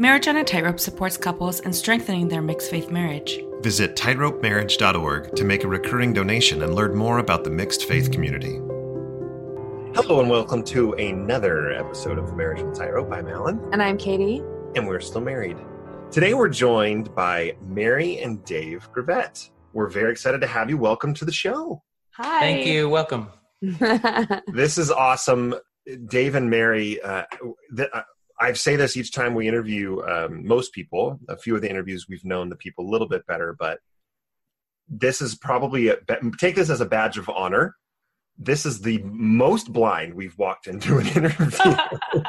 Marriage 0.00 0.28
on 0.28 0.36
a 0.38 0.44
Tightrope 0.44 0.80
supports 0.80 1.18
couples 1.18 1.60
in 1.60 1.74
strengthening 1.74 2.26
their 2.26 2.40
mixed 2.40 2.70
faith 2.70 2.90
marriage. 2.90 3.38
Visit 3.60 3.96
tightropemarriage.org 3.96 5.36
to 5.36 5.44
make 5.44 5.62
a 5.64 5.68
recurring 5.68 6.14
donation 6.14 6.62
and 6.62 6.74
learn 6.74 6.94
more 6.96 7.18
about 7.18 7.44
the 7.44 7.50
mixed 7.50 7.84
faith 7.84 8.10
community. 8.10 8.54
Hello 9.94 10.20
and 10.20 10.30
welcome 10.30 10.62
to 10.64 10.94
another 10.94 11.72
episode 11.72 12.16
of 12.18 12.34
Marriage 12.34 12.60
on 12.62 12.68
a 12.70 12.74
Tightrope. 12.74 13.12
I'm 13.12 13.28
Alan, 13.28 13.60
And 13.74 13.82
I'm 13.82 13.98
Katie. 13.98 14.38
and 14.74 14.88
we're 14.88 15.00
still 15.00 15.20
married. 15.20 15.58
Today 16.10 16.32
we're 16.32 16.48
joined 16.48 17.14
by 17.14 17.54
Merry 17.60 18.20
and 18.20 18.42
Dave 18.46 18.88
Gravett. 18.94 19.50
We're 19.74 19.88
very 19.90 20.12
excited 20.12 20.40
to 20.40 20.46
have 20.46 20.70
you. 20.70 20.78
Welcome 20.78 21.12
to 21.12 21.26
the 21.26 21.32
show. 21.32 21.82
Hi. 22.12 22.40
Thank 22.40 22.66
you. 22.66 22.88
Welcome. 22.88 23.28
This 24.54 24.78
is 24.78 24.90
awesome. 24.90 25.54
Dave 26.06 26.34
and 26.36 26.48
Merry, 26.48 27.00
uh, 27.02 27.24
th- 27.76 27.90
I 28.40 28.54
say 28.54 28.76
this 28.76 28.96
each 28.96 29.12
time 29.12 29.34
we 29.34 29.46
interview 29.46 30.00
um, 30.02 30.46
most 30.46 30.72
people. 30.72 31.20
A 31.28 31.36
few 31.36 31.54
of 31.54 31.62
the 31.62 31.70
interviews 31.70 32.06
we've 32.08 32.24
known 32.24 32.48
the 32.48 32.56
people 32.56 32.86
a 32.86 32.90
little 32.90 33.08
bit 33.08 33.26
better, 33.26 33.54
but 33.58 33.78
this 34.88 35.20
is 35.20 35.34
probably 35.36 35.88
a, 35.88 35.98
take 36.38 36.56
this 36.56 36.70
as 36.70 36.80
a 36.80 36.86
badge 36.86 37.18
of 37.18 37.28
honor. 37.28 37.76
This 38.38 38.64
is 38.64 38.80
the 38.80 38.98
most 39.04 39.70
blind 39.72 40.14
we've 40.14 40.36
walked 40.38 40.66
into 40.66 40.98
an 40.98 41.06
interview. 41.08 41.76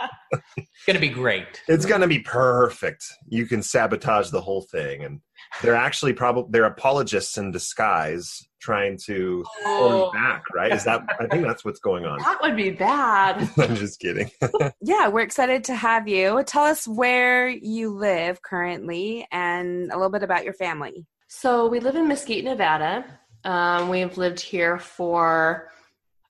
It's 0.58 0.85
going 0.85 0.95
to 0.95 0.99
be 0.99 1.09
great. 1.09 1.62
it's 1.68 1.85
going 1.85 2.02
to 2.02 2.08
be 2.08 2.20
perfect. 2.20 3.05
You 3.27 3.46
can 3.46 3.62
sabotage 3.62 4.30
the 4.30 4.41
whole 4.41 4.62
thing, 4.62 5.04
and 5.04 5.20
they're 5.62 5.76
actually 5.76 6.13
probably 6.13 6.49
they're 6.52 6.66
apologists 6.66 7.38
in 7.38 7.52
disguise, 7.52 8.41
trying 8.61 8.97
to 9.05 9.43
hold 9.63 9.91
Oh, 9.91 10.05
you 10.07 10.11
back. 10.13 10.43
Right? 10.53 10.71
Is 10.71 10.83
that? 10.85 11.03
I 11.20 11.27
think 11.27 11.43
that's 11.45 11.65
what's 11.65 11.79
going 11.79 12.05
on. 12.05 12.20
that 12.20 12.39
would 12.41 12.55
be 12.55 12.70
bad. 12.70 13.49
I'm 13.57 13.75
just 13.75 13.99
kidding. 13.99 14.29
yeah, 14.81 15.07
we're 15.09 15.21
excited 15.21 15.63
to 15.65 15.75
have 15.75 16.07
you. 16.07 16.43
Tell 16.45 16.63
us 16.63 16.87
where 16.87 17.49
you 17.49 17.89
live 17.89 18.41
currently 18.41 19.27
and 19.31 19.91
a 19.91 19.95
little 19.95 20.11
bit 20.11 20.23
about 20.23 20.43
your 20.45 20.53
family. 20.53 21.05
So 21.27 21.68
we 21.68 21.79
live 21.79 21.95
in 21.95 22.07
Mesquite, 22.07 22.43
Nevada. 22.43 23.03
Um, 23.43 23.90
we've 23.90 24.18
lived 24.18 24.40
here 24.40 24.77
for 24.77 25.70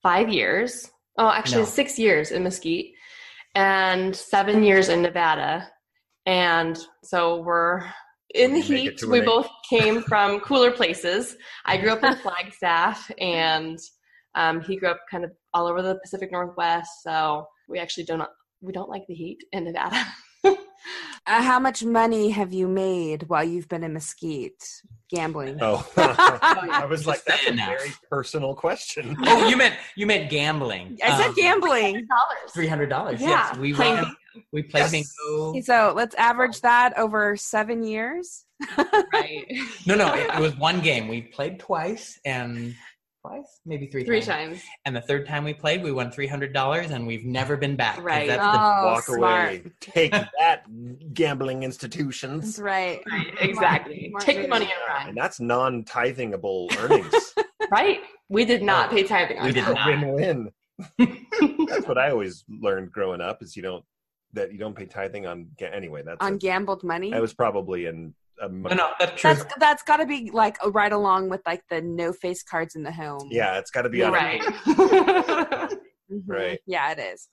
five 0.02 0.30
years. 0.30 0.90
Oh, 1.18 1.30
actually, 1.30 1.64
No. 1.64 1.68
six 1.68 2.00
years 2.00 2.32
in 2.32 2.44
Mesquite 2.44 2.94
and 3.56 4.16
seven 4.16 4.64
years 4.64 4.88
in 4.90 5.02
Nevada. 5.02 5.68
And 6.26 6.78
so 7.04 7.42
we're 7.42 7.84
in 8.36 8.54
the 8.54 8.60
heat. 8.62 9.02
We 9.06 9.20
eight. 9.20 9.26
both 9.26 9.48
came 9.70 10.02
from 10.04 10.40
cooler 10.42 10.72
places. 10.72 11.36
I 11.66 11.78
grew 11.78 11.92
up 11.92 12.04
in 12.04 12.16
Flagstaff, 12.18 13.10
and 13.20 13.78
um, 14.36 14.62
he 14.62 14.76
grew 14.78 14.90
up 14.90 15.00
kind 15.10 15.24
of 15.24 15.32
all 15.54 15.68
over 15.68 15.82
the 15.82 15.96
Pacific 16.04 16.32
Northwest. 16.32 16.90
So 17.04 17.46
we 17.68 17.80
actually 17.80 18.06
don't 18.06 18.24
we 18.62 18.72
don't 18.74 18.90
like 18.90 19.04
the 19.08 19.16
heat 19.16 19.40
in 19.52 19.66
Nevada. 19.66 20.06
Uh, 21.28 21.40
how 21.44 21.60
much 21.60 21.84
money 21.84 22.32
have 22.32 22.52
you 22.52 22.68
made 22.68 23.30
while 23.30 23.44
you've 23.44 23.68
been 23.70 23.84
in 23.84 23.94
Mesquite 23.94 24.64
gambling? 25.12 25.56
Oh, 25.62 25.88
I 25.98 26.86
was 26.90 27.06
like, 27.06 27.24
that's 27.26 27.46
a 27.46 27.50
Enough. 27.50 27.68
very 27.68 27.92
personal 28.10 28.56
question. 28.56 29.16
Oh, 29.28 29.48
you 29.48 29.56
meant 29.56 29.76
you 29.96 30.08
meant 30.08 30.32
gambling. 30.32 30.98
I 31.04 31.18
said 31.18 31.28
Um, 31.28 31.36
gambling. 31.36 32.08
Three 32.52 32.66
hundred 32.66 32.90
dollars. 32.90 33.22
Yeah, 33.22 33.28
Yes, 33.52 33.58
we 33.58 33.72
playing 33.72 33.98
won. 33.98 34.16
We 34.52 34.64
played 34.64 34.82
Yes. 34.92 34.92
bingo. 35.24 35.62
So 35.62 35.94
let's 35.96 36.16
average 36.16 36.62
that 36.62 36.98
over 36.98 37.36
seven 37.38 37.84
years. 37.84 38.46
Right. 39.14 39.46
No, 39.88 39.96
no, 39.96 40.14
it, 40.14 40.30
it 40.34 40.40
was 40.40 40.56
one 40.58 40.80
game. 40.82 41.08
We 41.08 41.22
played 41.24 41.60
twice 41.60 42.20
and 42.24 42.76
twice, 43.26 43.60
maybe 43.66 43.88
three, 43.88 44.04
Three 44.04 44.22
times. 44.22 44.58
times. 44.60 44.64
And 44.86 44.96
the 44.96 45.02
third 45.02 45.28
time 45.28 45.44
we 45.44 45.54
played, 45.54 45.82
we 45.84 45.92
won 45.92 46.12
three 46.12 46.28
hundred 46.28 46.54
dollars, 46.54 46.92
and 46.92 47.06
we've 47.08 47.26
never 47.26 47.58
been 47.58 47.76
back. 47.76 48.02
Right. 48.04 48.28
That's 48.28 48.44
Oh, 48.44 48.86
Walk 48.86 49.04
smart. 49.06 49.20
away. 49.20 49.64
Take 49.80 50.12
that, 50.12 50.64
gambling 51.14 51.62
That's 51.62 51.66
institutions. 51.76 52.60
right. 52.60 53.02
Right, 53.12 53.34
exactly. 53.40 54.08
Smart 54.10 54.24
Take 54.24 54.42
the 54.44 54.48
money 54.48 54.66
and 54.66 54.74
run. 54.88 55.10
And 55.10 55.18
that's 55.18 55.40
non-tithingable 55.40 56.78
earnings. 56.80 57.14
Right? 57.72 58.00
We 58.28 58.44
did 58.44 58.64
not 58.64 58.90
pay 58.90 59.04
tithing 59.04 59.38
on 59.40 59.46
We 59.46 59.54
did 59.54 59.64
that. 59.64 59.74
not. 59.76 59.88
Win-win. 59.88 60.50
That's 61.70 61.88
what 61.88 61.98
I 61.98 62.12
always 62.12 62.44
learned 62.50 62.92
growing 62.92 63.22
up: 63.22 63.42
is 63.42 63.56
you 63.56 63.62
don't 63.64 63.86
that 64.34 64.52
you 64.52 64.58
don't 64.58 64.76
pay 64.76 64.86
tithing 64.86 65.26
on. 65.26 65.48
Anyway, 65.60 66.04
that's 66.06 66.18
On 66.26 66.34
a, 66.34 66.38
gambled 66.38 66.84
money. 66.84 67.14
I 67.14 67.20
was 67.20 67.34
probably 67.34 67.86
in. 67.86 68.14
A, 68.42 68.50
no, 68.50 68.74
no, 68.74 68.90
that's 69.00 69.22
true. 69.22 69.34
That's 69.34 69.54
that's 69.60 69.84
got 69.84 69.98
to 69.98 70.06
be 70.06 70.32
like 70.32 70.58
right 70.74 70.92
along 70.92 71.30
with 71.30 71.42
like 71.46 71.64
the 71.70 71.82
no 71.82 72.12
face 72.12 72.42
cards 72.44 72.76
in 72.76 72.84
the 72.84 72.92
home. 72.92 73.28
yeah, 73.30 73.58
it's 73.60 73.70
got 73.72 73.84
to 73.84 73.90
be 73.90 74.04
on. 74.04 74.14
a- 74.16 74.18
Right. 74.18 75.78
Mhm. 76.12 76.24
Right. 76.28 76.60
Yeah, 76.66 76.92
it 76.92 77.00
is. 77.00 77.30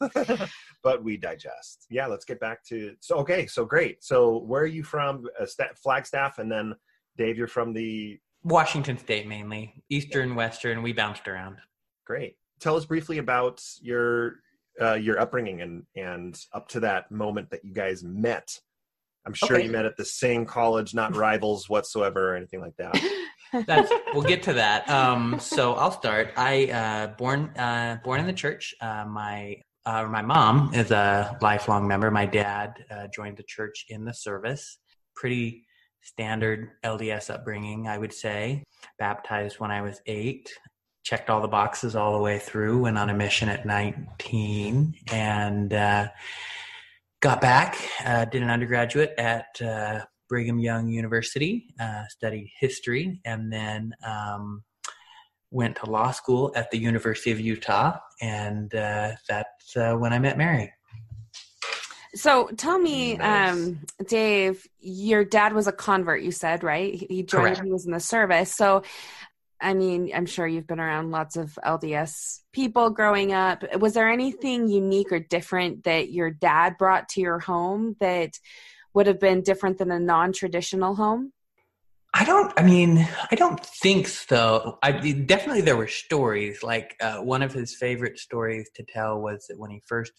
but 0.85 1.03
we 1.03 1.17
digest. 1.17 1.87
Yeah, 1.91 2.07
let's 2.07 2.25
get 2.25 2.39
back 2.39 2.65
to. 2.67 2.95
So 3.01 3.17
okay, 3.17 3.47
so 3.47 3.65
great. 3.65 4.05
So 4.05 4.39
where 4.39 4.63
are 4.63 4.67
you 4.67 4.85
from? 4.85 5.27
Uh, 5.41 5.47
Sta- 5.47 5.75
Flagstaff, 5.75 6.39
and 6.39 6.49
then 6.51 6.75
Dave, 7.17 7.37
you're 7.37 7.49
from 7.49 7.73
the 7.73 8.21
Washington 8.45 8.97
State 8.97 9.27
mainly, 9.27 9.83
Eastern, 9.91 10.37
Western. 10.37 10.83
We 10.83 10.93
bounced 10.93 11.27
around. 11.27 11.57
Great. 12.07 12.37
Tell 12.61 12.77
us 12.77 12.85
briefly 12.85 13.19
about 13.19 13.61
your 13.81 14.35
uh, 14.81 14.95
your 14.95 15.21
upbringing 15.21 15.61
and 15.63 15.83
and 15.97 16.41
up 16.53 16.69
to 16.69 16.81
that 16.81 17.11
moment 17.11 17.51
that 17.51 17.65
you 17.65 17.73
guys 17.73 18.03
met. 18.05 18.49
I'm 19.27 19.35
sure 19.35 19.57
Okay. 19.57 19.67
you 19.67 19.73
met 19.73 19.85
at 19.85 19.97
the 19.97 20.05
same 20.05 20.47
college, 20.47 20.95
not 20.95 21.15
rivals 21.29 21.69
whatsoever 21.69 22.33
or 22.33 22.37
anything 22.37 22.61
like 22.61 22.77
that. 22.79 23.01
That's 23.67 23.91
we'll 24.13 24.23
get 24.23 24.43
to 24.45 24.53
that. 24.55 24.89
Um, 24.89 25.39
so 25.41 25.75
I'll 25.75 25.91
start. 25.91 26.33
I 26.37 26.67
uh, 26.71 27.07
born 27.17 27.51
uh, 27.57 27.99
born 28.05 28.21
in 28.21 28.27
the 28.27 28.33
church. 28.33 28.75
Uh, 28.81 29.05
my 29.07 29.57
uh, 29.87 30.05
my 30.05 30.23
mom 30.23 30.73
is 30.75 30.91
a 30.91 31.37
lifelong 31.41 31.89
member. 31.89 32.11
My 32.11 32.27
dad 32.27 32.75
uh, 32.91 33.07
joined 33.15 33.39
the 33.39 33.45
church 33.45 33.87
in 33.89 34.05
the 34.05 34.13
service. 34.13 34.79
Pretty 35.17 35.65
standard 36.03 36.71
LDS 36.85 37.31
upbringing, 37.31 37.89
I 37.89 37.99
would 37.99 38.13
say. 38.13 38.65
Baptized 38.99 39.59
when 39.61 39.71
I 39.71 39.83
was 39.83 40.01
eight. 40.07 40.51
Checked 41.09 41.31
all 41.31 41.41
the 41.41 41.49
boxes 41.49 41.97
all 41.97 42.13
the 42.13 42.23
way 42.23 42.39
through. 42.39 42.83
Went 42.83 42.99
on 42.99 43.09
a 43.09 43.15
mission 43.15 43.49
at 43.49 43.65
nineteen 43.65 44.95
and 45.11 45.73
uh, 45.73 46.09
got 47.21 47.41
back. 47.41 47.71
Uh, 48.05 48.25
did 48.27 48.43
an 48.43 48.51
undergraduate 48.51 49.15
at. 49.19 49.47
Uh, 49.61 50.01
Brigham 50.29 50.59
Young 50.59 50.89
University, 50.89 51.75
uh, 51.81 52.03
studied 52.11 52.51
history, 52.61 53.19
and 53.25 53.51
then 53.51 53.95
um, 54.07 54.63
went 55.51 55.77
to 55.77 55.91
law 55.91 56.11
school 56.11 56.53
at 56.55 56.71
the 56.71 56.77
University 56.77 57.31
of 57.31 57.41
Utah. 57.41 57.97
And 58.21 58.75
uh, 58.75 59.13
that's 59.27 59.75
uh, 59.75 59.95
when 59.95 60.13
I 60.13 60.19
met 60.19 60.37
Merry. 60.37 60.71
So 62.15 62.51
tell 62.59 62.79
me, 62.79 63.17
um, 63.21 63.81
Dave, 64.07 64.67
your 64.81 65.25
dad 65.25 65.55
was 65.55 65.67
a 65.67 65.73
convert, 65.73 66.21
you 66.23 66.31
said, 66.31 66.63
right? 66.63 66.93
He 66.95 67.07
he 67.09 67.23
joined, 67.23 67.57
Correct. 67.57 67.65
he 67.65 67.73
was 67.73 67.87
in 67.87 67.93
the 67.93 68.01
service. 68.01 68.55
So, 68.55 68.83
I 69.61 69.75
mean, 69.75 70.11
I'm 70.15 70.27
sure 70.27 70.47
you've 70.47 70.67
been 70.67 70.81
around 70.81 71.11
lots 71.11 71.37
of 71.37 71.59
LDS 71.65 72.41
people 72.53 72.91
growing 72.91 73.33
up. 73.33 73.65
Was 73.81 73.95
there 73.95 74.09
anything 74.09 74.69
unique 74.69 75.11
or 75.11 75.19
different 75.19 75.85
that 75.85 76.13
your 76.13 76.31
dad 76.31 76.79
brought 76.79 77.09
to 77.11 77.21
your 77.21 77.41
home 77.41 77.97
that 78.01 78.39
would 78.95 79.07
have 79.07 79.19
been 79.19 79.43
different 79.43 79.79
than 79.79 79.91
a 79.91 79.99
non 79.99 80.33
traditional 80.33 80.95
home? 80.95 81.33
I 82.15 82.25
don't. 82.25 82.53
I 82.57 82.63
mean, 82.63 83.07
I 83.31 83.35
don't 83.35 83.65
think 83.65 84.09
so. 84.09 84.79
I 84.83 84.93
definitely 84.93 85.61
there 85.61 85.77
were 85.77 85.89
stories. 85.89 86.63
Like 86.63 86.97
uh, 87.01 87.19
one 87.19 87.43
of 87.43 87.53
his 87.53 87.75
favorite 87.75 88.19
stories 88.19 88.71
to 88.77 88.85
tell 88.85 89.21
was 89.21 89.47
that 89.49 89.59
when 89.59 89.71
he 89.71 89.83
first 89.87 90.13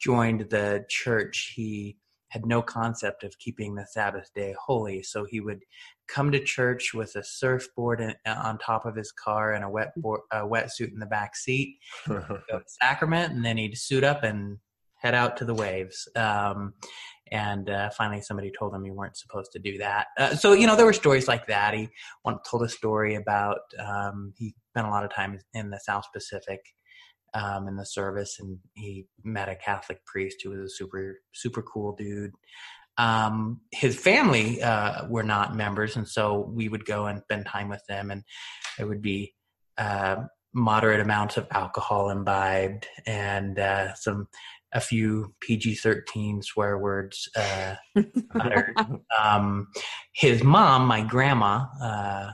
joined 0.00 0.48
the 0.48 0.84
church, 0.88 1.52
he 1.54 1.98
had 2.30 2.46
no 2.46 2.62
concept 2.62 3.24
of 3.24 3.38
keeping 3.38 3.74
the 3.74 3.86
Sabbath 3.86 4.30
day 4.34 4.54
holy. 4.58 5.02
So 5.02 5.24
he 5.24 5.40
would 5.40 5.64
come 6.08 6.32
to 6.32 6.42
church 6.42 6.94
with 6.94 7.14
a 7.16 7.24
surfboard 7.24 8.00
in, 8.00 8.14
on 8.26 8.58
top 8.58 8.86
of 8.86 8.96
his 8.96 9.12
car 9.12 9.52
and 9.52 9.64
a 9.64 9.68
wet 9.68 9.92
board, 9.96 10.22
a 10.32 10.38
wetsuit 10.38 10.92
in 10.92 10.98
the 10.98 11.06
back 11.06 11.36
seat. 11.36 11.78
Go 12.06 12.20
to 12.20 12.62
sacrament, 12.66 13.32
and 13.32 13.44
then 13.44 13.56
he'd 13.56 13.76
suit 13.76 14.04
up 14.04 14.22
and 14.22 14.58
head 14.94 15.14
out 15.14 15.36
to 15.38 15.44
the 15.44 15.54
waves. 15.54 16.08
Um, 16.14 16.74
and 17.32 17.70
uh, 17.70 17.90
finally, 17.90 18.20
somebody 18.20 18.50
told 18.56 18.74
him 18.74 18.84
you 18.84 18.94
weren't 18.94 19.16
supposed 19.16 19.52
to 19.52 19.58
do 19.58 19.78
that. 19.78 20.08
Uh, 20.18 20.34
so 20.34 20.52
you 20.52 20.66
know, 20.66 20.76
there 20.76 20.86
were 20.86 20.92
stories 20.92 21.28
like 21.28 21.46
that. 21.46 21.74
He 21.74 21.88
one 22.22 22.38
told 22.48 22.62
a 22.62 22.68
story 22.68 23.16
about 23.16 23.60
um, 23.78 24.32
he 24.36 24.54
spent 24.72 24.86
a 24.86 24.90
lot 24.90 25.04
of 25.04 25.12
time 25.12 25.38
in 25.54 25.70
the 25.70 25.80
South 25.80 26.06
Pacific 26.12 26.60
um, 27.34 27.68
in 27.68 27.76
the 27.76 27.86
service, 27.86 28.38
and 28.40 28.58
he 28.74 29.06
met 29.24 29.48
a 29.48 29.56
Catholic 29.56 30.04
priest 30.04 30.38
who 30.42 30.50
was 30.50 30.60
a 30.60 30.68
super 30.68 31.20
super 31.32 31.62
cool 31.62 31.94
dude. 31.96 32.32
Um, 32.98 33.60
his 33.70 33.96
family 33.96 34.62
uh, 34.62 35.06
were 35.08 35.22
not 35.22 35.56
members, 35.56 35.96
and 35.96 36.06
so 36.06 36.50
we 36.52 36.68
would 36.68 36.84
go 36.84 37.06
and 37.06 37.22
spend 37.22 37.46
time 37.46 37.68
with 37.68 37.84
them, 37.88 38.10
and 38.10 38.22
there 38.76 38.86
would 38.86 39.02
be 39.02 39.34
uh, 39.78 40.16
moderate 40.52 41.00
amounts 41.00 41.36
of 41.36 41.46
alcohol 41.52 42.10
imbibed 42.10 42.86
and 43.06 43.58
uh, 43.58 43.94
some 43.94 44.28
a 44.72 44.80
few 44.80 45.34
PG 45.40 45.76
thirteen 45.76 46.42
swear 46.42 46.78
words 46.78 47.28
uh, 47.36 47.74
uttered. 48.34 48.74
um, 49.18 49.68
his 50.12 50.44
mom, 50.44 50.86
my 50.86 51.02
grandma, 51.02 51.66
uh, 51.82 52.32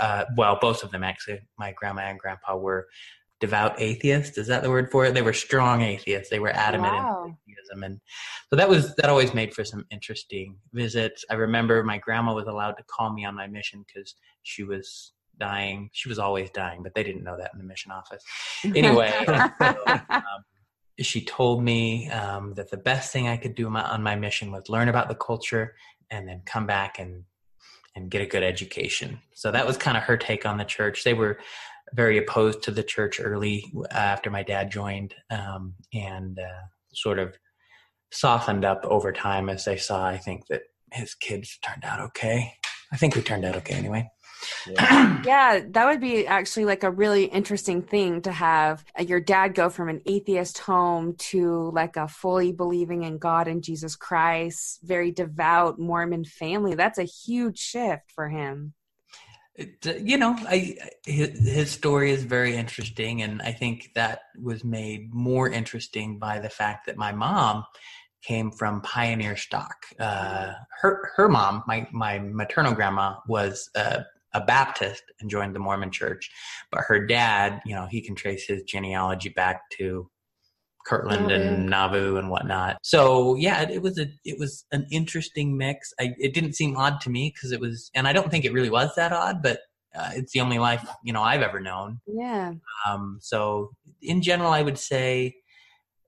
uh, 0.00 0.24
well, 0.36 0.58
both 0.60 0.82
of 0.82 0.90
them 0.90 1.04
actually, 1.04 1.40
my 1.58 1.72
grandma 1.72 2.02
and 2.02 2.18
grandpa 2.18 2.56
were 2.56 2.86
devout 3.42 3.74
atheists. 3.80 4.38
Is 4.38 4.46
that 4.46 4.62
the 4.62 4.70
word 4.70 4.88
for 4.92 5.04
it? 5.04 5.14
They 5.14 5.20
were 5.20 5.32
strong 5.32 5.82
atheists. 5.82 6.30
They 6.30 6.38
were 6.38 6.50
adamant 6.50 6.94
Wow. 6.94 7.24
in 7.26 7.36
atheism, 7.52 7.82
and 7.82 8.00
so 8.48 8.56
that 8.56 8.68
was 8.68 8.94
that 8.94 9.10
always 9.10 9.34
made 9.34 9.52
for 9.52 9.64
some 9.64 9.84
interesting 9.90 10.56
visits. 10.72 11.24
I 11.28 11.34
remember 11.34 11.82
my 11.82 11.98
grandma 11.98 12.34
was 12.34 12.46
allowed 12.46 12.76
to 12.78 12.84
call 12.84 13.12
me 13.12 13.24
on 13.24 13.34
my 13.34 13.48
mission 13.48 13.84
because 13.84 14.14
she 14.44 14.62
was 14.62 15.12
dying. 15.38 15.90
She 15.92 16.08
was 16.08 16.20
always 16.20 16.50
dying, 16.50 16.84
but 16.84 16.94
they 16.94 17.02
didn't 17.02 17.24
know 17.24 17.36
that 17.36 17.50
in 17.52 17.58
the 17.58 17.64
mission 17.64 17.90
office. 17.90 18.22
Anyway, 18.64 19.10
um, 19.28 20.44
she 21.00 21.24
told 21.24 21.64
me 21.64 22.08
um, 22.10 22.54
that 22.54 22.70
the 22.70 22.76
best 22.76 23.12
thing 23.12 23.26
I 23.26 23.36
could 23.36 23.56
do 23.56 23.68
my, 23.68 23.82
on 23.82 24.04
my 24.04 24.14
mission 24.14 24.52
was 24.52 24.68
learn 24.68 24.88
about 24.88 25.08
the 25.08 25.16
culture 25.16 25.74
and 26.12 26.28
then 26.28 26.42
come 26.46 26.66
back 26.66 27.00
and 27.00 27.24
and 27.94 28.10
get 28.10 28.22
a 28.22 28.26
good 28.26 28.42
education. 28.42 29.20
So 29.34 29.50
that 29.50 29.66
was 29.66 29.76
kind 29.76 29.98
of 29.98 30.04
her 30.04 30.16
take 30.16 30.46
on 30.46 30.56
the 30.56 30.64
church. 30.64 31.04
They 31.04 31.12
were 31.12 31.38
very 31.94 32.18
opposed 32.18 32.62
to 32.62 32.70
the 32.70 32.82
church 32.82 33.20
early 33.20 33.72
uh, 33.76 33.86
after 33.92 34.30
my 34.30 34.42
dad 34.42 34.70
joined, 34.70 35.14
um, 35.30 35.74
and 35.92 36.38
uh, 36.38 36.66
sort 36.92 37.18
of 37.18 37.36
softened 38.10 38.64
up 38.64 38.84
over 38.84 39.12
time 39.12 39.48
as 39.48 39.64
they 39.64 39.76
saw. 39.76 40.06
I 40.06 40.18
think 40.18 40.46
that 40.48 40.62
his 40.92 41.14
kids 41.14 41.58
turned 41.62 41.84
out 41.84 42.00
okay. 42.00 42.54
I 42.92 42.96
think 42.96 43.16
we 43.16 43.22
turned 43.22 43.44
out 43.44 43.56
okay 43.56 43.74
anyway. 43.74 44.10
Yeah. 44.66 45.22
yeah, 45.24 45.60
that 45.70 45.86
would 45.86 46.00
be 46.00 46.26
actually 46.26 46.64
like 46.64 46.82
a 46.82 46.90
really 46.90 47.24
interesting 47.24 47.82
thing 47.82 48.22
to 48.22 48.32
have 48.32 48.84
uh, 48.98 49.02
your 49.02 49.20
dad 49.20 49.54
go 49.54 49.70
from 49.70 49.88
an 49.88 50.02
atheist 50.06 50.58
home 50.58 51.14
to 51.16 51.70
like 51.72 51.96
a 51.96 52.08
fully 52.08 52.52
believing 52.52 53.04
in 53.04 53.18
God 53.18 53.48
and 53.48 53.62
Jesus 53.62 53.96
Christ, 53.96 54.80
very 54.82 55.10
devout 55.10 55.78
Mormon 55.78 56.24
family. 56.24 56.74
That's 56.74 56.98
a 56.98 57.04
huge 57.04 57.58
shift 57.58 58.10
for 58.12 58.28
him. 58.28 58.74
It, 59.54 59.86
uh, 59.86 59.94
you 59.94 60.16
know, 60.16 60.34
I 60.48 60.76
his, 61.04 61.38
his 61.46 61.70
story 61.70 62.10
is 62.10 62.24
very 62.24 62.56
interesting, 62.56 63.20
and 63.22 63.42
I 63.42 63.52
think 63.52 63.90
that 63.94 64.20
was 64.40 64.64
made 64.64 65.12
more 65.12 65.48
interesting 65.48 66.18
by 66.18 66.38
the 66.38 66.48
fact 66.48 66.86
that 66.86 66.96
my 66.96 67.12
mom 67.12 67.64
came 68.22 68.50
from 68.50 68.80
pioneer 68.80 69.36
stock. 69.36 69.76
Uh, 69.98 70.52
her 70.80 71.10
her 71.16 71.28
mom, 71.28 71.62
my 71.66 71.86
my 71.92 72.18
maternal 72.18 72.72
grandma, 72.72 73.16
was 73.28 73.68
a, 73.74 74.04
a 74.32 74.40
Baptist 74.40 75.02
and 75.20 75.28
joined 75.28 75.54
the 75.54 75.60
Mormon 75.60 75.90
Church, 75.90 76.30
but 76.70 76.84
her 76.88 77.06
dad, 77.06 77.60
you 77.66 77.74
know, 77.74 77.86
he 77.90 78.00
can 78.00 78.14
trace 78.14 78.46
his 78.46 78.62
genealogy 78.62 79.28
back 79.28 79.68
to 79.72 80.08
Kirtland 80.86 81.30
and 81.30 81.66
Nauvoo 81.66 82.16
and 82.16 82.30
whatnot. 82.30 82.78
So 82.82 83.34
yeah, 83.36 83.62
it, 83.62 83.70
it 83.70 83.82
was 83.82 83.98
a 83.98 84.06
it 84.24 84.38
was 84.38 84.64
an 84.72 84.86
interesting 84.90 85.56
mix. 85.56 85.92
I, 86.00 86.14
it 86.18 86.34
didn't 86.34 86.54
seem 86.54 86.76
odd 86.76 87.00
to 87.02 87.10
me 87.10 87.32
because 87.34 87.52
it 87.52 87.60
was, 87.60 87.90
and 87.94 88.06
I 88.08 88.12
don't 88.12 88.30
think 88.30 88.44
it 88.44 88.52
really 88.52 88.70
was 88.70 88.94
that 88.96 89.12
odd, 89.12 89.42
but 89.42 89.60
uh, 89.94 90.10
it's 90.14 90.32
the 90.32 90.40
only 90.40 90.58
life 90.58 90.86
you 91.04 91.12
know 91.12 91.22
I've 91.22 91.42
ever 91.42 91.60
known. 91.60 92.00
Yeah. 92.06 92.52
Um, 92.88 93.18
so 93.20 93.70
in 94.00 94.22
general, 94.22 94.52
I 94.52 94.62
would 94.62 94.78
say 94.78 95.36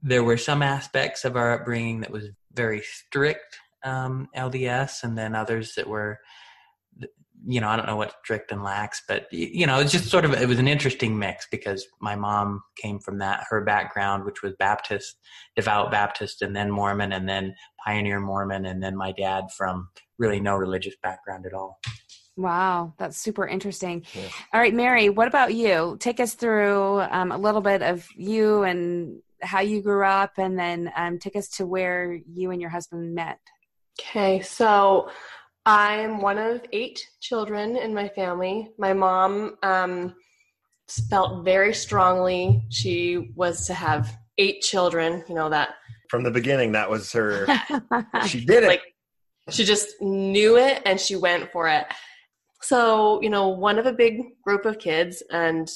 there 0.03 0.25
were 0.25 0.37
some 0.37 0.63
aspects 0.63 1.25
of 1.25 1.37
our 1.37 1.53
upbringing 1.53 2.01
that 2.01 2.11
was 2.11 2.27
very 2.53 2.83
strict 2.83 3.59
um, 3.85 4.29
LDS, 4.37 5.03
and 5.03 5.17
then 5.17 5.35
others 5.35 5.75
that 5.75 5.89
were, 5.89 6.19
you 7.47 7.61
know, 7.61 7.69
I 7.69 7.77
don't 7.77 7.87
know 7.87 7.97
what 7.97 8.15
strict 8.23 8.53
and 8.53 8.63
lax, 8.63 9.03
but 9.07 9.27
you 9.33 9.67
know, 9.67 9.79
it's 9.79 9.93
just 9.93 10.09
sort 10.09 10.25
of 10.25 10.33
it 10.33 10.49
was 10.49 10.59
an 10.59 10.69
interesting 10.69 11.19
mix 11.19 11.47
because 11.51 11.87
my 12.01 12.17
mom 12.17 12.63
came 12.77 12.99
from 12.99 13.19
that 13.19 13.45
her 13.51 13.63
background, 13.63 14.25
which 14.25 14.43
was 14.43 14.53
Baptist, 14.59 15.19
devout 15.57 15.91
Baptist, 15.91 16.43
and 16.43 16.55
then 16.55 16.71
Mormon, 16.71 17.13
and 17.13 17.29
then 17.29 17.55
pioneer 17.85 18.21
Mormon, 18.21 18.67
and 18.67 18.83
then 18.83 18.97
my 18.97 19.13
dad 19.13 19.51
from 19.57 19.89
really 20.19 20.41
no 20.41 20.57
religious 20.57 20.95
background 21.03 21.47
at 21.47 21.53
all. 21.53 21.81
Wow, 22.37 22.95
that's 22.99 23.17
super 23.17 23.47
interesting. 23.47 24.05
Yeah. 24.13 24.29
All 24.53 24.61
right, 24.61 24.75
Merry, 24.75 25.09
what 25.09 25.29
about 25.29 25.55
you? 25.55 25.97
Take 26.01 26.19
us 26.19 26.35
through 26.35 27.01
um, 27.01 27.31
a 27.31 27.39
little 27.39 27.61
bit 27.61 27.83
of 27.83 28.07
you 28.17 28.65
and 28.65 29.21
how 29.41 29.61
you 29.61 29.83
grew 29.83 30.05
up, 30.05 30.33
and 30.39 30.59
then 30.59 30.93
um, 30.97 31.19
take 31.19 31.37
us 31.37 31.49
to 31.49 31.67
where 31.67 32.19
you 32.27 32.51
and 32.51 32.61
your 32.61 32.71
husband 32.71 33.15
met. 33.15 33.39
Okay, 34.01 34.41
so 34.41 35.11
I'm 35.67 36.21
one 36.21 36.39
of 36.39 36.63
eight 36.73 37.07
children 37.21 37.77
in 37.77 37.95
my 37.95 38.09
family. 38.09 38.71
My 38.79 38.93
mom 38.93 39.57
um, 39.63 40.15
felt 41.09 41.45
very 41.45 41.73
strongly 41.73 42.63
she 42.69 43.33
was 43.35 43.67
to 43.67 43.75
have 43.75 44.15
eight 44.39 44.61
children. 44.61 45.25
You 45.29 45.35
know 45.35 45.49
that 45.49 45.77
From 46.11 46.23
the 46.23 46.31
beginning, 46.31 46.73
that 46.73 46.91
was 46.91 47.11
her. 47.13 47.47
She 48.27 48.45
did 48.45 48.65
it. 48.65 48.69
like 48.69 48.83
she 49.51 49.65
just 49.65 50.01
knew 50.01 50.57
it 50.57 50.83
and 50.87 50.99
she 51.01 51.17
went 51.17 51.51
for 51.53 51.69
it. 51.69 51.87
So 52.63 53.21
you 53.23 53.31
know, 53.31 53.49
one 53.49 53.79
of 53.79 53.87
a 53.87 53.93
big 53.93 54.21
group 54.43 54.65
of 54.67 54.79
kids, 54.79 55.23
and 55.31 55.69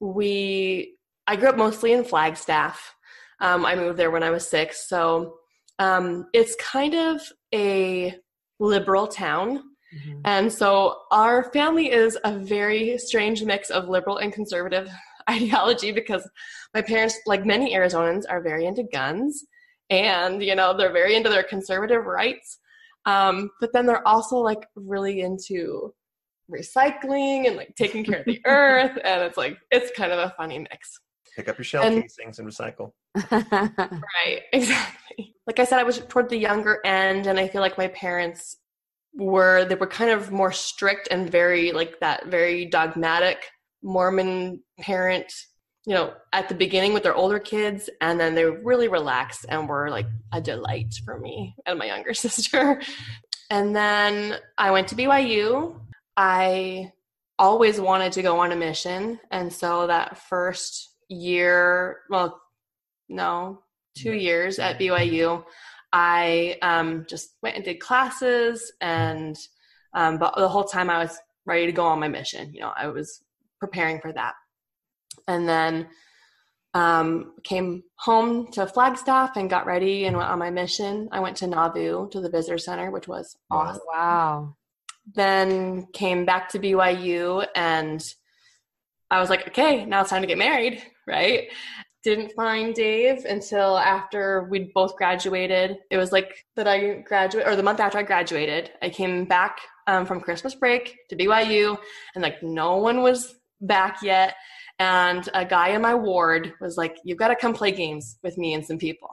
we. 0.00 0.94
I 1.26 1.36
grew 1.36 1.48
up 1.48 1.56
mostly 1.56 1.92
in 1.92 2.02
Flagstaff. 2.04 2.94
Um, 3.40 3.64
I 3.64 3.76
moved 3.76 3.98
there 3.98 4.10
when 4.10 4.22
I 4.24 4.30
was 4.30 4.48
six, 4.48 4.88
so 4.88 5.36
um, 5.78 6.26
it's 6.32 6.56
kind 6.56 6.94
of 6.94 7.20
a 7.54 8.16
liberal 8.60 9.08
town. 9.08 9.64
Mhm. 9.92 10.20
And 10.24 10.52
so 10.52 10.98
our 11.10 11.50
family 11.52 11.90
is 11.90 12.16
a 12.24 12.38
very 12.38 12.96
strange 12.98 13.42
mix 13.42 13.70
of 13.70 13.88
liberal 13.88 14.18
and 14.18 14.32
conservative 14.32 14.88
ideology 15.30 15.90
because 15.90 16.28
my 16.74 16.82
parents, 16.82 17.18
like 17.26 17.44
many 17.44 17.74
Arizonans, 17.74 18.22
are 18.28 18.40
very 18.40 18.66
into 18.66 18.84
guns 18.92 19.44
and, 19.90 20.42
you 20.42 20.54
know, 20.54 20.76
they're 20.76 20.92
very 20.92 21.16
into 21.16 21.28
their 21.28 21.42
conservative 21.42 22.04
rights. 22.04 22.58
Um, 23.06 23.50
but 23.60 23.72
then 23.72 23.86
they're 23.86 24.06
also 24.06 24.36
like 24.36 24.64
really 24.76 25.22
into 25.22 25.92
recycling 26.50 27.46
and 27.46 27.56
like 27.56 27.74
taking 27.76 28.04
care 28.04 28.20
of 28.20 28.26
the 28.26 28.40
earth. 28.46 28.96
And 29.02 29.22
it's 29.22 29.36
like, 29.36 29.56
it's 29.70 29.90
kind 29.96 30.12
of 30.12 30.18
a 30.18 30.34
funny 30.36 30.58
mix. 30.58 31.00
Pick 31.34 31.48
up 31.48 31.58
your 31.58 31.64
shell 31.64 31.82
And- 31.82 32.02
casings 32.02 32.38
and 32.38 32.46
recycle. 32.48 32.92
Right, 33.30 34.42
exactly. 34.52 35.34
Like 35.46 35.58
I 35.58 35.64
said, 35.64 35.78
I 35.78 35.84
was 35.84 35.98
toward 36.08 36.28
the 36.28 36.36
younger 36.36 36.80
end, 36.84 37.26
and 37.26 37.38
I 37.38 37.48
feel 37.48 37.60
like 37.60 37.78
my 37.78 37.88
parents 37.88 38.56
were 39.14 39.64
they 39.64 39.74
were 39.74 39.86
kind 39.88 40.10
of 40.10 40.30
more 40.30 40.52
strict 40.52 41.08
and 41.10 41.28
very 41.28 41.72
like 41.72 41.98
that 41.98 42.26
very 42.26 42.66
dogmatic 42.66 43.50
Mormon 43.82 44.62
parent. 44.78 45.32
You 45.86 45.94
know, 45.94 46.12
at 46.34 46.48
the 46.48 46.54
beginning 46.54 46.92
with 46.92 47.02
their 47.02 47.14
older 47.14 47.38
kids, 47.38 47.88
and 48.02 48.20
then 48.20 48.34
they 48.34 48.44
really 48.44 48.86
relaxed 48.86 49.46
and 49.48 49.68
were 49.68 49.90
like 49.90 50.06
a 50.30 50.40
delight 50.40 50.94
for 51.04 51.18
me 51.18 51.54
and 51.66 51.78
my 51.78 51.86
younger 51.86 52.14
sister. 52.26 52.80
And 53.48 53.74
then 53.74 54.36
I 54.58 54.70
went 54.70 54.88
to 54.88 54.94
BYU. 54.94 55.80
I 56.16 56.92
always 57.38 57.80
wanted 57.80 58.12
to 58.12 58.22
go 58.22 58.38
on 58.38 58.52
a 58.52 58.56
mission, 58.56 59.18
and 59.30 59.52
so 59.52 59.86
that 59.86 60.18
first 60.18 60.90
year, 61.08 62.00
well, 62.10 62.40
no, 63.10 63.62
two 63.96 64.12
years 64.12 64.58
at 64.58 64.78
BYU, 64.78 65.44
I 65.92 66.56
um, 66.62 67.04
just 67.08 67.36
went 67.42 67.56
and 67.56 67.64
did 67.64 67.80
classes, 67.80 68.72
and 68.80 69.36
um, 69.94 70.18
but 70.18 70.34
the 70.36 70.48
whole 70.48 70.64
time 70.64 70.88
I 70.88 70.98
was 70.98 71.18
ready 71.46 71.66
to 71.66 71.72
go 71.72 71.84
on 71.84 72.00
my 72.00 72.08
mission. 72.08 72.54
You 72.54 72.60
know, 72.60 72.72
I 72.76 72.86
was 72.88 73.22
preparing 73.58 74.00
for 74.00 74.12
that, 74.12 74.34
and 75.26 75.48
then 75.48 75.88
um, 76.74 77.32
came 77.42 77.82
home 77.96 78.50
to 78.52 78.66
Flagstaff 78.66 79.36
and 79.36 79.50
got 79.50 79.66
ready 79.66 80.04
and 80.04 80.16
went 80.16 80.30
on 80.30 80.38
my 80.38 80.50
mission. 80.50 81.08
I 81.10 81.20
went 81.20 81.36
to 81.38 81.46
Nauvoo 81.46 82.08
to 82.10 82.20
the 82.20 82.30
visitor 82.30 82.58
center, 82.58 82.90
which 82.90 83.08
was 83.08 83.36
awesome 83.50 83.82
wow. 83.92 84.56
then 85.14 85.88
came 85.92 86.24
back 86.24 86.48
to 86.50 86.58
BYU 86.58 87.46
and 87.56 88.02
I 89.10 89.18
was 89.20 89.28
like, 89.28 89.48
okay, 89.48 89.84
now 89.84 90.02
it's 90.02 90.10
time 90.10 90.22
to 90.22 90.28
get 90.28 90.38
married, 90.38 90.82
right? 91.06 91.48
Didn't 92.02 92.32
find 92.32 92.74
Dave 92.74 93.24
until 93.26 93.76
after 93.76 94.48
we'd 94.50 94.72
both 94.72 94.96
graduated. 94.96 95.78
It 95.90 95.98
was 95.98 96.12
like 96.12 96.46
that 96.56 96.66
I 96.66 97.00
graduated, 97.06 97.46
or 97.52 97.56
the 97.56 97.62
month 97.62 97.78
after 97.80 97.98
I 97.98 98.02
graduated, 98.02 98.70
I 98.80 98.88
came 98.88 99.26
back 99.26 99.58
um, 99.86 100.06
from 100.06 100.20
Christmas 100.20 100.54
break 100.54 100.96
to 101.10 101.16
BYU, 101.16 101.76
and 102.14 102.22
like 102.22 102.42
no 102.42 102.76
one 102.78 103.02
was 103.02 103.34
back 103.60 103.98
yet. 104.02 104.34
And 104.78 105.28
a 105.34 105.44
guy 105.44 105.68
in 105.68 105.82
my 105.82 105.94
ward 105.94 106.54
was 106.58 106.78
like, 106.78 106.96
you've 107.04 107.18
got 107.18 107.28
to 107.28 107.36
come 107.36 107.52
play 107.52 107.70
games 107.70 108.18
with 108.22 108.38
me 108.38 108.54
and 108.54 108.64
some 108.64 108.78
people. 108.78 109.10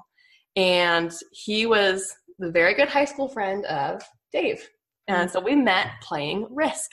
And 0.55 1.11
he 1.33 1.65
was 1.65 2.09
the 2.39 2.49
very 2.49 2.73
good 2.73 2.87
high 2.87 3.03
school 3.03 3.27
friend 3.27 3.65
of 3.65 4.01
Dave. 4.31 4.65
And 5.09 5.29
so 5.29 5.41
we 5.41 5.55
met 5.57 5.87
playing 6.01 6.47
Risk. 6.51 6.89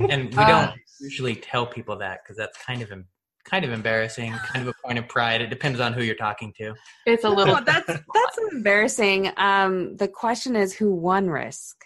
and 0.00 0.28
we 0.34 0.36
Ah. 0.36 0.46
don't 0.66 0.80
usually 1.00 1.34
tell 1.34 1.66
people 1.66 1.96
that 1.98 2.20
because 2.22 2.36
that's 2.36 2.62
kind 2.62 2.82
of 2.82 2.92
em- 2.92 3.06
kind 3.48 3.64
of 3.64 3.70
embarrassing, 3.72 4.32
kind 4.32 4.66
of 4.68 4.74
a 4.74 4.86
point 4.86 4.98
of 4.98 5.08
pride. 5.08 5.40
It 5.40 5.48
depends 5.50 5.80
on 5.80 5.92
who 5.92 6.02
you're 6.02 6.14
talking 6.16 6.52
to. 6.58 6.74
It's 7.06 7.24
a 7.24 7.30
little 7.30 7.54
Well, 7.54 7.64
that's 7.64 7.86
that's 7.86 8.38
embarrassing. 8.52 9.30
Um, 9.36 9.96
the 9.96 10.08
question 10.08 10.56
is, 10.56 10.74
who 10.74 10.92
won 10.94 11.30
Risk, 11.30 11.76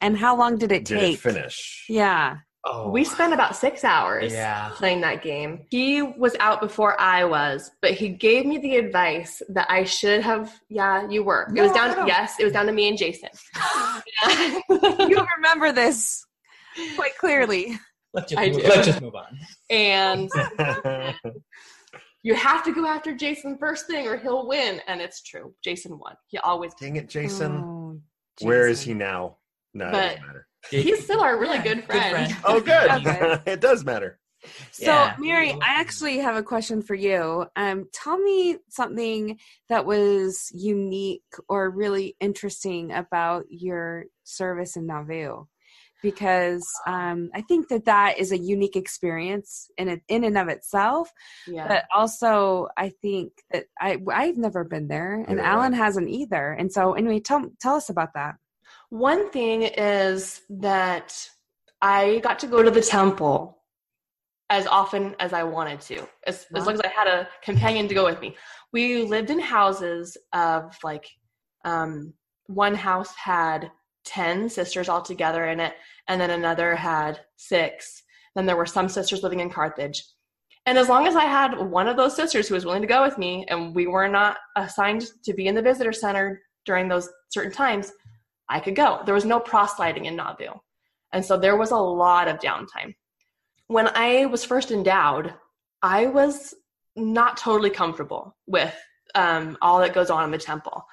and 0.00 0.16
how 0.16 0.36
long 0.36 0.56
did 0.58 0.72
it 0.72 0.84
Did 0.84 1.00
take? 1.00 1.14
it 1.14 1.20
finish? 1.20 1.84
Yeah. 1.88 2.36
Oh, 2.62 2.90
We 2.90 3.04
spent 3.04 3.32
about 3.32 3.56
six 3.56 3.84
hours 3.84 4.34
Yeah. 4.34 4.70
playing 4.74 5.00
that 5.00 5.22
game. 5.22 5.64
He 5.70 6.02
was 6.02 6.36
out 6.40 6.60
before 6.60 7.00
I 7.00 7.24
was, 7.24 7.70
but 7.80 7.92
he 7.92 8.10
gave 8.10 8.44
me 8.44 8.58
the 8.58 8.76
advice 8.76 9.40
that 9.48 9.66
I 9.70 9.84
should 9.84 10.20
have. 10.22 10.52
Yeah, 10.68 11.08
you 11.08 11.22
were. 11.24 11.50
It 11.56 11.62
was 11.62 11.72
down. 11.72 11.96
no. 11.96 12.06
Yes, 12.06 12.34
it 12.38 12.44
was 12.44 12.52
down 12.52 12.66
to 12.66 12.72
me 12.72 12.88
and 12.88 12.98
Jason. 12.98 13.30
you 15.08 15.26
remember 15.38 15.72
this 15.72 16.24
quite 16.96 17.16
clearly. 17.18 17.78
Let's 18.12 18.32
just 18.32 18.50
move, 18.52 18.64
let's 18.64 18.86
just 18.86 19.00
move 19.00 19.14
on. 19.14 19.38
and 19.70 20.28
you 22.22 22.34
have 22.34 22.64
to 22.64 22.72
go 22.72 22.86
after 22.86 23.14
Jason 23.14 23.56
first 23.58 23.86
thing 23.86 24.06
or 24.06 24.16
he'll 24.16 24.46
win. 24.48 24.80
And 24.86 25.00
it's 25.00 25.22
true. 25.22 25.54
Jason 25.62 25.98
won. 25.98 26.14
He 26.28 26.38
always 26.38 26.74
Dang 26.74 26.96
it, 26.96 27.08
Jason. 27.08 27.52
Oh, 27.64 28.00
Where 28.40 28.66
is 28.66 28.80
he 28.82 28.86
Jason. 28.92 28.98
now? 28.98 29.36
No, 29.74 29.88
it 29.88 29.92
doesn't 29.92 30.26
matter. 30.26 30.46
He's 30.70 31.04
still 31.04 31.20
our 31.20 31.38
really 31.38 31.56
Yeah, 31.58 31.62
good 31.74 31.84
friend. 31.84 32.36
Oh, 32.44 32.60
good. 32.60 32.90
Okay. 32.90 33.40
it 33.46 33.60
does 33.60 33.84
matter. 33.84 34.18
So, 34.72 34.86
Yeah. 34.86 35.14
Merry, 35.18 35.52
I 35.52 35.58
actually 35.80 36.18
have 36.18 36.34
a 36.36 36.42
question 36.42 36.82
for 36.82 36.94
you. 36.94 37.46
Um, 37.56 37.86
tell 37.92 38.18
me 38.18 38.56
something 38.68 39.38
that 39.68 39.86
was 39.86 40.50
unique 40.52 41.22
or 41.48 41.70
really 41.70 42.16
interesting 42.20 42.90
about 42.90 43.44
your 43.50 44.06
service 44.24 44.76
in 44.76 44.86
Nauvoo, 44.86 45.44
because 46.02 46.66
um, 46.86 47.30
I 47.34 47.42
think 47.42 47.68
that 47.68 47.84
that 47.84 48.18
is 48.18 48.32
a 48.32 48.38
unique 48.38 48.76
experience 48.76 49.70
in 49.78 49.88
it, 49.88 50.02
in 50.08 50.24
and 50.24 50.38
of 50.38 50.48
itself. 50.48 51.10
Yeah. 51.46 51.68
But 51.68 51.84
also, 51.94 52.68
I 52.76 52.90
think 53.02 53.32
that 53.52 53.66
I 53.80 53.98
I've 54.12 54.38
never 54.38 54.64
been 54.64 54.88
there, 54.88 55.14
and 55.14 55.36
Neither 55.36 55.42
have 55.42 55.54
Alan 55.54 55.72
hasn't 55.72 56.08
either. 56.08 56.52
And 56.52 56.72
so, 56.72 56.94
anyway, 56.94 57.20
tell 57.20 57.50
tell 57.60 57.74
us 57.74 57.88
about 57.88 58.14
that. 58.14 58.36
One 58.90 59.30
thing 59.30 59.62
is 59.62 60.42
that 60.50 61.28
I 61.80 62.18
got 62.18 62.38
to 62.40 62.46
go 62.46 62.62
to 62.62 62.70
the 62.70 62.82
temple 62.82 63.58
as 64.50 64.66
often 64.66 65.14
as 65.20 65.32
I 65.32 65.44
wanted 65.44 65.80
to, 65.82 66.06
as, 66.26 66.44
as 66.54 66.66
long 66.66 66.74
as 66.74 66.80
I 66.80 66.88
had 66.88 67.06
a 67.06 67.28
companion 67.40 67.86
to 67.86 67.94
go 67.94 68.04
with 68.04 68.20
me. 68.20 68.36
We 68.72 69.04
lived 69.04 69.30
in 69.30 69.38
houses 69.38 70.16
of 70.32 70.76
like, 70.82 71.06
um, 71.64 72.14
one 72.46 72.74
house 72.74 73.14
had 73.14 73.70
10 74.04 74.48
sisters 74.48 74.88
all 74.88 75.02
together 75.02 75.46
in 75.46 75.60
it, 75.60 75.74
and 76.08 76.20
then 76.20 76.30
another 76.30 76.74
had 76.74 77.20
six. 77.36 78.02
Then 78.34 78.46
there 78.46 78.56
were 78.56 78.66
some 78.66 78.88
sisters 78.88 79.22
living 79.22 79.40
in 79.40 79.50
Carthage. 79.50 80.04
And 80.66 80.78
as 80.78 80.88
long 80.88 81.06
as 81.06 81.16
I 81.16 81.24
had 81.24 81.58
one 81.58 81.88
of 81.88 81.96
those 81.96 82.14
sisters 82.14 82.48
who 82.48 82.54
was 82.54 82.64
willing 82.64 82.82
to 82.82 82.88
go 82.88 83.02
with 83.02 83.18
me, 83.18 83.46
and 83.48 83.74
we 83.74 83.86
were 83.86 84.08
not 84.08 84.36
assigned 84.56 85.06
to 85.24 85.32
be 85.32 85.46
in 85.46 85.54
the 85.54 85.62
visitor 85.62 85.92
center 85.92 86.42
during 86.66 86.88
those 86.88 87.08
certain 87.30 87.52
times, 87.52 87.92
I 88.48 88.60
could 88.60 88.76
go. 88.76 89.00
There 89.04 89.14
was 89.14 89.24
no 89.24 89.40
proselyting 89.40 90.06
in 90.06 90.16
Nauvoo. 90.16 90.52
And 91.12 91.24
so 91.24 91.38
there 91.38 91.56
was 91.56 91.70
a 91.70 91.76
lot 91.76 92.28
of 92.28 92.38
downtime. 92.38 92.94
When 93.68 93.88
I 93.94 94.26
was 94.26 94.44
first 94.44 94.70
endowed, 94.70 95.34
I 95.82 96.06
was 96.06 96.54
not 96.96 97.36
totally 97.36 97.70
comfortable 97.70 98.36
with 98.46 98.74
um, 99.14 99.56
all 99.62 99.80
that 99.80 99.94
goes 99.94 100.10
on 100.10 100.24
in 100.24 100.30
the 100.30 100.38
temple. 100.38 100.84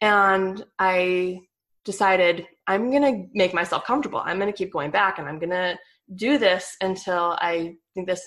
And 0.00 0.64
I 0.78 1.42
decided 1.86 2.46
I'm 2.66 2.90
going 2.90 3.02
to 3.02 3.30
make 3.32 3.54
myself 3.54 3.84
comfortable. 3.84 4.20
I'm 4.22 4.38
going 4.38 4.52
to 4.52 4.56
keep 4.56 4.72
going 4.72 4.90
back 4.90 5.18
and 5.18 5.26
I'm 5.26 5.38
going 5.38 5.50
to 5.50 5.78
do 6.16 6.36
this 6.36 6.76
until 6.82 7.38
I 7.40 7.76
think 7.94 8.06
this 8.06 8.22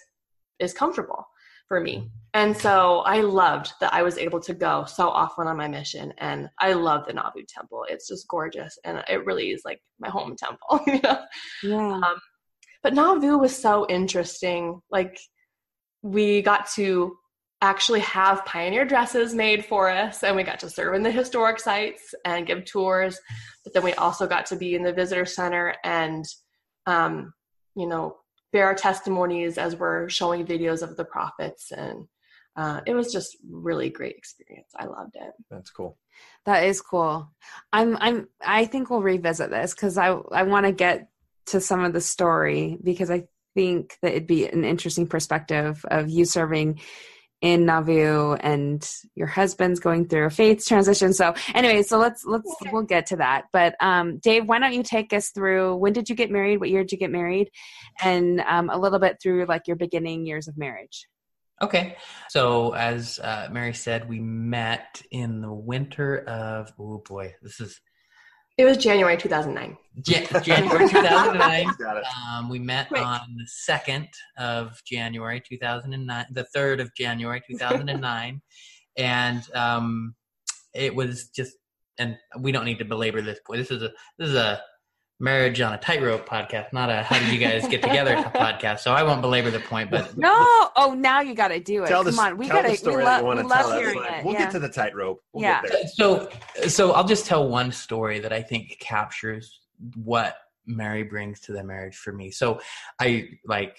is 0.58 0.74
comfortable 0.74 1.28
for 1.68 1.80
me. 1.80 1.98
Mm-hmm. 1.98 2.08
And 2.34 2.58
so 2.58 3.00
I 3.00 3.22
loved 3.22 3.74
that 3.82 3.94
I 3.94 4.02
was 4.02 4.18
able 4.18 4.40
to 4.42 4.54
go 4.54 4.86
so 4.86 5.10
often 5.10 5.48
on 5.48 5.58
my 5.58 5.68
mission. 5.68 6.14
And 6.18 6.50
I 6.60 6.74
love 6.74 7.06
the 7.06 7.14
Nauvoo 7.14 7.44
temple. 7.48 7.86
It's 7.90 8.08
just 8.08 8.28
gorgeous. 8.28 8.78
And 8.84 9.04
it 9.08 9.26
really 9.26 9.52
is 9.52 9.62
like 9.66 9.82
my 10.00 10.10
home 10.10 10.36
temple, 10.36 10.82
you 10.88 11.00
know? 11.04 11.20
Yeah. 11.64 11.94
Um, 11.96 12.20
but 12.82 12.94
Nauvoo 12.94 13.38
was 13.38 13.56
so 13.56 13.86
interesting. 13.88 14.80
Like 14.90 15.20
we 16.02 16.42
got 16.42 16.70
to 16.76 17.18
actually 17.62 18.00
have 18.00 18.46
pioneer 18.46 18.86
dresses 18.86 19.34
made 19.34 19.66
for 19.66 19.90
us 19.90 20.24
and 20.24 20.36
we 20.36 20.44
got 20.44 20.60
to 20.60 20.70
serve 20.70 20.96
in 20.96 21.04
the 21.04 21.12
historic 21.12 21.60
sites 21.60 22.14
and 22.24 22.48
give 22.48 22.66
tours. 22.66 23.20
But 23.64 23.74
then 23.74 23.84
we 23.84 23.94
also 23.94 24.28
got 24.28 24.46
to 24.48 24.56
be 24.56 24.76
in 24.76 24.84
the 24.84 24.94
visitor 24.94 25.26
center 25.26 25.76
and, 25.84 26.26
um, 26.86 27.34
you 27.76 27.88
know, 27.88 28.18
bear 28.54 28.66
our 28.66 28.76
testimonies 28.76 29.58
as 29.58 29.76
we're 29.76 30.10
showing 30.10 30.46
videos 30.46 30.82
of 30.82 30.96
the 30.96 31.06
prophets. 31.06 31.72
And 31.72 32.08
uh, 32.56 32.82
it 32.86 32.94
was 32.94 33.12
just 33.12 33.38
really 33.50 33.90
great 33.90 34.16
experience. 34.16 34.72
I 34.76 34.86
loved 34.86 35.16
it. 35.16 35.32
That's 35.52 35.70
cool. 35.70 35.98
That 36.46 36.64
is 36.64 36.82
cool. 36.82 37.32
I'm 37.72 37.96
I'm 37.98 38.28
I 38.46 38.66
think 38.66 38.90
we'll 38.90 39.02
revisit 39.02 39.50
this 39.50 39.74
because 39.74 39.98
I 39.98 40.08
I 40.08 40.44
want 40.44 40.66
to 40.66 40.72
get 40.72 41.10
to 41.48 41.62
some 41.62 41.84
of 41.84 41.94
the 41.94 42.02
story 42.02 42.78
because 42.84 43.12
I 43.12 43.28
think 43.56 43.98
that 44.02 44.12
it'd 44.12 44.28
be 44.28 44.48
an 44.48 44.66
interesting 44.66 45.08
perspective 45.08 45.86
of 45.90 46.10
you 46.10 46.26
serving 46.26 46.80
in 47.42 47.66
Nauvoo 47.66 48.34
and 48.34 48.88
your 49.16 49.28
husband's 49.28 49.80
going 49.80 50.08
through 50.08 50.26
a 50.26 50.30
faith 50.30 50.66
transition. 50.66 51.14
So 51.14 51.34
anyway, 51.54 51.84
so 51.84 51.98
let's 51.98 52.26
let's 52.26 52.54
we'll 52.72 52.84
get 52.84 53.08
to 53.08 53.18
that. 53.18 53.46
But 53.54 53.76
um, 53.80 54.18
Dave, 54.18 54.46
why 54.46 54.60
don't 54.60 54.74
you 54.74 54.84
take 54.84 55.14
us 55.14 55.30
through 55.30 55.78
when 55.78 55.94
did 55.94 56.10
you 56.10 56.16
get 56.16 56.32
married? 56.32 56.60
What 56.60 56.70
year 56.70 56.84
did 56.84 56.92
you 56.92 56.98
get 56.98 57.12
married? 57.12 57.50
And 58.02 58.42
um, 58.42 58.70
a 58.70 58.78
little 58.78 59.00
bit 59.00 59.18
through 59.22 59.46
like 59.46 59.68
your 59.68 59.78
beginning 59.78 60.26
years 60.26 60.48
of 60.48 60.58
marriage. 60.58 61.08
Okay. 61.62 61.98
So 62.30 62.74
as 62.74 63.20
uh, 63.20 63.50
Merry 63.52 63.74
said, 63.74 64.08
we 64.08 64.20
met 64.20 65.02
in 65.12 65.42
the 65.42 65.52
winter 65.52 66.20
of 66.20 66.74
oh 66.80 67.04
boy, 67.06 67.36
this 67.42 67.60
is 67.60 67.80
It 68.60 68.66
was 68.66 68.76
January 68.76 69.16
2009. 69.16 69.78
Jan- 70.02 70.44
January 70.44 70.90
2009. 70.90 71.68
Um, 72.30 72.50
we 72.50 72.60
met 72.60 72.90
Great. 72.90 73.02
on 73.04 73.22
the 73.38 73.48
second 73.48 74.10
of 74.38 74.82
January 74.86 75.42
2009, 75.48 76.26
the 76.32 76.44
third 76.44 76.82
of 76.82 76.94
January 76.94 77.42
2009, 77.50 78.42
and 78.98 79.44
um, 79.56 80.14
it 80.74 80.94
was 80.94 81.30
just. 81.34 81.56
And 82.00 82.18
we 82.40 82.52
don't 82.52 82.66
need 82.66 82.80
to 82.80 82.86
belabor 82.86 83.22
this 83.22 83.40
point. 83.46 83.60
This 83.60 83.72
is 83.72 83.82
a 83.82 83.92
this 84.18 84.30
is 84.30 84.36
a 84.36 84.62
marriage 85.20 85.60
on 85.60 85.74
a 85.74 85.78
tightrope 85.78 86.28
podcast, 86.28 86.72
not 86.72 86.90
a 86.90 87.04
how 87.04 87.20
did 87.20 87.30
you 87.34 87.40
guys 87.40 87.68
get 87.68 87.82
together 87.82 88.16
podcast. 88.36 88.80
So 88.80 88.94
I 88.94 89.04
won't 89.04 89.22
belabor 89.22 89.52
the 89.52 89.60
point, 89.60 89.92
but 89.92 90.18
No, 90.18 90.32
oh 90.76 90.96
now 90.98 91.22
you 91.22 91.34
got 91.36 91.50
to 91.50 91.60
do 91.60 91.84
it. 91.84 91.88
Tell 91.88 92.04
the, 92.04 92.12
Come 92.12 92.20
on, 92.20 92.38
we 92.38 92.48
got 92.48 92.62
to. 92.62 92.70
We, 92.70 92.76
that 92.78 93.04
love 93.04 93.20
you 93.22 93.26
want 93.26 93.38
we 93.38 93.44
to 93.44 93.48
love 93.50 93.60
tell. 93.60 93.70
That's 93.70 93.82
hearing 93.82 94.00
fine. 94.00 94.14
it. 94.14 94.26
We'll 94.26 94.34
yeah. 94.34 94.40
get 94.40 94.52
to 94.52 94.60
the 94.60 94.70
tightrope. 94.70 95.22
We'll 95.34 95.44
Yeah. 95.44 95.62
get 95.62 95.72
there. 95.72 95.82
so 95.88 96.30
so 96.68 96.92
I'll 96.94 97.08
just 97.08 97.26
tell 97.26 97.48
one 97.50 97.72
story 97.72 98.20
that 98.20 98.32
I 98.32 98.42
think 98.42 98.78
captures 98.80 99.60
what 99.96 100.38
Merry 100.66 101.04
brings 101.04 101.42
to 101.42 101.52
the 101.52 101.64
marriage 101.64 101.96
for 101.96 102.14
me. 102.14 102.32
So 102.32 102.62
I 103.00 103.30
like 103.46 103.78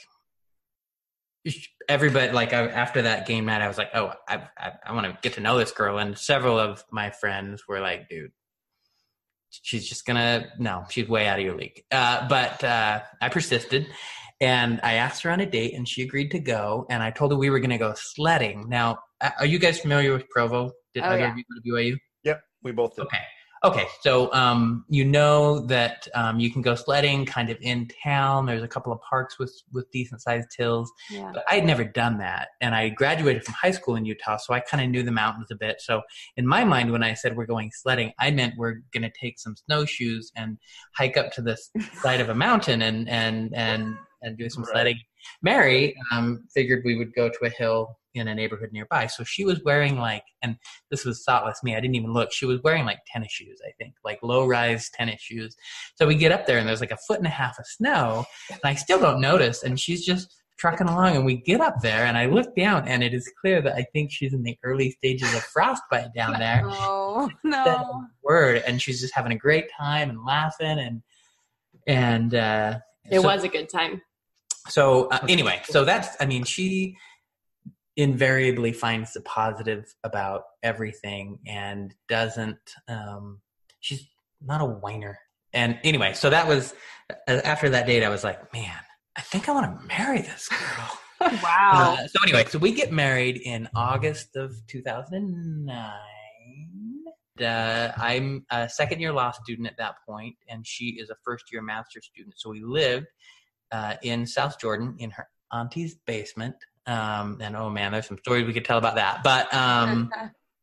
everybody 1.89 2.33
like 2.33 2.53
I, 2.53 2.69
after 2.69 3.03
that 3.03 3.27
game 3.27 3.47
night, 3.47 3.63
I 3.63 3.69
was 3.69 3.79
like, 3.79 3.91
oh, 3.95 4.13
I 4.29 4.43
I, 4.59 4.73
I 4.87 4.93
want 4.93 5.07
to 5.07 5.19
get 5.23 5.35
to 5.35 5.41
know 5.41 5.57
this 5.59 5.73
girl, 5.73 5.99
and 5.99 6.17
several 6.19 6.59
of 6.59 6.85
my 6.91 7.11
friends 7.11 7.67
were 7.67 7.81
like, 7.81 8.09
dude. 8.09 8.33
She's 9.51 9.89
just 9.89 10.07
gonna 10.07 10.47
no, 10.59 10.85
she's 10.91 11.09
way 11.09 11.27
out 11.27 11.39
of 11.39 11.45
your 11.45 11.57
league. 11.57 11.83
Uh, 11.91 12.29
but 12.29 12.63
uh, 12.63 13.01
I 13.21 13.29
persisted, 13.29 13.89
and 14.41 14.81
I 14.83 14.95
asked 14.95 15.23
her 15.25 15.31
on 15.31 15.41
a 15.41 15.47
date, 15.47 15.75
and 15.75 15.89
she 15.89 16.03
agreed 16.03 16.31
to 16.31 16.39
go. 16.39 16.87
And 16.89 17.03
I 17.03 17.11
told 17.11 17.33
her 17.33 17.37
we 17.39 17.51
were 17.51 17.61
gonna 17.61 17.79
go 17.79 17.93
sledding. 17.97 18.69
Now, 18.69 18.99
are 19.39 19.47
you 19.47 19.59
guys 19.59 19.81
familiar 19.81 20.13
with 20.13 20.29
Provo? 20.31 20.71
Did 20.95 21.03
Oh, 21.05 21.09
either 21.09 21.19
yeah. 21.23 21.33
of 21.33 21.37
you 21.39 21.45
go 21.45 21.79
to 21.81 21.83
BYU? 21.83 21.97
Yep, 22.25 22.41
we 22.63 22.73
both 22.73 22.95
did. 22.97 23.03
Okay. 23.07 23.19
Okay. 23.63 23.87
So 24.01 24.33
um, 24.33 24.87
you 24.89 25.05
know 25.05 25.61
that 25.67 26.09
um, 26.15 26.41
you 26.41 26.51
can 26.51 26.63
go 26.63 26.75
sledding 26.75 27.27
kind 27.27 27.51
of 27.51 27.59
in 27.61 27.89
town. 28.03 28.47
There's 28.47 28.63
a 28.63 28.69
couple 28.69 28.91
of 28.93 29.01
parks 29.03 29.39
with 29.39 29.55
with 29.73 29.91
decent 29.91 30.23
sized 30.23 30.49
hills. 30.57 30.91
Yeah. 31.11 31.31
But 31.35 31.45
I 31.47 31.57
had 31.57 31.67
never 31.67 31.85
done 31.85 32.17
that, 32.19 32.49
and 32.63 32.75
I 32.75 32.89
graduated 32.89 33.45
from 33.45 33.55
high 33.55 33.73
school 33.73 33.97
in 33.97 34.07
Utah, 34.07 34.39
so 34.39 34.55
I 34.55 34.61
kind 34.61 34.83
of 34.83 34.89
knew 34.91 35.03
the 35.03 35.13
mountains 35.13 35.49
a 35.51 35.57
bit. 35.57 35.81
So 35.81 36.01
in 36.39 36.47
my 36.47 36.65
mind, 36.65 36.91
when 36.91 37.03
I 37.03 37.13
said 37.13 37.37
we're 37.37 37.45
going 37.47 37.71
sledding, 37.75 38.13
I 38.19 38.31
meant 38.31 38.55
we're 38.57 38.81
going 38.95 39.03
to 39.03 39.13
take 39.21 39.39
some 39.39 39.55
snowshoes 39.67 40.33
and 40.37 40.57
hike 40.97 41.19
up 41.19 41.31
to 41.33 41.43
the 41.43 41.59
side 42.03 42.21
of 42.21 42.31
a 42.31 42.35
mountain 42.35 42.81
and 42.81 43.09
and 43.11 43.55
and 43.55 43.95
and 44.23 44.39
do 44.39 44.49
some 44.49 44.65
Right. 44.65 44.73
sledding. 44.73 44.99
Merry 45.43 45.97
um, 46.13 46.45
figured 46.55 46.83
we 46.85 46.97
would 46.97 47.15
go 47.15 47.29
to 47.29 47.39
a 47.45 47.51
hill 47.51 47.97
in 48.15 48.27
a 48.27 48.35
neighborhood 48.35 48.71
nearby, 48.73 49.07
so 49.07 49.23
she 49.23 49.45
was 49.45 49.63
wearing 49.65 49.97
like, 49.99 50.25
and 50.43 50.57
this 50.91 51.05
was 51.05 51.23
thoughtless 51.23 51.63
me. 51.63 51.77
I 51.77 51.81
didn't 51.81 51.95
even 51.95 52.13
look. 52.13 52.33
She 52.33 52.45
was 52.45 52.61
wearing 52.63 52.85
like 52.85 52.99
tennis 53.07 53.31
shoes, 53.31 53.61
I 53.65 53.71
think, 53.79 53.95
like 54.05 54.19
low 54.23 54.47
rise 54.47 54.91
tennis 54.93 55.21
shoes. 55.21 55.55
So 55.95 56.07
we 56.09 56.17
get 56.17 56.33
up 56.33 56.47
there 56.47 56.59
and 56.59 56.69
there's 56.69 56.81
like 56.81 56.91
a 56.91 56.99
foot 57.07 57.19
and 57.19 57.27
a 57.27 57.31
half 57.31 57.59
of 57.59 57.67
snow, 57.67 58.25
and 58.51 58.61
I 58.65 58.75
still 58.75 58.99
don't 58.99 59.21
notice. 59.21 59.63
And 59.63 59.79
she's 59.79 60.05
just 60.05 60.35
trucking 60.59 60.89
along, 60.89 61.17
and 61.17 61.25
we 61.25 61.37
get 61.37 61.61
up 61.61 61.81
there, 61.83 62.05
and 62.05 62.19
I 62.19 62.27
look 62.27 62.55
down, 62.57 62.87
and 62.87 63.03
it 63.03 63.15
is 63.15 63.31
clear 63.41 63.63
that 63.63 63.75
I 63.77 63.87
think 63.95 64.11
she's 64.13 64.35
in 64.35 64.43
the 64.43 64.59
early 64.63 64.91
stages 64.91 65.33
of 65.35 65.43
frostbite 65.43 66.13
down 66.15 66.39
there. 66.39 66.63
Oh 67.13 67.29
no. 67.45 68.05
Word, 68.23 68.63
and 68.67 68.81
she's 68.81 69.01
just 69.01 69.15
having 69.15 69.33
a 69.33 69.37
great 69.37 69.67
time 69.79 70.09
and 70.11 70.25
laughing, 70.25 70.79
and 70.79 71.03
and 71.87 72.35
uh, 72.35 72.79
It 73.11 73.21
so- 73.21 73.27
was 73.27 73.45
a 73.45 73.49
good 73.49 73.69
time. 73.69 74.03
So 74.69 75.09
uh, 75.09 75.25
anyway, 75.29 75.61
so 75.65 75.85
that's 75.85 76.17
I 76.21 76.27
mean 76.27 76.45
she 76.45 76.97
invariably 77.97 78.73
finds 78.73 79.13
the 79.13 79.21
positive 79.23 79.95
about 80.05 80.45
everything 80.63 81.39
and 81.47 81.95
doesn't 82.09 82.59
um 82.89 83.41
she's 83.81 84.09
not 84.41 84.61
a 84.61 84.67
whiner. 84.67 85.19
And 85.53 85.79
anyway, 85.83 86.13
so 86.15 86.31
that 86.31 86.47
was 86.47 86.75
uh, 87.29 87.41
after 87.45 87.71
that 87.71 87.87
date 87.87 88.05
I 88.05 88.09
was 88.09 88.25
like, 88.25 88.53
man, 88.53 88.77
I 89.17 89.23
think 89.23 89.49
I 89.49 89.53
want 89.53 89.81
to 89.81 89.87
marry 89.87 90.21
this 90.21 90.49
girl. 90.49 90.91
Wow. 91.43 91.97
Uh, 91.99 92.07
so 92.07 92.19
anyway, 92.23 92.47
so 92.49 92.59
we 92.59 92.73
get 92.73 92.93
married 92.93 93.43
in 93.45 93.69
August 93.75 94.37
of 94.37 94.55
2009. 94.69 95.93
Uh, 97.41 97.93
I'm 97.97 98.47
a 98.51 98.69
second 98.69 99.01
year 99.01 99.13
law 99.13 99.31
student 99.31 99.69
at 99.69 99.77
that 99.77 99.97
point, 100.07 100.37
and 100.49 100.67
she 100.67 100.97
is 100.99 101.11
a 101.11 101.17
first 101.23 101.45
year 101.53 101.61
master's 101.63 102.07
student. 102.07 102.35
So 102.39 102.51
we 102.51 102.63
lived 102.63 103.07
uh, 103.73 103.95
in 104.03 104.27
South 104.27 104.59
Jordan 104.59 104.95
in 104.99 105.11
her 105.11 105.29
auntie's 105.53 105.97
basement. 106.07 106.55
Um, 106.87 107.39
and 107.41 107.57
oh 107.57 107.71
man, 107.71 107.93
there's 107.93 108.07
some 108.07 108.19
stories 108.19 108.47
we 108.47 108.53
could 108.53 108.65
tell 108.65 108.79
about 108.79 108.97
that. 108.97 109.23
But 109.23 109.53
um, 109.55 110.11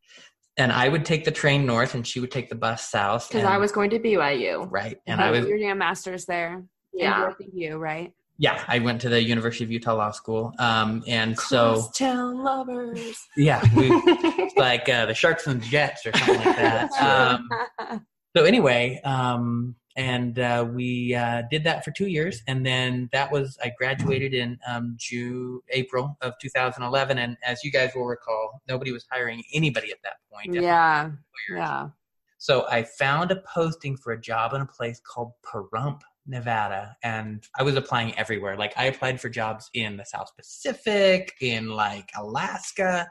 and 0.58 0.72
I 0.72 0.90
would 0.90 1.06
take 1.06 1.26
the 1.26 1.32
train 1.32 1.66
north, 1.66 1.96
and 1.96 2.06
she 2.06 2.20
would 2.20 2.32
take 2.32 2.50
the 2.50 2.56
bus 2.56 2.90
south. 2.90 3.30
Because 3.30 3.46
I 3.46 3.58
was 3.58 3.72
going 3.72 3.90
to 3.92 4.00
BYU. 4.00 4.68
right, 4.70 4.98
and 5.06 5.22
I 5.22 5.32
was 5.32 5.48
you're 5.48 5.58
doing 5.58 5.72
a 5.72 5.76
master's 5.76 6.26
there. 6.26 6.64
Yeah. 6.94 7.32
you 7.54 7.78
right? 7.78 8.12
yeah, 8.40 8.64
I 8.68 8.80
went 8.80 9.02
to 9.02 9.10
the 9.10 9.22
University 9.22 9.64
of 9.64 9.72
Utah 9.72 9.96
Law 9.96 10.12
School. 10.12 10.54
Um, 10.60 11.04
and 11.08 11.38
so 11.38 11.74
Crosstown 11.74 12.44
lovers. 12.44 13.18
yeah, 13.36 13.64
we 13.76 13.90
like 14.58 14.88
uh, 14.88 15.08
the 15.08 15.14
Sharks 15.14 15.48
and 15.48 15.62
the 15.62 15.66
Jets 15.66 16.06
or 16.06 16.16
something 16.16 16.46
like 16.46 16.56
that. 16.56 16.90
Um, 17.88 18.02
so 18.36 18.44
anyway, 18.44 19.02
um, 19.04 19.76
and 19.98 20.38
uh, 20.38 20.66
we 20.72 21.16
uh, 21.16 21.42
did 21.50 21.64
that 21.64 21.84
for 21.84 21.90
two 21.90 22.06
years, 22.06 22.44
and 22.48 22.64
then 22.64 23.10
that 23.12 23.32
was 23.32 23.58
I 23.64 23.72
graduated 23.78 24.36
in 24.36 24.60
um, 24.68 24.96
June, 24.96 25.60
April 25.70 26.16
of 26.22 26.34
2011, 26.40 27.18
and 27.18 27.36
as 27.44 27.64
you 27.64 27.72
guys 27.72 27.92
will 27.96 28.06
recall, 28.06 28.62
nobody 28.68 28.92
was 28.92 29.06
hiring 29.12 29.44
anybody 29.54 29.92
at 29.92 29.98
that 30.04 30.18
point. 30.32 30.54
yeah, 30.54 31.10
yeah. 31.50 31.90
So 32.38 32.68
I 32.70 32.84
found 32.84 33.32
a 33.32 33.38
posting 33.52 33.98
for 33.98 34.14
a 34.14 34.22
job 34.22 34.54
in 34.54 34.62
a 34.62 34.68
place 34.68 35.02
called 35.04 35.32
Pahrump, 35.44 36.02
Nevada, 36.28 36.96
and 37.02 37.44
I 37.58 37.64
was 37.64 37.76
applying 37.76 38.16
everywhere. 38.20 38.56
Like 38.56 38.74
I 38.78 38.86
applied 38.86 39.20
for 39.20 39.30
jobs 39.30 39.68
in 39.74 39.98
the 39.98 40.06
South 40.06 40.32
Pacific, 40.38 41.34
in 41.42 41.70
like 41.70 42.12
Alaska, 42.16 43.10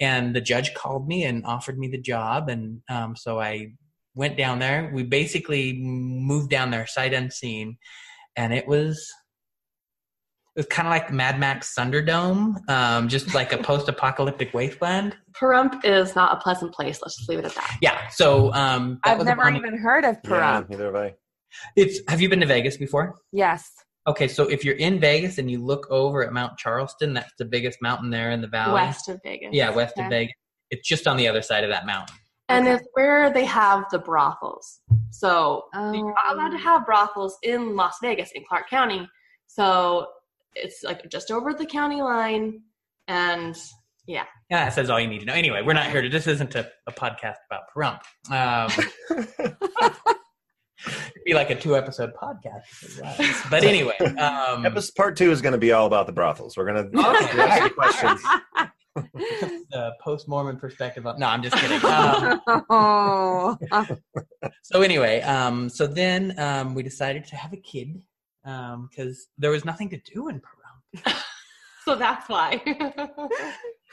and 0.00 0.34
the 0.34 0.40
judge 0.40 0.74
called 0.74 1.06
me 1.06 1.22
and 1.22 1.46
offered 1.46 1.78
me 1.78 1.86
the 1.86 2.00
job, 2.00 2.48
and 2.48 2.80
um, 2.88 3.14
so 3.14 3.40
I 3.40 3.74
went 4.16 4.36
down 4.36 4.58
there. 4.58 4.90
We 4.92 5.04
basically 5.04 5.74
moved 5.80 6.50
down 6.50 6.70
there 6.72 6.86
sight 6.88 7.14
unseen, 7.14 7.78
and 8.34 8.52
it 8.52 8.66
was. 8.66 9.08
It 10.56 10.60
was 10.60 10.66
kind 10.68 10.88
of 10.88 10.90
like 10.90 11.12
Mad 11.12 11.38
Max 11.38 11.74
Thunderdome, 11.78 12.56
um, 12.70 13.08
just 13.08 13.34
like 13.34 13.52
a 13.52 13.58
post-apocalyptic 13.62 14.54
wasteland. 14.54 15.14
Pahrump 15.38 15.84
is 15.84 16.14
not 16.16 16.32
a 16.34 16.40
pleasant 16.40 16.72
place. 16.72 16.98
Let's 17.02 17.14
just 17.18 17.28
leave 17.28 17.38
it 17.40 17.44
at 17.44 17.54
that. 17.56 17.76
Yeah. 17.82 18.08
So 18.08 18.54
um, 18.54 18.98
that 19.04 19.12
I've 19.12 19.18
was 19.18 19.26
never 19.26 19.42
upon- 19.42 19.56
even 19.56 19.76
heard 19.76 20.04
of 20.06 20.16
Yeah, 20.26 20.62
neither 20.66 20.86
have 20.86 20.94
I. 20.96 21.14
It's. 21.76 22.00
Have 22.08 22.22
you 22.22 22.30
been 22.30 22.40
to 22.40 22.46
Vegas 22.46 22.78
before? 22.78 23.16
Yes. 23.32 23.70
Okay, 24.08 24.28
so 24.28 24.44
if 24.48 24.64
you're 24.64 24.76
in 24.76 24.98
Vegas 24.98 25.36
and 25.36 25.50
you 25.50 25.62
look 25.62 25.86
over 25.90 26.24
at 26.24 26.32
Mount 26.32 26.56
Charleston, 26.56 27.12
that's 27.12 27.32
the 27.38 27.44
biggest 27.44 27.82
mountain 27.82 28.08
there 28.08 28.30
in 28.30 28.40
the 28.40 28.46
valley. 28.48 28.74
West 28.74 29.08
of 29.10 29.20
Vegas. 29.24 29.50
Yeah, 29.52 29.68
west 29.70 29.94
Okay. 29.98 30.04
of 30.06 30.10
Vegas. 30.10 30.34
It's 30.70 30.88
just 30.88 31.06
on 31.06 31.16
the 31.18 31.28
other 31.28 31.42
side 31.42 31.64
of 31.64 31.70
that 31.70 31.84
mountain. 31.86 32.16
And 32.48 32.66
Okay. 32.68 32.76
it's 32.76 32.88
where 32.92 33.30
they 33.32 33.44
have 33.44 33.84
the 33.90 33.98
brothels. 33.98 34.80
So 35.10 35.64
Oh. 35.74 35.92
you're 35.92 36.14
not 36.14 36.34
allowed 36.34 36.50
to 36.50 36.58
have 36.58 36.86
brothels 36.86 37.36
in 37.42 37.74
Las 37.74 37.96
Vegas, 38.00 38.30
in 38.34 38.44
Clark 38.48 38.68
County. 38.70 39.08
So 39.46 40.06
it's 40.54 40.82
like 40.84 41.08
just 41.10 41.30
over 41.30 41.52
the 41.52 41.66
county 41.66 42.02
line. 42.02 42.62
And 43.08 43.56
yeah. 44.06 44.24
Yeah, 44.50 44.66
that 44.66 44.74
says 44.74 44.90
all 44.90 45.00
you 45.00 45.08
need 45.08 45.20
to 45.20 45.24
know. 45.26 45.32
Anyway, 45.34 45.62
we're 45.62 45.72
not 45.72 45.90
here 45.90 46.02
to. 46.02 46.08
This 46.08 46.26
isn't 46.28 46.54
a, 46.54 46.70
a 46.86 46.92
podcast 46.92 47.36
about 47.50 47.62
Pahrump. 47.74 48.00
Um, 48.30 48.70
it'd 50.86 51.24
be 51.24 51.34
like 51.34 51.50
a 51.50 51.56
two-episode 51.56 52.12
podcast. 52.14 52.62
if 52.82 52.98
it 52.98 53.18
was. 53.18 53.42
But 53.50 53.64
anyway, 53.72 53.96
um, 53.98 54.64
Episode 54.64 54.94
part 54.96 55.16
two 55.16 55.32
is 55.32 55.42
going 55.42 55.52
to 55.52 55.58
be 55.58 55.72
all 55.72 55.86
about 55.86 56.06
the 56.06 56.12
brothels. 56.12 56.56
We're 56.56 56.66
going 56.72 56.92
to 56.92 57.00
ask 57.00 58.02
you 58.96 59.50
questions. 59.76 59.94
the 59.98 60.04
post-Mormon 60.04 60.56
perspective. 60.58 61.06
On, 61.06 61.18
no, 61.18 61.26
I'm 61.26 61.42
just 61.42 61.56
kidding. 61.56 61.80
Um, 61.86 62.40
oh. 62.70 63.58
so 64.62 64.82
anyway, 64.82 65.20
um, 65.22 65.68
so 65.68 65.86
then 65.86 66.38
um, 66.38 66.74
we 66.74 66.82
decided 66.82 67.24
to 67.26 67.36
have 67.36 67.52
a 67.52 67.56
kid 67.56 68.02
because 68.44 69.28
there 69.38 69.50
was 69.50 69.64
nothing 69.64 69.90
to 69.90 69.98
do 69.98 70.28
in 70.28 70.40
Pahrump. 70.40 71.14
So 71.86 71.94
that's 71.94 72.28
why. 72.28 72.60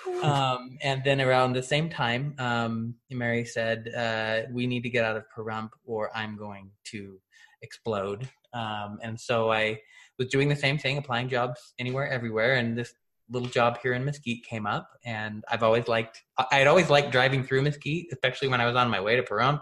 um, 0.23 0.79
and 0.81 1.03
then 1.05 1.21
around 1.21 1.53
the 1.53 1.61
same 1.61 1.91
time, 1.91 2.33
um, 2.39 2.95
Merry 3.11 3.45
said, 3.45 3.87
uh, 3.95 4.51
"We 4.51 4.65
need 4.65 4.81
to 4.81 4.89
get 4.89 5.05
out 5.05 5.15
of 5.15 5.25
Pahrump, 5.37 5.69
or 5.85 6.09
I'm 6.17 6.35
going 6.35 6.71
to 6.85 7.19
explode." 7.61 8.27
Um, 8.51 8.97
and 9.03 9.19
so 9.19 9.51
I 9.51 9.79
was 10.17 10.29
doing 10.29 10.49
the 10.49 10.55
same 10.55 10.79
thing, 10.79 10.97
applying 10.97 11.29
jobs 11.29 11.75
anywhere, 11.77 12.07
everywhere, 12.07 12.55
and 12.55 12.75
this 12.75 12.95
little 13.33 13.49
job 13.49 13.79
here 13.81 13.93
in 13.93 14.05
Mesquite 14.05 14.45
came 14.45 14.65
up. 14.65 14.89
And 15.05 15.43
I've 15.49 15.63
always 15.63 15.87
liked, 15.87 16.21
I 16.51 16.57
had 16.59 16.67
always 16.67 16.89
liked 16.89 17.11
driving 17.11 17.43
through 17.43 17.63
Mesquite, 17.63 18.07
especially 18.11 18.47
when 18.47 18.61
I 18.61 18.65
was 18.65 18.75
on 18.75 18.89
my 18.89 19.01
way 19.01 19.15
to 19.15 19.23
Pahrump. 19.23 19.61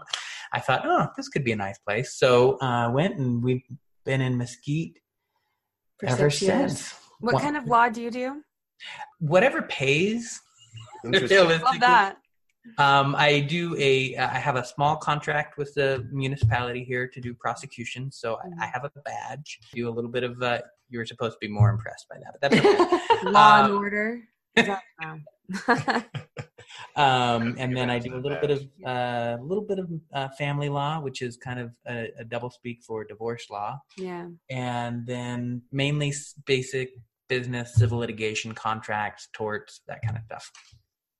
I 0.52 0.60
thought, 0.60 0.82
oh, 0.84 1.08
this 1.16 1.28
could 1.28 1.44
be 1.44 1.52
a 1.52 1.56
nice 1.56 1.78
place. 1.78 2.14
So 2.14 2.58
I 2.60 2.84
uh, 2.84 2.90
went, 2.90 3.16
and 3.16 3.42
we've 3.42 3.62
been 4.04 4.20
in 4.20 4.36
Mesquite 4.36 4.98
For 5.98 6.06
ever 6.06 6.30
six 6.30 6.42
years. 6.42 6.78
since. 6.78 6.94
what 7.20 7.40
kind 7.40 7.56
of 7.56 7.66
law 7.66 7.88
do 7.88 8.02
you 8.02 8.10
do? 8.10 8.42
Whatever 9.18 9.62
pays. 9.62 10.40
Interesting. 11.04 11.48
Love 11.62 11.80
that. 11.80 12.16
Um, 12.78 13.16
I 13.16 13.40
do 13.40 13.76
a. 13.76 14.16
I 14.16 14.38
have 14.38 14.56
a 14.56 14.64
small 14.64 14.96
contract 14.96 15.58
with 15.58 15.74
the 15.74 16.06
municipality 16.12 16.84
here 16.84 17.08
to 17.08 17.20
do 17.20 17.34
prosecution, 17.34 18.12
so 18.12 18.36
I, 18.36 18.64
I 18.64 18.66
have 18.66 18.84
a 18.84 18.90
badge. 19.00 19.58
Do 19.74 19.88
a 19.88 19.90
little 19.90 20.10
bit 20.10 20.22
of. 20.22 20.40
Uh, 20.40 20.60
you 20.92 20.98
were 20.98 21.06
supposed 21.06 21.32
to 21.34 21.38
be 21.40 21.48
more 21.48 21.70
impressed 21.70 22.06
by 22.08 22.16
that, 22.18 22.32
but 22.32 22.40
that's 22.40 22.64
okay. 22.64 23.30
Law 23.30 23.64
and 23.64 23.72
Um, 23.72 23.78
order. 23.78 24.20
Is 24.56 24.66
that- 24.66 24.82
no. 25.00 25.18
um, 27.02 27.56
and 27.58 27.76
then 27.76 27.90
I 27.90 27.98
do 27.98 28.14
a 28.14 28.18
little 28.20 28.38
bit 28.40 28.50
of 28.50 28.62
uh, 28.86 29.36
a 29.40 29.42
little 29.42 29.64
bit 29.64 29.78
of 29.78 29.90
uh, 30.12 30.28
family 30.38 30.68
law, 30.68 31.00
which 31.00 31.22
is 31.22 31.36
kind 31.36 31.58
of 31.58 31.70
a, 31.86 32.08
a 32.18 32.24
double 32.24 32.50
speak 32.50 32.82
for 32.86 33.04
divorce 33.04 33.46
law, 33.50 33.78
yeah. 33.96 34.28
and 34.50 35.06
then 35.06 35.62
mainly 35.72 36.12
basic 36.46 36.90
business, 37.28 37.74
civil 37.74 37.98
litigation, 37.98 38.52
contracts, 38.52 39.28
torts, 39.32 39.80
that 39.88 40.00
kind 40.02 40.16
of 40.16 40.22
stuff. 40.24 40.50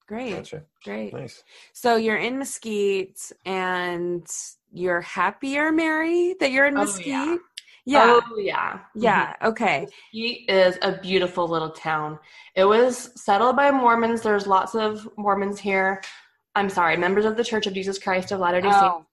Great. 0.07 0.37
Gotcha. 0.37 0.63
Great. 0.85 1.13
Nice. 1.15 1.43
So 1.73 1.97
you're 1.97 2.17
in 2.19 2.39
Mesquite 2.39 3.19
and 3.47 4.27
you're 4.73 5.01
happier, 5.01 5.73
Merry, 5.73 6.35
that 6.41 6.51
you're 6.51 6.67
in 6.67 6.77
Oh, 6.77 6.81
Mesquite? 6.85 7.07
yeah. 7.07 7.37
Yeah. 7.85 8.21
Oh, 8.25 8.39
yeah. 8.39 8.81
Yeah. 8.95 9.35
Okay. 9.43 9.87
Mesquite 10.13 10.49
is 10.49 10.79
a 10.83 11.01
beautiful 11.01 11.49
little 11.49 11.71
town. 11.71 12.19
It 12.55 12.65
was 12.65 13.11
settled 13.21 13.57
by 13.57 13.71
Mormons. 13.71 14.23
There's 14.23 14.47
lots 14.47 14.75
of 14.75 15.09
Mormons 15.17 15.59
here. 15.59 16.03
I'm 16.55 16.69
sorry, 16.69 16.97
members 16.97 17.25
of 17.25 17.37
the 17.37 17.45
Church 17.45 17.67
of 17.67 17.73
Jesus 17.73 17.99
Christ 17.99 18.31
of 18.31 18.41
Latter-day 18.41 18.71
Saints. 18.71 18.85
Oh, 18.85 19.07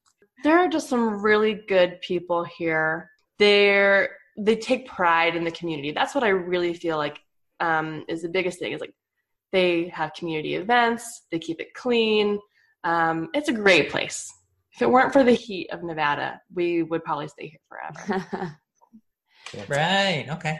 There 0.43 0.59
are 0.59 0.67
just 0.67 0.89
some 0.89 1.21
really 1.21 1.61
good 1.67 2.01
people 2.01 2.43
here. 2.43 3.11
They're 3.37 4.09
they 4.37 4.55
take 4.55 4.87
pride 4.87 5.35
in 5.35 5.43
the 5.43 5.51
community. 5.51 5.91
That's 5.91 6.15
what 6.15 6.23
I 6.23 6.29
really 6.29 6.73
feel 6.73 6.97
like 6.97 7.19
um, 7.59 8.05
is 8.07 8.21
the 8.21 8.29
biggest 8.29 8.59
thing. 8.59 8.71
Is 8.73 8.81
like 8.81 8.93
they 9.51 9.87
have 9.89 10.13
community 10.13 10.55
events. 10.55 11.23
They 11.31 11.39
keep 11.39 11.59
it 11.59 11.73
clean. 11.73 12.39
Um, 12.83 13.29
it's 13.33 13.49
a 13.49 13.53
great 13.53 13.89
place. 13.89 14.31
If 14.79 14.83
it 14.83 14.91
weren't 14.91 15.11
for 15.11 15.25
the 15.25 15.33
heat 15.33 15.71
of 15.71 15.83
Nevada, 15.83 16.39
we 16.55 16.83
would 16.83 17.03
probably 17.03 17.27
stay 17.27 17.47
here 17.47 17.59
forever. 17.67 18.57
Right. 19.67 20.27
Okay. 20.29 20.59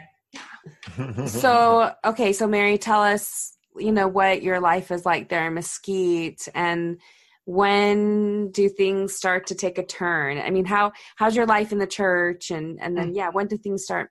so, 1.26 1.92
okay. 2.04 2.32
So, 2.32 2.46
Merry, 2.46 2.76
tell 2.76 3.00
us, 3.02 3.56
you 3.76 3.92
know, 3.92 4.08
what 4.08 4.42
your 4.42 4.60
life 4.60 4.90
is 4.90 5.06
like 5.06 5.28
there 5.28 5.46
in 5.46 5.54
Mesquite 5.54 6.48
and 6.54 7.00
when 7.44 8.50
do 8.50 8.68
things 8.68 9.14
start 9.14 9.46
to 9.46 9.54
take 9.54 9.78
a 9.78 9.86
turn? 9.86 10.38
I 10.38 10.50
mean, 10.50 10.64
how 10.64 10.92
how's 11.16 11.36
your 11.36 11.46
life 11.46 11.72
in 11.72 11.78
the 11.78 11.86
church 11.86 12.50
and 12.50 12.78
and 12.82 12.96
then 12.96 13.12
mm. 13.12 13.16
yeah, 13.16 13.30
when 13.30 13.46
do 13.46 13.56
things 13.56 13.84
start 13.84 14.10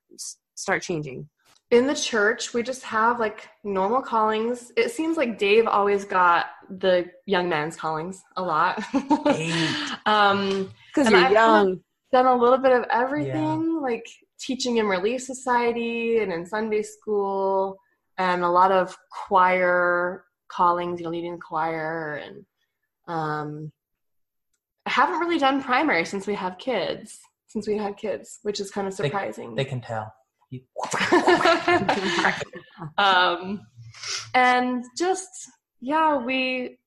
start 0.56 0.82
changing? 0.82 1.30
In 1.72 1.86
the 1.86 1.96
church 1.96 2.54
we 2.54 2.64
just 2.64 2.84
have 2.84 3.20
like 3.20 3.48
normal 3.64 4.02
callings 4.02 4.72
it 4.76 4.90
seems 4.92 5.18
like 5.18 5.38
dave 5.38 5.68
always 5.68 6.04
got 6.06 6.48
the 6.80 7.06
young 7.26 7.48
man's 7.50 7.76
callings 7.76 8.24
a 8.38 8.42
lot 8.42 8.84
Eight. 9.28 9.76
um 10.06 10.72
Because 10.94 11.12
you're 11.12 11.20
I've 11.20 11.32
young. 11.32 11.80
done 12.12 12.26
a 12.26 12.36
little 12.36 12.58
bit 12.58 12.72
of 12.72 12.86
everything 12.92 13.80
like 13.82 14.06
teaching 14.40 14.78
in 14.78 14.88
relief 14.88 15.22
society 15.22 16.20
and 16.20 16.32
in 16.34 16.46
sunday 16.46 16.82
school 16.82 17.78
and 18.18 18.44
a 18.44 18.50
lot 18.50 18.72
of 18.72 18.96
choir 19.12 20.26
callings 20.50 21.00
you 21.00 21.04
know 21.06 21.12
leading 21.12 21.34
the 21.36 21.42
choir 21.42 22.16
and 22.24 22.46
um 23.08 23.72
i 24.88 24.90
haven't 24.90 25.20
really 25.20 25.38
done 25.38 25.62
primary 25.62 26.04
since 26.06 26.26
we 26.26 26.34
have 26.34 26.58
kids 26.58 27.20
since 27.48 27.68
we 27.68 27.78
had 27.78 27.96
kids 27.98 28.40
which 28.42 28.60
is 28.60 28.72
kind 28.72 28.88
of 28.88 28.96
They- 28.98 29.04
surprising 29.06 29.54
They 29.56 29.66
can 29.66 29.82
tell. 29.82 30.12
Um, 32.98 33.60
and 34.34 34.86
just 34.98 35.50
yeah, 35.82 36.18
we 36.18 36.78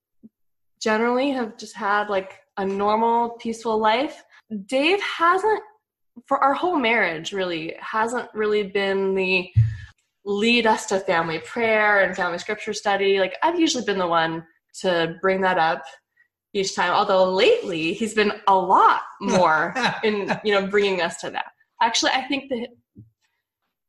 generally 0.80 1.30
have 1.30 1.56
just 1.56 1.76
had 1.76 2.08
like 2.08 2.38
a 2.56 2.64
normal, 2.64 3.30
peaceful 3.30 3.78
life. 3.78 4.22
Dave 4.66 5.00
hasn't, 5.00 5.62
for 6.26 6.38
our 6.38 6.54
whole 6.54 6.76
marriage, 6.76 7.32
really 7.32 7.74
hasn't 7.80 8.28
really 8.34 8.64
been 8.64 9.14
the 9.14 9.50
lead 10.24 10.66
us 10.66 10.86
to 10.86 11.00
family 11.00 11.38
prayer 11.40 12.00
and 12.00 12.14
family 12.14 12.38
scripture 12.38 12.72
study. 12.72 13.18
Like 13.18 13.36
I've 13.42 13.58
usually 13.58 13.84
been 13.84 13.98
the 13.98 14.06
one 14.06 14.44
to 14.80 15.16
bring 15.20 15.40
that 15.40 15.58
up 15.58 15.82
each 16.52 16.74
time. 16.74 16.92
Although 16.92 17.32
lately 17.32 17.92
he's 17.94 18.14
been 18.14 18.32
a 18.46 18.54
lot 18.54 19.02
more 19.20 19.74
in 20.04 20.38
you 20.44 20.52
know 20.52 20.66
bringing 20.66 21.00
us 21.00 21.20
to 21.22 21.30
that. 21.30 21.46
Actually, 21.80 22.12
I 22.12 22.22
think 22.22 22.48
that 22.50 22.68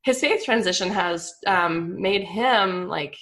his 0.03 0.19
faith 0.19 0.43
transition 0.43 0.89
has 0.89 1.33
um, 1.47 2.01
made 2.01 2.23
him 2.23 2.87
like 2.87 3.17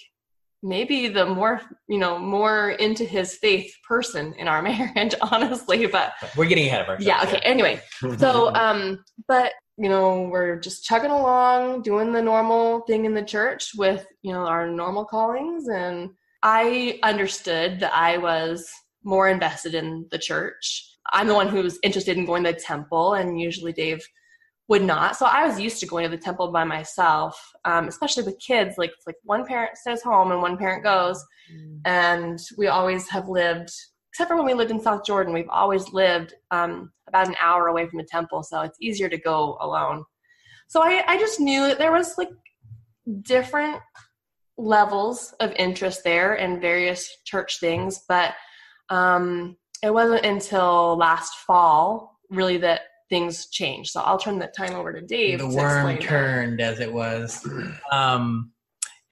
maybe 0.64 1.08
the 1.08 1.26
more 1.26 1.62
you 1.88 1.98
know 1.98 2.20
more 2.20 2.72
into 2.72 3.04
his 3.04 3.36
faith 3.36 3.74
person 3.88 4.34
in 4.38 4.48
our 4.48 4.62
marriage 4.72 5.16
honestly 5.32 5.88
but 5.88 6.14
we're 6.38 6.46
getting 6.46 6.68
ahead 6.68 6.82
of 6.82 6.88
ourselves 6.88 7.06
yeah 7.06 7.24
okay 7.24 7.40
anyway. 7.44 7.82
So 8.18 8.54
um 8.56 9.04
but 9.28 9.54
you 9.78 9.90
know 9.90 10.24
we're 10.24 10.60
just 10.60 10.84
chugging 10.84 11.12
along 11.12 11.82
doing 11.82 12.12
the 12.12 12.22
normal 12.22 12.82
thing 12.82 13.06
in 13.06 13.14
the 13.16 13.24
church 13.24 13.72
with 13.76 14.06
you 14.22 14.34
know 14.34 14.46
our 14.46 14.70
normal 14.70 15.06
callings 15.06 15.68
and 15.70 16.12
i 16.44 17.00
understood 17.02 17.80
that 17.80 17.94
i 17.94 18.18
was 18.18 18.70
more 19.04 19.30
invested 19.30 19.76
in 19.76 20.08
the 20.12 20.18
church. 20.18 20.88
I'm 21.12 21.28
the 21.28 21.36
one 21.36 21.48
who's 21.48 21.80
interested 21.84 22.18
in 22.18 22.26
going 22.26 22.44
to 22.44 22.52
the 22.52 22.60
temple 22.60 23.14
and 23.14 23.40
usually 23.40 23.74
dave 23.74 24.06
would 24.72 24.84
not. 24.84 25.18
So 25.18 25.26
I 25.26 25.46
was 25.46 25.60
used 25.60 25.82
to 25.82 25.86
going 25.86 26.10
to 26.10 26.10
the 26.10 26.24
temple 26.24 26.50
by 26.50 26.64
myself, 26.64 27.38
um, 27.66 27.90
especially 27.90 28.24
with 28.24 28.40
kids. 28.40 28.78
Like 28.78 28.94
like 29.06 29.18
one 29.24 29.46
parent 29.46 29.76
stays 29.76 30.02
home 30.02 30.32
and 30.32 30.42
one 30.42 30.58
parent 30.58 30.82
goes, 30.82 31.22
mm. 31.54 31.82
and 31.84 32.40
we 32.58 32.68
always 32.68 33.10
have 33.10 33.28
lived. 33.28 33.70
Except 34.14 34.30
for 34.30 34.38
when 34.38 34.46
we 34.46 34.54
lived 34.54 34.72
in 34.72 34.80
South 34.80 35.04
Jordan, 35.06 35.34
we've 35.34 35.50
always 35.50 35.92
lived 35.92 36.34
um, 36.52 36.90
about 37.10 37.28
an 37.28 37.36
hour 37.42 37.68
away 37.68 37.86
from 37.86 37.98
the 37.98 38.08
temple, 38.10 38.44
so 38.44 38.62
it's 38.62 38.78
easier 38.80 39.10
to 39.10 39.18
go 39.18 39.58
alone. 39.60 40.06
So 40.70 40.82
I, 40.82 41.04
I 41.06 41.18
just 41.18 41.42
knew 41.42 41.68
that 41.68 41.78
there 41.78 41.92
was 41.92 42.18
like 42.18 42.30
different 43.24 43.82
levels 44.58 45.34
of 45.42 45.52
interest 45.58 46.06
there 46.06 46.36
and 46.36 46.62
various 46.62 47.10
church 47.26 47.60
things, 47.60 48.04
but 48.08 48.36
um, 48.90 49.58
it 49.84 49.94
wasn't 49.94 50.26
until 50.26 50.96
last 50.98 51.34
fall 51.46 52.20
really 52.30 52.58
that 52.58 52.82
things 53.12 53.48
change. 53.48 53.92
So 53.92 54.02
I'll 54.02 54.18
turn 54.18 54.40
the 54.40 54.48
time 54.48 54.74
over 54.74 54.92
to 54.94 55.02
Dave. 55.02 55.40
The 55.40 55.50
to 55.50 55.56
worm 55.56 55.98
turned, 55.98 56.60
that. 56.60 56.74
as 56.74 56.80
it 56.80 56.92
was. 56.92 57.48
Um, 57.92 58.54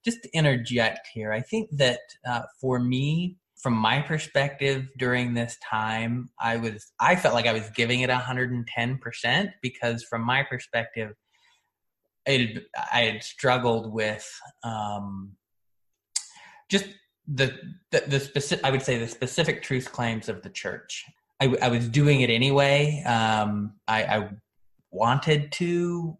just 0.05 0.23
to 0.23 0.29
interject 0.33 1.09
here, 1.13 1.33
I 1.33 1.41
think 1.41 1.69
that 1.73 1.99
uh, 2.27 2.43
for 2.59 2.79
me, 2.79 3.35
from 3.57 3.73
my 3.73 4.01
perspective 4.01 4.88
during 4.97 5.33
this 5.33 5.57
time, 5.69 6.29
I 6.39 6.55
was 6.55 6.93
I 6.99 7.17
felt 7.17 7.35
like 7.35 7.45
I 7.45 7.51
was 7.51 7.69
giving 7.71 7.99
it 8.01 8.09
110% 8.09 9.49
because 9.62 10.03
from 10.03 10.21
my 10.21 10.43
perspective, 10.43 11.13
it, 12.25 12.63
I 12.93 13.01
had 13.01 13.21
struggled 13.21 13.91
with 13.91 14.25
um, 14.63 15.33
just 16.69 16.85
the, 17.27 17.53
the 17.91 18.03
the 18.07 18.19
specific 18.21 18.65
I 18.65 18.71
would 18.71 18.81
say 18.81 18.97
the 18.97 19.07
specific 19.07 19.62
truth 19.62 19.91
claims 19.91 20.29
of 20.29 20.41
the 20.41 20.49
church. 20.49 21.05
I, 21.41 21.56
I 21.62 21.67
was 21.69 21.88
doing 21.88 22.21
it 22.21 22.30
anyway. 22.30 23.04
Um, 23.06 23.73
I, 23.88 24.04
I, 24.04 24.30
wanted 24.91 25.52
to, 25.52 26.17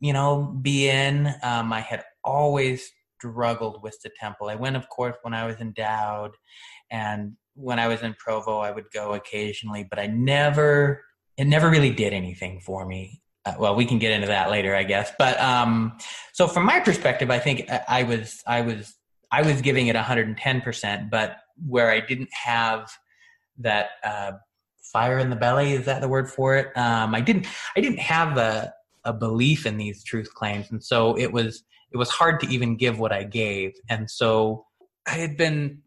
you 0.00 0.12
know, 0.12 0.58
be 0.62 0.88
in. 0.88 1.32
Um, 1.42 1.72
I 1.72 1.80
had 1.80 2.04
always 2.24 2.90
struggled 3.18 3.82
with 3.82 3.98
the 4.02 4.10
temple. 4.20 4.48
I 4.48 4.54
went, 4.54 4.76
of 4.76 4.88
course, 4.88 5.16
when 5.22 5.34
I 5.34 5.46
was 5.46 5.56
endowed, 5.60 6.32
and 6.90 7.36
when 7.54 7.78
I 7.78 7.88
was 7.88 8.02
in 8.02 8.14
Provo, 8.14 8.58
I 8.58 8.70
would 8.70 8.90
go 8.92 9.12
occasionally, 9.12 9.86
but 9.88 9.98
I 9.98 10.06
never, 10.06 11.04
it 11.36 11.44
never 11.44 11.68
really 11.68 11.90
did 11.92 12.12
anything 12.12 12.60
for 12.60 12.86
me. 12.86 13.22
Uh, 13.44 13.54
well, 13.58 13.74
we 13.74 13.86
can 13.86 13.98
get 13.98 14.12
into 14.12 14.26
that 14.26 14.50
later, 14.50 14.74
I 14.74 14.82
guess. 14.82 15.12
But 15.18 15.40
um, 15.40 15.96
so 16.32 16.46
from 16.46 16.66
my 16.66 16.80
perspective, 16.80 17.30
I 17.30 17.38
think 17.38 17.70
I, 17.70 17.80
I 17.88 18.02
was, 18.02 18.42
I 18.46 18.60
was, 18.62 18.94
I 19.32 19.42
was 19.42 19.60
giving 19.62 19.86
it 19.86 19.96
110%, 19.96 21.10
but 21.10 21.36
where 21.66 21.90
I 21.90 22.00
didn't 22.00 22.30
have 22.32 22.90
that 23.58 23.90
uh, 24.02 24.32
fire 24.90 25.18
in 25.18 25.30
the 25.30 25.36
belly 25.36 25.72
is 25.72 25.86
that 25.86 26.00
the 26.00 26.08
word 26.08 26.30
for 26.30 26.56
it? 26.56 26.76
Um, 26.76 27.14
i 27.14 27.20
didn't 27.20 27.46
i 27.76 27.80
didn't 27.80 28.00
have 28.00 28.36
a, 28.36 28.72
a 29.04 29.12
belief 29.12 29.66
in 29.66 29.76
these 29.76 30.02
truth 30.04 30.32
claims 30.34 30.70
and 30.70 30.82
so 30.82 31.16
it 31.18 31.32
was 31.32 31.62
it 31.92 31.96
was 31.96 32.10
hard 32.10 32.40
to 32.40 32.46
even 32.48 32.76
give 32.76 32.98
what 32.98 33.12
i 33.12 33.24
gave. 33.24 33.72
And 33.88 34.10
so 34.10 34.66
i 35.06 35.12
had 35.12 35.36
been 35.36 35.82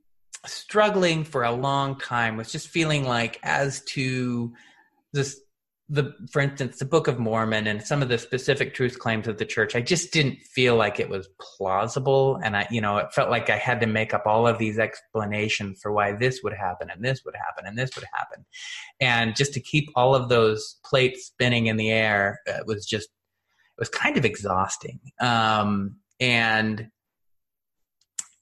struggling 0.45 1.23
for 1.23 1.43
a 1.43 1.51
long 1.51 1.97
time 1.97 2.35
with 2.35 2.49
just 2.51 2.67
feeling 2.67 3.05
like 3.05 3.39
as 3.43 3.81
to 3.85 4.53
this 5.13 5.39
the 5.89 6.13
for 6.31 6.41
instance 6.41 6.79
the 6.79 6.85
book 6.85 7.09
of 7.09 7.19
mormon 7.19 7.67
and 7.67 7.83
some 7.83 8.01
of 8.01 8.07
the 8.07 8.17
specific 8.17 8.73
truth 8.73 8.99
claims 8.99 9.27
of 9.27 9.37
the 9.37 9.45
church 9.45 9.75
i 9.75 9.81
just 9.81 10.13
didn't 10.13 10.37
feel 10.39 10.77
like 10.77 10.99
it 10.99 11.09
was 11.09 11.27
plausible. 11.39 12.39
And 12.43 12.55
i 12.55 12.65
you 12.71 12.79
know 12.79 12.97
it 12.97 13.13
felt 13.13 13.29
like 13.29 13.49
i 13.49 13.57
had 13.57 13.81
to 13.81 13.87
make 13.87 14.13
up 14.13 14.23
all 14.25 14.47
of 14.47 14.57
these 14.57 14.79
explanations 14.79 15.79
for 15.81 15.91
why 15.91 16.13
this 16.13 16.41
would 16.43 16.53
happen 16.53 16.89
and 16.89 17.03
this 17.03 17.23
would 17.25 17.35
happen 17.35 17.65
and 17.67 17.77
this 17.77 17.91
would 17.95 18.05
happen. 18.13 18.45
And 19.01 19.35
just 19.35 19.53
to 19.53 19.59
keep 19.59 19.89
all 19.95 20.15
of 20.15 20.29
those 20.29 20.79
plates 20.85 21.25
spinning 21.25 21.67
in 21.67 21.77
the 21.77 21.91
air 21.91 22.39
it 22.45 22.65
was 22.65 22.85
just 22.85 23.09
it 23.09 23.81
was 23.81 23.89
kind 23.89 24.17
of 24.17 24.23
exhausting. 24.23 24.99
Um, 25.19 25.97
and 26.19 26.89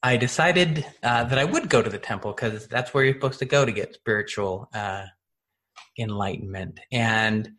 i 0.02 0.16
decided 0.16 0.86
uh, 1.02 1.24
that 1.24 1.38
i 1.38 1.44
would 1.44 1.68
go 1.68 1.82
to 1.82 1.90
the 1.90 1.98
temple 1.98 2.32
because 2.32 2.68
that's 2.68 2.94
where 2.94 3.04
you're 3.04 3.14
supposed 3.14 3.38
to 3.38 3.44
go 3.44 3.64
to 3.64 3.72
get 3.72 3.94
spiritual 3.94 4.68
uh, 4.74 5.06
enlightenment. 5.98 6.80
And 6.90 7.50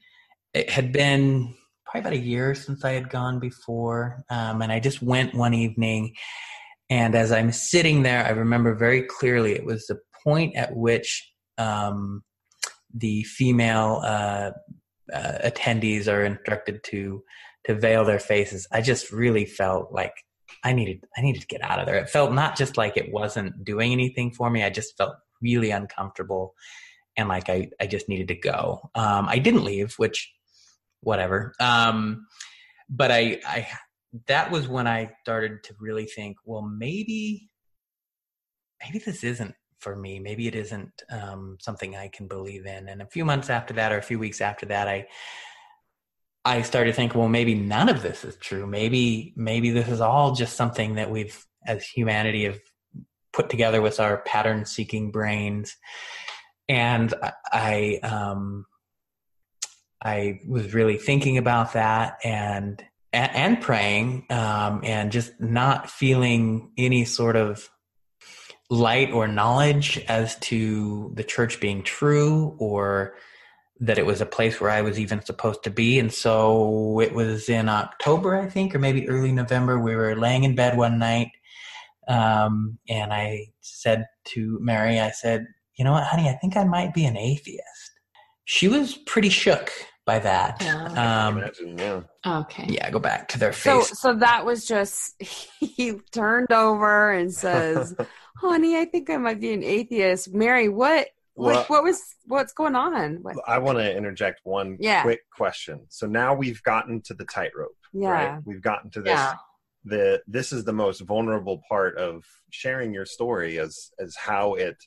it 0.54 0.70
had 0.70 0.92
been 0.92 1.56
probably 1.86 2.02
about 2.02 2.14
a 2.14 2.26
year 2.26 2.56
since 2.56 2.84
I 2.84 2.92
had 2.92 3.10
gone 3.10 3.40
before. 3.40 4.24
Um, 4.30 4.62
and 4.62 4.72
I 4.72 4.80
just 4.80 5.02
went 5.02 5.34
one 5.36 5.54
evening. 5.54 6.16
And 6.90 7.16
as 7.16 7.32
I'm 7.32 7.52
sitting 7.52 8.04
there, 8.04 8.26
I 8.26 8.30
remember 8.30 8.76
very 8.76 9.04
clearly 9.04 9.54
it 9.54 9.66
was 9.66 9.88
the 9.88 10.00
point 10.24 10.56
at 10.56 10.76
which 10.76 11.32
um, 11.58 12.24
the 12.94 13.24
female 13.24 14.02
uh, 14.04 14.52
uh, 15.12 15.38
attendees 15.46 16.12
are 16.12 16.24
instructed 16.24 16.84
to 16.86 17.24
to 17.66 17.76
veil 17.76 18.04
their 18.04 18.20
faces. 18.20 18.68
I 18.72 18.82
just 18.82 19.12
really 19.12 19.46
felt 19.46 19.92
like 19.92 20.14
I 20.64 20.74
needed 20.74 21.04
I 21.18 21.22
needed 21.22 21.42
to 21.42 21.48
get 21.48 21.64
out 21.64 21.80
of 21.80 21.86
there. 21.86 21.98
It 21.98 22.10
felt 22.10 22.34
not 22.34 22.58
just 22.58 22.78
like 22.78 22.98
it 22.98 23.12
wasn't 23.12 23.64
doing 23.64 23.92
anything 23.92 24.32
for 24.32 24.50
me. 24.50 24.64
I 24.64 24.70
just 24.70 24.98
felt 24.98 25.16
really 25.42 25.72
uncomfortable 25.72 26.54
and 27.16 27.30
like 27.30 27.50
I, 27.50 27.70
I 27.80 27.88
just 27.88 28.10
needed 28.10 28.28
to 28.30 28.36
go. 28.36 28.90
Um, 28.96 29.28
I 29.30 29.40
didn't 29.40 29.64
leave, 29.64 29.94
which 29.98 30.34
whatever. 31.02 31.54
Um, 31.60 32.28
but 32.90 33.12
I, 33.12 33.40
I, 33.46 33.68
that 34.28 34.52
was 34.52 34.68
when 34.68 34.88
I 34.88 35.12
started 35.22 35.64
to 35.66 35.74
really 35.80 36.06
think, 36.06 36.38
well, 36.46 36.62
maybe, 36.62 37.50
maybe 38.84 39.00
this 39.00 39.24
isn't 39.24 39.56
for 39.80 39.96
me. 39.96 40.20
Maybe 40.20 40.48
it 40.48 40.56
isn't 40.56 41.02
um, 41.10 41.58
something 41.60 41.96
I 41.96 42.08
can 42.08 42.28
believe 42.28 42.66
in. 42.66 42.88
And 42.90 43.02
a 43.02 43.08
few 43.08 43.26
months 43.26 43.50
after 43.50 43.74
that, 43.76 43.92
or 43.92 43.98
a 43.98 44.04
few 44.04 44.20
weeks 44.20 44.40
after 44.40 44.66
that, 44.68 44.88
I, 44.88 45.08
I 46.46 46.62
started 46.62 46.96
thinking, 46.96 47.20
well, 47.20 47.30
maybe 47.30 47.56
none 47.56 47.90
of 47.90 48.02
this 48.02 48.24
is 48.24 48.36
true. 48.38 48.68
Maybe, 48.68 49.34
maybe 49.36 49.72
this 49.72 49.88
is 49.88 50.02
all 50.02 50.34
just 50.36 50.56
something 50.56 50.96
that 50.96 51.10
we've, 51.10 51.46
as 51.66 51.86
humanity, 51.86 52.46
have 52.46 52.60
put 53.32 53.50
together 53.50 53.82
with 53.82 54.00
our 54.00 54.18
pattern-seeking 54.24 55.12
brains 55.12 55.76
and 56.68 57.14
I 57.52 58.00
um, 58.04 58.66
I 60.04 60.40
was 60.48 60.74
really 60.74 60.98
thinking 60.98 61.38
about 61.38 61.74
that 61.74 62.18
and 62.24 62.84
and, 63.14 63.62
praying 63.62 64.26
um, 64.32 64.82
and 64.84 65.12
just 65.12 65.40
not 65.40 65.88
feeling 65.88 66.72
any 66.80 67.06
sort 67.06 67.36
of 67.36 67.70
light 68.72 69.12
or 69.12 69.28
knowledge 69.28 70.04
as 70.08 70.36
to 70.40 71.12
the 71.14 71.24
church 71.24 71.60
being 71.60 71.84
true 71.84 72.56
or 72.58 73.14
that 73.80 74.00
it 74.00 74.06
was 74.06 74.20
a 74.20 74.26
place 74.26 74.60
where 74.60 74.72
I 74.72 74.82
was 74.82 75.00
even 75.00 75.22
supposed 75.22 75.64
to 75.64 75.70
be. 75.70 76.00
And 76.00 76.12
so 76.12 77.00
it 77.02 77.14
was 77.14 77.50
in 77.50 77.70
October, 77.70 78.36
I 78.36 78.50
think, 78.50 78.74
or 78.74 78.80
maybe 78.80 79.08
early 79.08 79.32
November. 79.32 79.80
We 79.80 79.96
were 79.96 80.16
laying 80.16 80.44
in 80.44 80.56
bed 80.56 80.76
one 80.76 80.98
night, 80.98 81.30
um, 82.08 82.80
and 82.90 83.14
I 83.14 83.48
said 83.62 84.06
to 84.30 84.58
Merry, 84.62 85.00
I 85.00 85.12
said, 85.12 85.46
you 85.84 85.90
know 85.90 85.96
what, 85.96 86.06
honey, 86.06 86.30
I 86.30 86.34
think 86.36 86.56
I 86.56 86.64
might 86.64 86.94
be 86.94 87.04
an 87.04 87.18
atheist. 87.18 87.92
She 88.46 88.70
was 88.70 88.96
pretty 88.96 89.28
shook 89.28 89.70
by 90.06 90.18
that. 90.20 90.62
Yeah. 90.62 91.28
Um, 91.28 91.40
imagine, 91.40 91.78
yeah. 91.78 92.02
Okay. 92.26 92.68
Yeah, 92.70 92.90
go 92.90 93.00
back 93.00 93.28
to 93.30 93.38
their 93.38 93.52
face. 93.52 93.90
So, 93.90 93.96
so 93.96 94.16
that 94.20 94.46
was 94.46 94.66
just 94.66 95.22
he 95.60 95.96
turned 96.14 96.54
over 96.54 97.12
and 97.12 97.34
says, 97.34 97.94
"Honey, 98.38 98.78
I 98.78 98.86
think 98.86 99.10
I 99.10 99.18
might 99.18 99.42
be 99.42 99.52
an 99.52 99.62
atheist." 99.62 100.34
Merry, 100.34 100.70
what? 100.70 101.10
Well, 101.36 101.54
like, 101.58 101.70
what 101.70 101.84
was 101.84 102.02
what's 102.28 102.54
going 102.54 102.76
on? 102.76 103.18
What? 103.22 103.36
I 103.46 103.58
want 103.58 103.78
to 103.80 103.94
interject 103.94 104.40
one 104.46 104.78
yeah. 104.80 105.02
quick 105.02 105.24
question. 105.36 105.82
So 105.90 106.08
now 106.08 106.34
we've 106.34 106.64
gotten 106.64 107.02
to 107.02 107.14
the 107.14 107.26
tightrope. 107.26 107.76
Yeah, 107.92 108.10
right? 108.10 108.40
we've 108.46 108.62
gotten 108.62 108.90
to 108.92 109.02
this. 109.02 109.20
Yeah. 109.20 109.34
The 109.84 110.22
this 110.28 110.54
is 110.54 110.64
the 110.64 110.72
most 110.72 111.02
vulnerable 111.02 111.62
part 111.68 111.98
of 111.98 112.24
sharing 112.52 112.94
your 112.94 113.06
story 113.06 113.60
as 113.60 113.92
as 114.00 114.16
how 114.16 114.54
it 114.54 114.78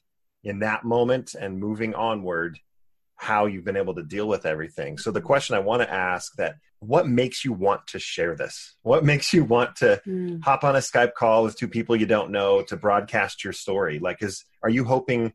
in 0.46 0.60
that 0.60 0.84
moment 0.84 1.34
and 1.34 1.58
moving 1.58 1.94
onward 1.94 2.58
how 3.16 3.46
you've 3.46 3.64
been 3.64 3.76
able 3.76 3.94
to 3.94 4.02
deal 4.02 4.28
with 4.28 4.46
everything. 4.46 4.96
So 4.96 5.10
the 5.10 5.20
question 5.20 5.56
I 5.56 5.58
want 5.58 5.82
to 5.82 5.92
ask 5.92 6.34
that 6.36 6.56
what 6.80 7.08
makes 7.08 7.44
you 7.44 7.52
want 7.52 7.86
to 7.88 7.98
share 7.98 8.36
this? 8.36 8.76
What 8.82 9.04
makes 9.04 9.32
you 9.32 9.42
want 9.42 9.74
to 9.76 10.00
mm. 10.06 10.44
hop 10.44 10.62
on 10.62 10.76
a 10.76 10.80
Skype 10.80 11.14
call 11.14 11.42
with 11.42 11.56
two 11.56 11.66
people 11.66 11.96
you 11.96 12.06
don't 12.06 12.30
know 12.30 12.62
to 12.62 12.76
broadcast 12.76 13.42
your 13.42 13.52
story? 13.52 13.98
Like 13.98 14.22
is 14.22 14.44
are 14.62 14.70
you 14.70 14.84
hoping 14.84 15.32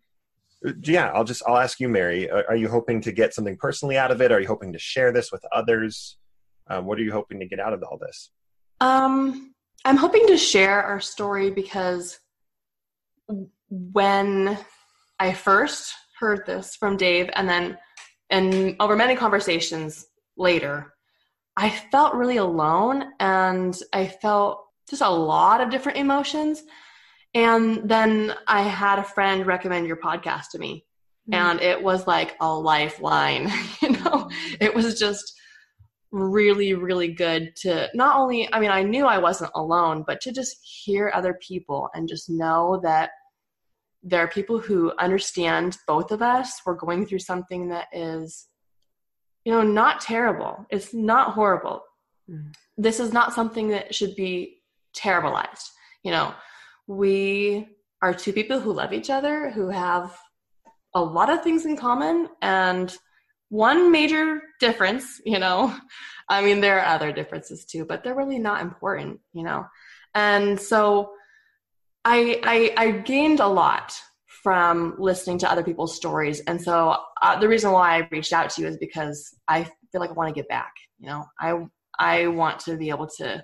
yeah, 0.83 1.07
I'll 1.07 1.23
just 1.23 1.41
I'll 1.47 1.57
ask 1.57 1.79
you 1.79 1.89
Merry, 1.89 2.29
are 2.29 2.55
you 2.55 2.69
hoping 2.69 3.01
to 3.01 3.11
get 3.11 3.33
something 3.33 3.57
personally 3.57 3.97
out 3.97 4.11
of 4.11 4.21
it? 4.21 4.31
Are 4.31 4.39
you 4.39 4.47
hoping 4.47 4.73
to 4.73 4.79
share 4.79 5.11
this 5.11 5.31
with 5.31 5.43
others? 5.51 6.17
Um, 6.67 6.85
what 6.85 6.99
are 6.99 7.01
you 7.01 7.11
hoping 7.11 7.39
to 7.39 7.47
get 7.47 7.59
out 7.59 7.73
of 7.73 7.83
all 7.83 7.97
this? 7.97 8.29
Um, 8.79 9.55
I'm 9.83 9.97
hoping 9.97 10.27
to 10.27 10.37
share 10.37 10.83
our 10.83 10.99
story 10.99 11.49
because 11.49 12.19
when 13.69 14.57
I 15.21 15.33
first 15.33 15.93
heard 16.19 16.47
this 16.47 16.75
from 16.75 16.97
Dave, 16.97 17.29
and 17.35 17.47
then 17.47 17.77
and 18.31 18.75
over 18.79 18.95
many 18.95 19.15
conversations 19.15 20.07
later, 20.35 20.95
I 21.55 21.69
felt 21.69 22.15
really 22.15 22.37
alone, 22.37 23.03
and 23.19 23.77
I 23.93 24.07
felt 24.07 24.65
just 24.89 25.03
a 25.03 25.09
lot 25.09 25.61
of 25.61 25.69
different 25.69 25.99
emotions. 25.99 26.63
And 27.35 27.87
then 27.87 28.33
I 28.47 28.63
had 28.63 28.97
a 28.97 29.03
friend 29.03 29.45
recommend 29.45 29.85
your 29.85 29.97
podcast 29.97 30.49
to 30.53 30.57
me, 30.57 30.87
mm-hmm. 31.29 31.35
and 31.35 31.61
it 31.61 31.83
was 31.83 32.07
like 32.07 32.35
a 32.41 32.51
lifeline. 32.51 33.51
you 33.83 33.91
know, 33.91 34.27
it 34.59 34.73
was 34.73 34.97
just 34.97 35.33
really, 36.11 36.73
really 36.73 37.13
good 37.13 37.55
to 37.57 37.89
not 37.93 38.15
only, 38.15 38.51
I 38.51 38.59
mean, 38.59 38.71
I 38.71 38.81
knew 38.81 39.05
I 39.05 39.19
wasn't 39.19 39.51
alone, 39.53 40.03
but 40.07 40.19
to 40.21 40.31
just 40.31 40.57
hear 40.63 41.11
other 41.13 41.37
people 41.47 41.89
and 41.93 42.09
just 42.09 42.27
know 42.27 42.79
that 42.81 43.11
there 44.03 44.21
are 44.21 44.27
people 44.27 44.59
who 44.59 44.91
understand 44.97 45.77
both 45.87 46.11
of 46.11 46.21
us. 46.21 46.61
We're 46.65 46.75
going 46.75 47.05
through 47.05 47.19
something 47.19 47.69
that 47.69 47.87
is, 47.93 48.47
you 49.45 49.51
know, 49.51 49.61
not 49.61 50.01
terrible. 50.01 50.65
It's 50.69 50.93
not 50.93 51.33
horrible. 51.33 51.83
Mm. 52.29 52.53
This 52.77 52.99
is 52.99 53.13
not 53.13 53.33
something 53.33 53.69
that 53.69 53.93
should 53.93 54.15
be 54.15 54.61
terribleized. 54.95 55.69
You 56.03 56.11
know, 56.11 56.33
we 56.87 57.67
are 58.01 58.13
two 58.13 58.33
people 58.33 58.59
who 58.59 58.73
love 58.73 58.93
each 58.93 59.09
other, 59.09 59.51
who 59.51 59.69
have 59.69 60.17
a 60.95 61.01
lot 61.01 61.29
of 61.29 61.43
things 61.43 61.65
in 61.65 61.77
common, 61.77 62.27
and 62.41 62.95
one 63.49 63.91
major 63.91 64.41
difference, 64.59 65.21
you 65.25 65.37
know, 65.37 65.75
I 66.29 66.41
mean, 66.41 66.61
there 66.61 66.79
are 66.79 66.85
other 66.85 67.11
differences 67.11 67.65
too, 67.65 67.85
but 67.85 68.03
they're 68.03 68.15
really 68.15 68.39
not 68.39 68.61
important, 68.61 69.19
you 69.33 69.43
know. 69.43 69.65
And 70.15 70.59
so 70.59 71.11
I, 72.03 72.39
I, 72.43 72.73
I 72.85 72.91
gained 72.91 73.39
a 73.39 73.47
lot 73.47 73.93
from 74.43 74.95
listening 74.97 75.37
to 75.39 75.51
other 75.51 75.63
people's 75.63 75.95
stories. 75.95 76.39
And 76.41 76.59
so 76.59 76.97
uh, 77.21 77.39
the 77.39 77.47
reason 77.47 77.71
why 77.71 77.97
I 77.97 78.07
reached 78.11 78.33
out 78.33 78.49
to 78.51 78.61
you 78.61 78.67
is 78.67 78.77
because 78.77 79.35
I 79.47 79.63
feel 79.63 80.01
like 80.01 80.09
I 80.09 80.13
want 80.13 80.29
to 80.29 80.39
get 80.39 80.49
back, 80.49 80.73
you 80.99 81.07
know, 81.07 81.25
I, 81.39 81.65
I 81.99 82.27
want 82.27 82.59
to 82.61 82.75
be 82.75 82.89
able 82.89 83.07
to 83.17 83.43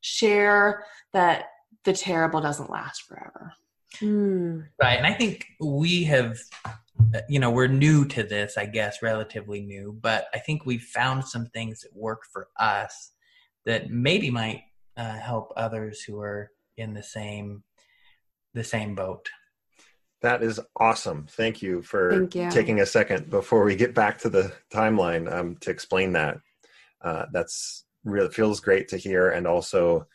share 0.00 0.84
that 1.12 1.46
the 1.84 1.92
terrible 1.92 2.40
doesn't 2.40 2.70
last 2.70 3.02
forever. 3.02 3.52
Mm. 4.00 4.66
Right. 4.80 4.96
And 4.96 5.06
I 5.06 5.12
think 5.12 5.44
we 5.60 6.04
have, 6.04 6.38
you 7.28 7.40
know, 7.40 7.50
we're 7.50 7.66
new 7.66 8.06
to 8.06 8.22
this, 8.22 8.56
I 8.56 8.66
guess, 8.66 9.02
relatively 9.02 9.60
new, 9.60 9.98
but 10.00 10.26
I 10.32 10.38
think 10.38 10.64
we've 10.64 10.82
found 10.82 11.24
some 11.24 11.46
things 11.46 11.80
that 11.80 11.94
work 11.94 12.22
for 12.32 12.48
us 12.58 13.12
that 13.66 13.90
maybe 13.90 14.30
might 14.30 14.62
uh, 14.96 15.18
help 15.18 15.52
others 15.56 16.02
who 16.02 16.20
are 16.20 16.50
in 16.76 16.94
the 16.94 17.02
same 17.02 17.62
the 18.58 18.64
same 18.64 18.94
boat. 18.94 19.28
That 20.20 20.42
is 20.42 20.60
awesome. 20.76 21.26
Thank 21.30 21.62
you 21.62 21.80
for 21.80 22.10
Thank 22.10 22.34
you. 22.34 22.50
taking 22.50 22.80
a 22.80 22.86
second 22.86 23.30
before 23.30 23.64
we 23.64 23.76
get 23.76 23.94
back 23.94 24.18
to 24.18 24.28
the 24.28 24.52
timeline 24.72 25.32
um, 25.32 25.56
to 25.60 25.70
explain 25.70 26.12
that. 26.12 26.38
Uh, 27.00 27.26
that's 27.32 27.84
really 28.04 28.30
feels 28.30 28.60
great 28.60 28.88
to 28.88 28.96
hear, 28.96 29.30
and 29.30 29.46
also 29.46 30.06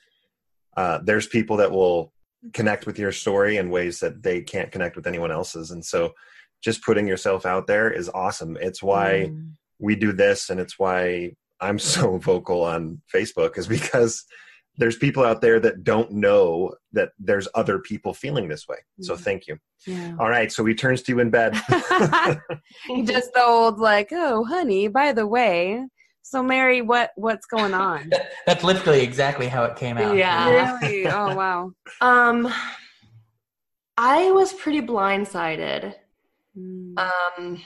uh, 0.76 1.00
there's 1.04 1.28
people 1.28 1.58
that 1.58 1.72
will 1.72 2.14
connect 2.52 2.86
with 2.86 3.00
your 3.00 3.12
story 3.12 3.58
in 3.58 3.70
ways 3.70 4.00
that 4.00 4.22
they 4.22 4.42
can't 4.42 4.72
connect 4.72 4.96
with 4.96 5.08
anyone 5.08 5.32
else's 5.32 5.72
and 5.72 5.86
so 5.86 6.14
just 6.62 6.84
putting 6.84 7.08
yourself 7.08 7.46
out 7.46 7.68
there 7.68 7.90
is 7.90 8.10
awesome 8.10 8.58
it's 8.60 8.84
why 8.84 9.30
mm. 9.30 9.50
we 9.80 9.96
do 9.96 10.12
this 10.12 10.50
and 10.50 10.60
it's 10.60 10.78
why 10.78 11.32
i'm 11.62 11.80
so 11.94 12.18
vocal 12.18 12.64
on 12.64 13.02
facebook 13.14 13.58
is 13.58 13.68
because 13.68 14.26
there's 14.78 14.98
people 14.98 15.24
out 15.24 15.42
there 15.42 15.60
that 15.60 15.84
don't 15.84 16.12
know 16.12 16.74
that 16.92 17.10
there's 17.20 17.48
other 17.56 17.80
people 17.80 18.14
feeling 18.14 18.48
this 18.48 18.68
way 18.68 18.78
so 19.02 19.16
mm. 19.16 19.20
thank 19.20 19.48
you 19.48 19.58
yeah. 19.86 20.16
all 20.20 20.30
right 20.30 20.52
so 20.52 20.66
he 20.66 20.74
turns 20.74 21.02
to 21.02 21.12
you 21.12 21.20
in 21.20 21.30
bed 21.30 21.54
just 23.04 23.34
the 23.34 23.44
old 23.46 23.80
like 23.80 24.10
oh 24.12 24.44
honey 24.46 24.88
by 24.88 25.12
the 25.12 25.28
way 25.28 25.86
so 26.24 26.42
Merry, 26.42 26.82
what 26.82 27.12
what's 27.16 27.46
going 27.46 27.74
on? 27.74 28.10
That's 28.48 28.64
literally 28.64 29.02
exactly 29.02 29.48
how 29.48 29.66
it 29.66 29.76
came 29.76 29.98
out. 29.98 30.16
Yeah. 30.16 30.80
Really? 30.82 31.08
Oh 31.08 31.36
wow. 31.36 31.72
Um 32.00 32.52
I 33.98 34.32
was 34.32 34.54
pretty 34.54 34.82
blindsided. 34.82 35.94
Mm. 36.58 36.98
Um 36.98 37.62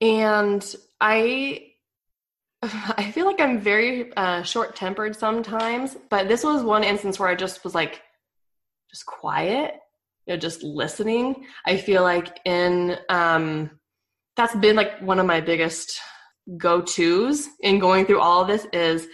and 0.00 0.74
I 1.00 1.67
I 2.62 3.10
feel 3.12 3.26
like 3.26 3.40
I'm 3.40 3.60
very 3.60 4.12
uh, 4.16 4.42
short-tempered 4.42 5.14
sometimes, 5.14 5.96
but 6.10 6.28
this 6.28 6.42
was 6.42 6.62
one 6.62 6.84
instance 6.84 7.18
where 7.18 7.28
I 7.28 7.34
just 7.34 7.62
was 7.62 7.74
like 7.74 8.02
just 8.90 9.06
quiet, 9.06 9.74
you 10.26 10.34
know, 10.34 10.38
just 10.38 10.62
listening. 10.62 11.46
I 11.64 11.76
feel 11.76 12.02
like 12.02 12.40
in 12.44 12.96
um 13.08 13.70
that's 14.36 14.54
been 14.56 14.76
like 14.76 15.00
one 15.00 15.18
of 15.18 15.26
my 15.26 15.40
biggest 15.40 16.00
go 16.56 16.80
tos 16.80 17.46
in 17.60 17.78
going 17.78 18.06
through 18.06 18.20
all 18.20 18.40
of 18.40 18.48
this 18.48 18.66
is 18.72 19.06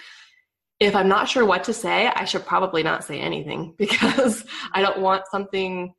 if 0.81 0.95
I'm 0.95 1.09
not 1.09 1.29
sure 1.29 1.45
what 1.45 1.65
to 1.65 1.73
say, 1.73 2.09
I 2.09 2.25
should 2.25 2.47
probably 2.47 2.83
not 2.83 3.05
say 3.05 3.21
anything 3.21 3.75
because 3.79 4.45
I 4.73 4.81
don't 4.81 5.01
want 5.01 5.25
something 5.31 5.95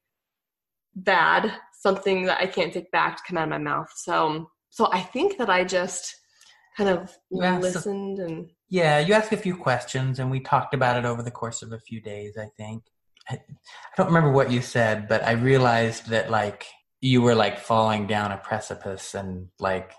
bad, 0.95 1.53
something 1.73 2.25
that 2.25 2.39
I 2.39 2.47
can't 2.47 2.73
take 2.73 2.91
back 2.91 3.17
to 3.17 3.23
come 3.27 3.37
out 3.37 3.43
of 3.43 3.49
my 3.49 3.57
mouth. 3.57 3.91
So, 3.95 4.49
so 4.69 4.89
I 4.91 5.01
think 5.01 5.37
that 5.37 5.49
I 5.49 5.63
just 5.63 6.15
kind 6.77 6.89
of 6.89 7.17
yeah, 7.31 7.57
listened 7.59 8.17
so, 8.17 8.25
and 8.25 8.49
yeah, 8.69 8.99
you 8.99 9.13
asked 9.13 9.31
a 9.31 9.37
few 9.37 9.55
questions 9.55 10.19
and 10.19 10.29
we 10.29 10.39
talked 10.39 10.73
about 10.73 10.97
it 10.97 11.05
over 11.05 11.21
the 11.21 11.31
course 11.31 11.61
of 11.61 11.71
a 11.71 11.79
few 11.79 12.01
days. 12.01 12.37
I 12.37 12.49
think 12.57 12.83
I, 13.29 13.35
I 13.35 13.39
don't 13.97 14.07
remember 14.07 14.31
what 14.31 14.51
you 14.51 14.61
said, 14.61 15.07
but 15.07 15.23
I 15.23 15.31
realized 15.31 16.09
that 16.09 16.29
like 16.29 16.65
you 17.01 17.21
were 17.21 17.35
like 17.35 17.59
falling 17.59 18.07
down 18.07 18.31
a 18.31 18.37
precipice 18.37 19.13
and 19.13 19.47
like 19.59 19.93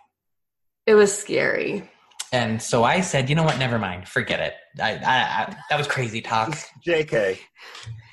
it 0.86 0.94
was 0.94 1.16
scary. 1.16 1.90
And 2.32 2.60
so 2.60 2.84
I 2.84 3.00
said, 3.00 3.30
you 3.30 3.36
know 3.36 3.44
what? 3.44 3.58
Never 3.58 3.78
mind. 3.78 4.08
Forget 4.08 4.40
it. 4.40 4.54
I, 4.80 4.96
I, 4.96 5.42
I 5.42 5.56
that 5.70 5.78
was 5.78 5.86
crazy 5.86 6.20
talk. 6.20 6.58
Jk. 6.86 7.38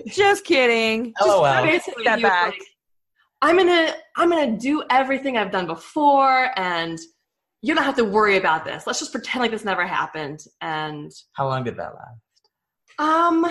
Just 0.08 0.46
kidding. 0.46 1.14
LOL. 1.22 1.66
Just 1.66 1.90
oh, 1.90 1.94
take 1.96 2.06
that 2.06 2.22
back. 2.22 2.54
Like, 2.54 2.62
I'm 3.42 3.58
gonna 3.58 3.94
I'm 4.16 4.30
gonna 4.30 4.58
do 4.58 4.84
everything 4.90 5.38
I've 5.38 5.52
done 5.52 5.68
before, 5.68 6.52
and 6.56 6.98
you 7.64 7.74
don't 7.74 7.86
have 7.86 7.96
to 7.96 8.04
worry 8.04 8.36
about 8.36 8.66
this. 8.66 8.86
Let's 8.86 9.00
just 9.00 9.14
pretend 9.14 9.42
like 9.42 9.52
this 9.52 9.64
never 9.64 9.88
happened. 9.88 10.42
And 10.62 11.10
how 11.32 11.48
long 11.48 11.64
did 11.64 11.78
that 11.78 11.94
last? 11.96 13.00
Um, 13.00 13.48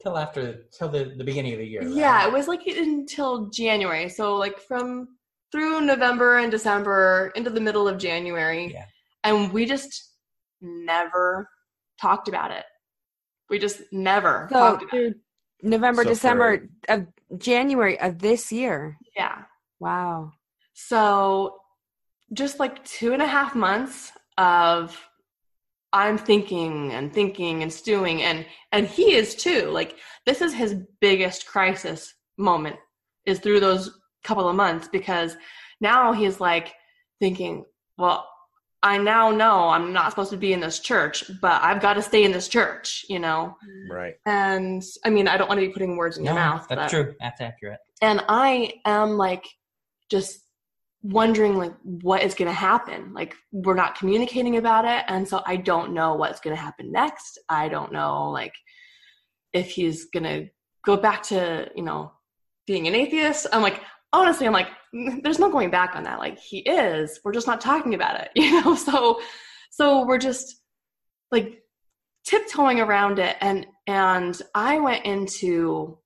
till 0.00 0.16
after 0.16 0.62
till 0.78 0.88
the 0.88 1.12
the 1.18 1.24
beginning 1.24 1.52
of 1.52 1.58
the 1.58 1.66
year. 1.66 1.82
Right? 1.82 1.90
Yeah, 1.90 2.26
it 2.26 2.32
was 2.32 2.46
like 2.46 2.66
until 2.66 3.50
January. 3.50 4.08
So 4.08 4.36
like 4.36 4.60
from 4.60 5.08
through 5.50 5.80
November 5.80 6.38
and 6.38 6.52
December 6.52 7.32
into 7.34 7.50
the 7.50 7.60
middle 7.60 7.88
of 7.88 7.98
January. 7.98 8.72
Yeah. 8.72 8.84
And 9.24 9.52
we 9.52 9.66
just 9.66 10.14
never 10.60 11.48
talked 12.00 12.28
about 12.28 12.52
it. 12.52 12.64
We 13.50 13.58
just 13.58 13.82
never 13.90 14.48
so, 14.52 14.58
talked 14.58 14.84
about 14.84 15.00
it. 15.00 15.16
November, 15.62 16.04
so 16.04 16.10
December 16.10 16.68
of 16.88 17.06
January 17.38 17.98
of 17.98 18.20
this 18.20 18.52
year. 18.52 18.96
Yeah. 19.16 19.42
Wow. 19.80 20.30
So 20.74 21.59
just 22.32 22.58
like 22.58 22.84
two 22.84 23.12
and 23.12 23.22
a 23.22 23.26
half 23.26 23.54
months 23.54 24.12
of 24.38 24.96
I'm 25.92 26.16
thinking 26.18 26.92
and 26.92 27.12
thinking 27.12 27.62
and 27.62 27.72
stewing 27.72 28.22
and 28.22 28.46
and 28.72 28.86
he 28.86 29.14
is 29.14 29.34
too. 29.34 29.70
Like 29.70 29.96
this 30.26 30.40
is 30.40 30.54
his 30.54 30.76
biggest 31.00 31.46
crisis 31.46 32.14
moment 32.38 32.76
is 33.26 33.40
through 33.40 33.60
those 33.60 33.98
couple 34.22 34.48
of 34.48 34.56
months 34.56 34.88
because 34.88 35.36
now 35.80 36.12
he's 36.12 36.40
like 36.40 36.74
thinking, 37.20 37.64
well, 37.98 38.28
I 38.82 38.96
now 38.96 39.30
know 39.30 39.68
I'm 39.68 39.92
not 39.92 40.10
supposed 40.10 40.30
to 40.30 40.36
be 40.36 40.52
in 40.52 40.60
this 40.60 40.78
church, 40.78 41.24
but 41.40 41.60
I've 41.62 41.82
got 41.82 41.94
to 41.94 42.02
stay 42.02 42.24
in 42.24 42.32
this 42.32 42.48
church, 42.48 43.04
you 43.08 43.18
know? 43.18 43.56
Mm-hmm. 43.66 43.92
Right. 43.92 44.14
And 44.24 44.82
I 45.04 45.10
mean, 45.10 45.28
I 45.28 45.36
don't 45.36 45.48
want 45.48 45.60
to 45.60 45.66
be 45.66 45.72
putting 45.72 45.96
words 45.96 46.16
in 46.16 46.24
no, 46.24 46.32
your 46.32 46.40
mouth. 46.40 46.66
That's 46.68 46.80
but, 46.80 46.88
true. 46.88 47.14
That's 47.20 47.40
accurate. 47.40 47.80
And 48.00 48.24
I 48.28 48.74
am 48.86 49.18
like 49.18 49.46
just 50.10 50.40
wondering 51.02 51.56
like 51.56 51.74
what 51.82 52.22
is 52.22 52.34
going 52.34 52.48
to 52.48 52.54
happen. 52.54 53.12
Like 53.14 53.34
we're 53.52 53.74
not 53.74 53.98
communicating 53.98 54.56
about 54.56 54.84
it. 54.84 55.04
And 55.08 55.26
so 55.26 55.42
I 55.46 55.56
don't 55.56 55.94
know 55.94 56.14
what's 56.14 56.40
going 56.40 56.54
to 56.54 56.60
happen 56.60 56.92
next. 56.92 57.38
I 57.48 57.68
don't 57.68 57.92
know 57.92 58.30
like 58.30 58.52
if 59.52 59.70
he's 59.70 60.06
going 60.06 60.24
to 60.24 60.48
go 60.84 60.96
back 60.96 61.22
to, 61.24 61.70
you 61.74 61.82
know, 61.82 62.12
being 62.66 62.86
an 62.86 62.94
atheist. 62.94 63.46
I'm 63.52 63.62
like, 63.62 63.80
honestly, 64.12 64.46
I'm 64.46 64.52
like, 64.52 64.68
there's 65.22 65.38
no 65.38 65.50
going 65.50 65.70
back 65.70 65.96
on 65.96 66.04
that. 66.04 66.18
Like 66.18 66.38
he 66.38 66.58
is, 66.58 67.20
we're 67.24 67.32
just 67.32 67.46
not 67.46 67.60
talking 67.60 67.94
about 67.94 68.20
it, 68.20 68.30
you 68.36 68.62
know? 68.62 68.74
So, 68.74 69.20
so 69.70 70.06
we're 70.06 70.18
just 70.18 70.56
like 71.32 71.62
tiptoeing 72.26 72.80
around 72.80 73.18
it. 73.18 73.36
And, 73.40 73.66
and 73.86 74.40
I 74.54 74.78
went 74.78 75.06
into 75.06 75.98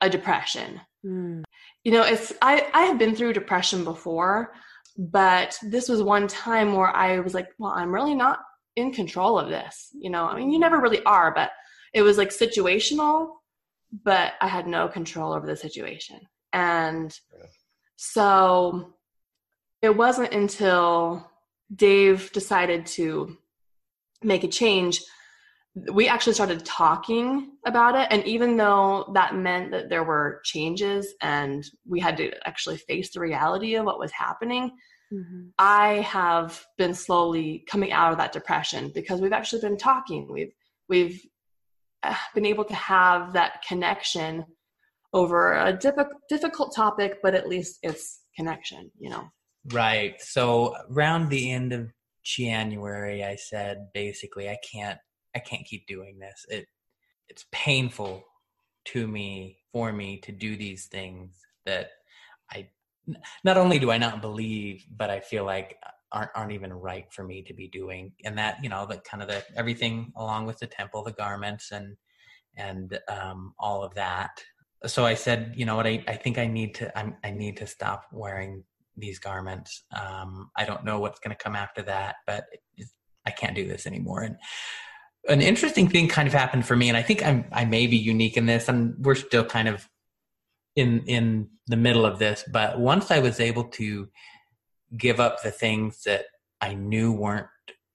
a 0.00 0.08
depression. 0.08 0.80
Mm. 1.04 1.43
You 1.84 1.92
know, 1.92 2.02
it's, 2.02 2.32
I, 2.42 2.66
I 2.72 2.82
have 2.82 2.98
been 2.98 3.14
through 3.14 3.34
depression 3.34 3.84
before, 3.84 4.52
but 4.96 5.58
this 5.62 5.88
was 5.88 6.02
one 6.02 6.26
time 6.26 6.74
where 6.74 6.88
I 6.88 7.20
was 7.20 7.34
like, 7.34 7.48
well, 7.58 7.72
I'm 7.72 7.92
really 7.92 8.14
not 8.14 8.40
in 8.76 8.92
control 8.92 9.38
of 9.38 9.48
this. 9.48 9.90
You 9.92 10.10
know, 10.10 10.26
I 10.26 10.36
mean, 10.36 10.50
you 10.50 10.58
never 10.58 10.80
really 10.80 11.02
are, 11.04 11.32
but 11.34 11.50
it 11.92 12.02
was 12.02 12.18
like 12.18 12.30
situational, 12.30 13.34
but 14.02 14.32
I 14.40 14.48
had 14.48 14.66
no 14.66 14.88
control 14.88 15.32
over 15.32 15.46
the 15.46 15.56
situation. 15.56 16.20
And 16.52 17.16
so 17.96 18.94
it 19.82 19.94
wasn't 19.96 20.32
until 20.32 21.30
Dave 21.74 22.32
decided 22.32 22.86
to 22.86 23.36
make 24.22 24.44
a 24.44 24.48
change 24.48 25.02
we 25.74 26.06
actually 26.08 26.34
started 26.34 26.64
talking 26.64 27.52
about 27.66 27.96
it. 27.96 28.06
And 28.10 28.24
even 28.26 28.56
though 28.56 29.10
that 29.14 29.34
meant 29.34 29.72
that 29.72 29.88
there 29.88 30.04
were 30.04 30.40
changes 30.44 31.14
and 31.20 31.64
we 31.86 31.98
had 31.98 32.16
to 32.18 32.32
actually 32.46 32.76
face 32.76 33.12
the 33.12 33.20
reality 33.20 33.74
of 33.74 33.84
what 33.84 33.98
was 33.98 34.12
happening 34.12 34.70
mm-hmm. 35.12 35.46
i 35.58 35.94
have 36.00 36.64
been 36.78 36.94
slowly 36.94 37.64
coming 37.68 37.92
out 37.92 38.12
of 38.12 38.18
that 38.18 38.32
depression 38.32 38.90
because 38.94 39.20
we've 39.20 39.32
actually 39.32 39.60
been 39.60 39.76
talking. 39.76 40.28
We've 40.30 40.52
we've 40.88 41.20
uh, 42.02 42.14
been 42.34 42.46
able 42.46 42.64
to 42.66 42.74
have 42.74 43.32
that 43.32 43.62
connection 43.66 44.44
over 45.12 45.54
a 45.54 45.72
diff- 45.72 45.94
difficult 46.28 46.74
topic 46.74 47.18
but 47.22 47.34
at 47.34 47.48
least 47.48 47.78
it's 47.82 48.20
connection 48.36 48.90
you 48.98 49.10
know? 49.10 49.28
Right. 49.72 50.20
So 50.20 50.74
around 50.90 51.30
the 51.30 51.50
end 51.50 51.72
of 51.72 51.90
january 52.24 53.22
i 53.22 53.36
said 53.36 53.88
basically 53.92 54.48
i 54.48 54.56
can't 54.72 54.98
I 55.34 55.38
can't 55.40 55.64
keep 55.64 55.86
doing 55.86 56.18
this. 56.18 56.44
It 56.48 56.66
it's 57.28 57.46
painful 57.52 58.22
to 58.86 59.06
me 59.08 59.58
for 59.72 59.92
me 59.92 60.18
to 60.18 60.32
do 60.32 60.56
these 60.56 60.86
things 60.86 61.34
that 61.64 61.90
I 62.50 62.68
not 63.42 63.56
only 63.56 63.78
do 63.78 63.90
I 63.90 63.98
not 63.98 64.22
believe, 64.22 64.84
but 64.96 65.10
I 65.10 65.20
feel 65.20 65.44
like 65.44 65.76
aren't 66.12 66.30
aren't 66.34 66.52
even 66.52 66.72
right 66.72 67.06
for 67.12 67.24
me 67.24 67.42
to 67.42 67.54
be 67.54 67.68
doing. 67.68 68.12
And 68.24 68.38
that 68.38 68.62
you 68.62 68.68
know 68.68 68.86
the 68.86 68.98
kind 68.98 69.22
of 69.22 69.28
the 69.28 69.42
everything 69.56 70.12
along 70.16 70.46
with 70.46 70.58
the 70.58 70.66
temple, 70.66 71.02
the 71.02 71.12
garments, 71.12 71.70
and 71.72 71.96
and 72.56 72.98
um, 73.08 73.54
all 73.58 73.82
of 73.82 73.94
that. 73.94 74.42
So 74.86 75.06
I 75.06 75.14
said, 75.14 75.54
you 75.56 75.64
know 75.64 75.76
what, 75.76 75.86
I, 75.86 76.04
I 76.06 76.14
think 76.16 76.38
I 76.38 76.46
need 76.46 76.74
to 76.76 76.96
I'm, 76.98 77.16
I 77.24 77.30
need 77.30 77.56
to 77.58 77.66
stop 77.66 78.04
wearing 78.12 78.64
these 78.96 79.18
garments. 79.18 79.84
Um, 79.92 80.50
I 80.56 80.64
don't 80.64 80.84
know 80.84 81.00
what's 81.00 81.18
going 81.20 81.34
to 81.34 81.42
come 81.42 81.56
after 81.56 81.82
that, 81.82 82.16
but 82.26 82.44
I 83.26 83.30
can't 83.30 83.56
do 83.56 83.66
this 83.66 83.86
anymore. 83.86 84.22
And 84.22 84.36
an 85.28 85.40
interesting 85.40 85.88
thing 85.88 86.08
kind 86.08 86.28
of 86.28 86.34
happened 86.34 86.66
for 86.66 86.76
me, 86.76 86.88
and 86.88 86.96
I 86.96 87.02
think 87.02 87.24
I'm 87.24 87.44
I 87.52 87.64
may 87.64 87.86
be 87.86 87.96
unique 87.96 88.36
in 88.36 88.46
this, 88.46 88.68
and 88.68 88.94
we're 88.98 89.14
still 89.14 89.44
kind 89.44 89.68
of 89.68 89.88
in 90.76 91.04
in 91.06 91.48
the 91.66 91.76
middle 91.76 92.04
of 92.04 92.18
this. 92.18 92.44
But 92.50 92.78
once 92.78 93.10
I 93.10 93.20
was 93.20 93.40
able 93.40 93.64
to 93.64 94.08
give 94.96 95.20
up 95.20 95.42
the 95.42 95.50
things 95.50 96.02
that 96.04 96.26
I 96.60 96.74
knew 96.74 97.12
weren't 97.12 97.46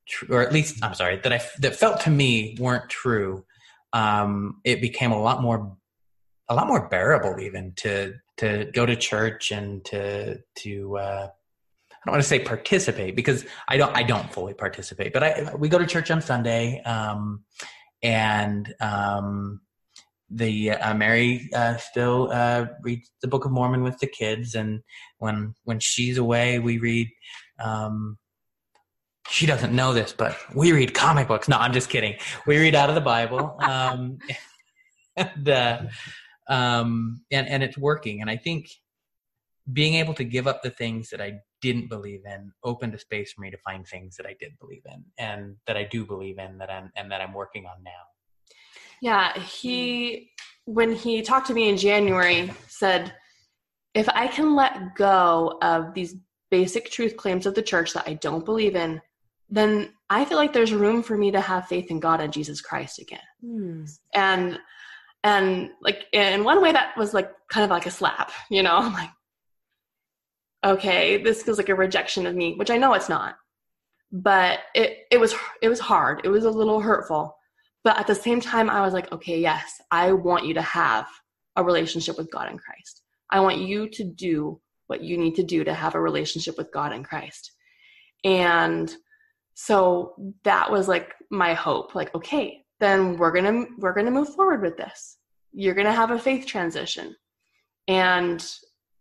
true, 0.07 0.35
or 0.35 0.41
at 0.41 0.53
least 0.53 0.83
I'm 0.83 0.93
sorry 0.95 1.17
that 1.17 1.31
I 1.31 1.41
that 1.59 1.75
felt 1.75 2.01
to 2.01 2.09
me 2.09 2.57
weren't 2.59 2.89
true, 2.89 3.45
um, 3.93 4.61
it 4.63 4.81
became 4.81 5.11
a 5.11 5.21
lot 5.21 5.41
more 5.41 5.77
a 6.49 6.55
lot 6.55 6.67
more 6.67 6.89
bearable 6.89 7.39
even 7.39 7.73
to 7.77 8.15
to 8.37 8.71
go 8.73 8.85
to 8.85 8.95
church 8.95 9.51
and 9.51 9.85
to 9.85 10.39
to 10.57 10.97
uh, 10.97 11.27
don't 12.05 12.13
want 12.13 12.23
to 12.23 12.29
say 12.29 12.39
participate 12.39 13.15
because 13.15 13.45
I 13.67 13.77
don't 13.77 13.95
I 13.95 14.03
don't 14.03 14.31
fully 14.31 14.53
participate, 14.53 15.13
but 15.13 15.23
I 15.23 15.55
we 15.57 15.69
go 15.69 15.77
to 15.77 15.85
church 15.85 16.11
on 16.11 16.21
Sunday, 16.21 16.81
um, 16.83 17.43
and 18.01 18.73
um, 18.79 19.61
the 20.29 20.71
uh, 20.71 20.93
Merry 20.93 21.49
uh, 21.53 21.77
still 21.77 22.29
uh, 22.31 22.67
reads 22.81 23.11
the 23.21 23.27
Book 23.27 23.45
of 23.45 23.51
Mormon 23.51 23.83
with 23.83 23.99
the 23.99 24.07
kids, 24.07 24.55
and 24.55 24.81
when 25.17 25.55
when 25.63 25.79
she's 25.79 26.17
away, 26.17 26.59
we 26.59 26.77
read. 26.77 27.09
Um, 27.59 28.17
she 29.29 29.45
doesn't 29.45 29.75
know 29.75 29.93
this, 29.93 30.11
but 30.11 30.35
we 30.55 30.71
read 30.71 30.95
comic 30.95 31.27
books. 31.27 31.47
No, 31.47 31.57
I'm 31.57 31.73
just 31.73 31.89
kidding. 31.89 32.15
We 32.47 32.57
read 32.57 32.73
out 32.73 32.89
of 32.89 32.95
the 32.95 33.01
Bible, 33.01 33.55
um, 33.59 34.17
and, 35.15 35.49
uh, 35.49 35.81
um, 36.47 37.21
and 37.31 37.47
and 37.47 37.61
it's 37.61 37.77
working. 37.77 38.21
And 38.21 38.29
I 38.29 38.37
think 38.37 38.69
being 39.73 39.95
able 39.95 40.13
to 40.15 40.23
give 40.23 40.47
up 40.47 40.63
the 40.63 40.69
things 40.69 41.09
that 41.09 41.21
I 41.21 41.39
didn't 41.61 41.89
believe 41.89 42.21
in 42.25 42.51
opened 42.63 42.93
a 42.93 42.99
space 42.99 43.33
for 43.33 43.41
me 43.41 43.51
to 43.51 43.57
find 43.57 43.85
things 43.85 44.15
that 44.15 44.25
I 44.25 44.35
did 44.39 44.57
believe 44.59 44.83
in 44.85 45.03
and 45.17 45.55
that 45.67 45.77
I 45.77 45.83
do 45.83 46.05
believe 46.05 46.39
in 46.39 46.57
that 46.59 46.69
I'm 46.69 46.91
and 46.95 47.11
that 47.11 47.21
I'm 47.21 47.33
working 47.33 47.65
on 47.65 47.83
now. 47.83 47.91
Yeah, 49.01 49.37
he 49.39 50.31
when 50.65 50.93
he 50.93 51.21
talked 51.21 51.47
to 51.47 51.53
me 51.53 51.69
in 51.69 51.77
January 51.77 52.51
said 52.67 53.13
if 53.93 54.07
I 54.09 54.27
can 54.27 54.55
let 54.55 54.95
go 54.95 55.57
of 55.61 55.93
these 55.93 56.15
basic 56.51 56.89
truth 56.89 57.17
claims 57.17 57.45
of 57.45 57.55
the 57.55 57.61
church 57.61 57.93
that 57.93 58.07
I 58.07 58.13
don't 58.15 58.45
believe 58.45 58.75
in, 58.75 59.01
then 59.49 59.93
I 60.09 60.25
feel 60.25 60.37
like 60.37 60.53
there's 60.53 60.73
room 60.73 61.03
for 61.03 61.17
me 61.17 61.31
to 61.31 61.41
have 61.41 61.67
faith 61.67 61.89
in 61.89 61.99
God 61.99 62.21
and 62.21 62.31
Jesus 62.31 62.61
Christ 62.61 62.99
again. 62.99 63.19
Hmm. 63.41 63.83
And 64.13 64.59
and 65.23 65.71
like 65.81 66.05
in 66.13 66.43
one 66.43 66.61
way 66.61 66.71
that 66.71 66.95
was 66.97 67.13
like 67.13 67.31
kind 67.49 67.65
of 67.65 67.69
like 67.69 67.85
a 67.85 67.91
slap, 67.91 68.31
you 68.49 68.63
know, 68.63 68.77
I'm 68.77 68.93
like 69.01 69.09
okay, 70.63 71.21
this 71.21 71.43
feels 71.43 71.57
like 71.57 71.69
a 71.69 71.75
rejection 71.75 72.25
of 72.25 72.35
me, 72.35 72.55
which 72.55 72.69
I 72.69 72.77
know 72.77 72.93
it's 72.93 73.09
not. 73.09 73.35
But 74.11 74.59
it 74.73 75.05
it 75.11 75.19
was 75.19 75.35
it 75.61 75.69
was 75.69 75.79
hard. 75.79 76.21
It 76.23 76.29
was 76.29 76.45
a 76.45 76.51
little 76.51 76.79
hurtful. 76.79 77.35
But 77.83 77.97
at 77.97 78.07
the 78.07 78.15
same 78.15 78.41
time 78.41 78.69
I 78.69 78.81
was 78.81 78.93
like, 78.93 79.11
okay, 79.11 79.39
yes, 79.39 79.81
I 79.91 80.11
want 80.11 80.45
you 80.45 80.53
to 80.55 80.61
have 80.61 81.07
a 81.55 81.63
relationship 81.63 82.17
with 82.17 82.31
God 82.31 82.49
and 82.49 82.59
Christ. 82.59 83.03
I 83.29 83.39
want 83.39 83.59
you 83.59 83.87
to 83.89 84.03
do 84.03 84.59
what 84.87 85.03
you 85.03 85.17
need 85.17 85.35
to 85.35 85.43
do 85.43 85.63
to 85.63 85.73
have 85.73 85.95
a 85.95 86.01
relationship 86.01 86.57
with 86.57 86.71
God 86.71 86.91
and 86.91 87.05
Christ. 87.05 87.51
And 88.23 88.93
so 89.53 90.15
that 90.43 90.71
was 90.71 90.87
like 90.87 91.13
my 91.29 91.53
hope 91.53 91.93
like 91.93 92.13
okay, 92.15 92.65
then 92.79 93.17
we're 93.17 93.31
going 93.31 93.45
to 93.45 93.71
we're 93.77 93.93
going 93.93 94.05
to 94.05 94.11
move 94.11 94.33
forward 94.33 94.61
with 94.61 94.77
this. 94.77 95.17
You're 95.51 95.75
going 95.75 95.87
to 95.87 95.93
have 95.93 96.11
a 96.11 96.19
faith 96.19 96.45
transition. 96.45 97.15
And 97.87 98.45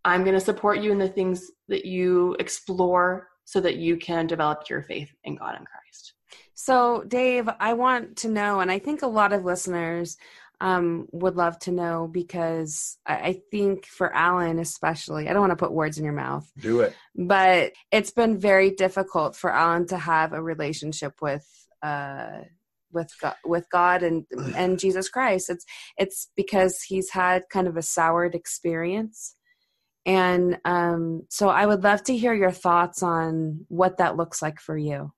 I'm 0.04 0.24
going 0.24 0.34
to 0.34 0.40
support 0.40 0.80
you 0.80 0.92
in 0.92 0.98
the 0.98 1.08
things 1.08 1.50
that 1.68 1.84
you 1.84 2.36
explore 2.38 3.28
so 3.44 3.60
that 3.60 3.76
you 3.76 3.96
can 3.96 4.26
develop 4.26 4.68
your 4.68 4.82
faith 4.82 5.10
in 5.24 5.36
God 5.36 5.56
and 5.56 5.66
Christ. 5.66 6.14
So, 6.54 7.04
Dave, 7.06 7.48
I 7.60 7.74
want 7.74 8.16
to 8.18 8.28
know, 8.28 8.60
and 8.60 8.70
I 8.70 8.78
think 8.78 9.02
a 9.02 9.06
lot 9.06 9.32
of 9.32 9.44
listeners 9.44 10.16
um, 10.60 11.06
would 11.12 11.36
love 11.36 11.58
to 11.60 11.70
know 11.70 12.08
because 12.10 12.98
I, 13.06 13.14
I 13.14 13.40
think 13.50 13.86
for 13.86 14.12
Alan, 14.12 14.58
especially, 14.58 15.28
I 15.28 15.32
don't 15.32 15.40
want 15.40 15.52
to 15.52 15.56
put 15.56 15.72
words 15.72 15.98
in 15.98 16.04
your 16.04 16.12
mouth. 16.12 16.50
Do 16.58 16.80
it. 16.80 16.94
But 17.14 17.72
it's 17.92 18.10
been 18.10 18.38
very 18.38 18.70
difficult 18.72 19.36
for 19.36 19.52
Alan 19.52 19.86
to 19.88 19.98
have 19.98 20.32
a 20.32 20.42
relationship 20.42 21.14
with. 21.20 21.46
Uh, 21.82 22.42
with 22.90 23.12
God, 23.20 23.34
with 23.44 23.66
God 23.70 24.02
and 24.02 24.24
and 24.56 24.78
Jesus 24.78 25.10
Christ. 25.10 25.50
It's 25.50 25.66
it's 25.98 26.30
because 26.36 26.80
he's 26.80 27.10
had 27.10 27.42
kind 27.50 27.68
of 27.68 27.76
a 27.76 27.82
soured 27.82 28.34
experience 28.34 29.36
and 30.08 30.58
um, 30.64 31.24
so 31.28 31.50
I 31.50 31.66
would 31.66 31.84
love 31.84 32.02
to 32.04 32.16
hear 32.16 32.32
your 32.32 32.50
thoughts 32.50 33.02
on 33.02 33.66
what 33.68 33.98
that 33.98 34.16
looks 34.16 34.40
like 34.40 34.58
for 34.58 34.76
you. 34.76 35.12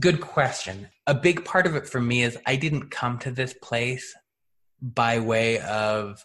Good 0.00 0.20
question. 0.20 0.88
A 1.06 1.14
big 1.14 1.44
part 1.44 1.66
of 1.66 1.76
it 1.76 1.86
for 1.86 2.00
me 2.00 2.24
is 2.24 2.36
I 2.44 2.56
didn't 2.56 2.90
come 2.90 3.20
to 3.20 3.30
this 3.30 3.54
place 3.62 4.12
by 4.80 5.20
way 5.20 5.60
of 5.60 6.24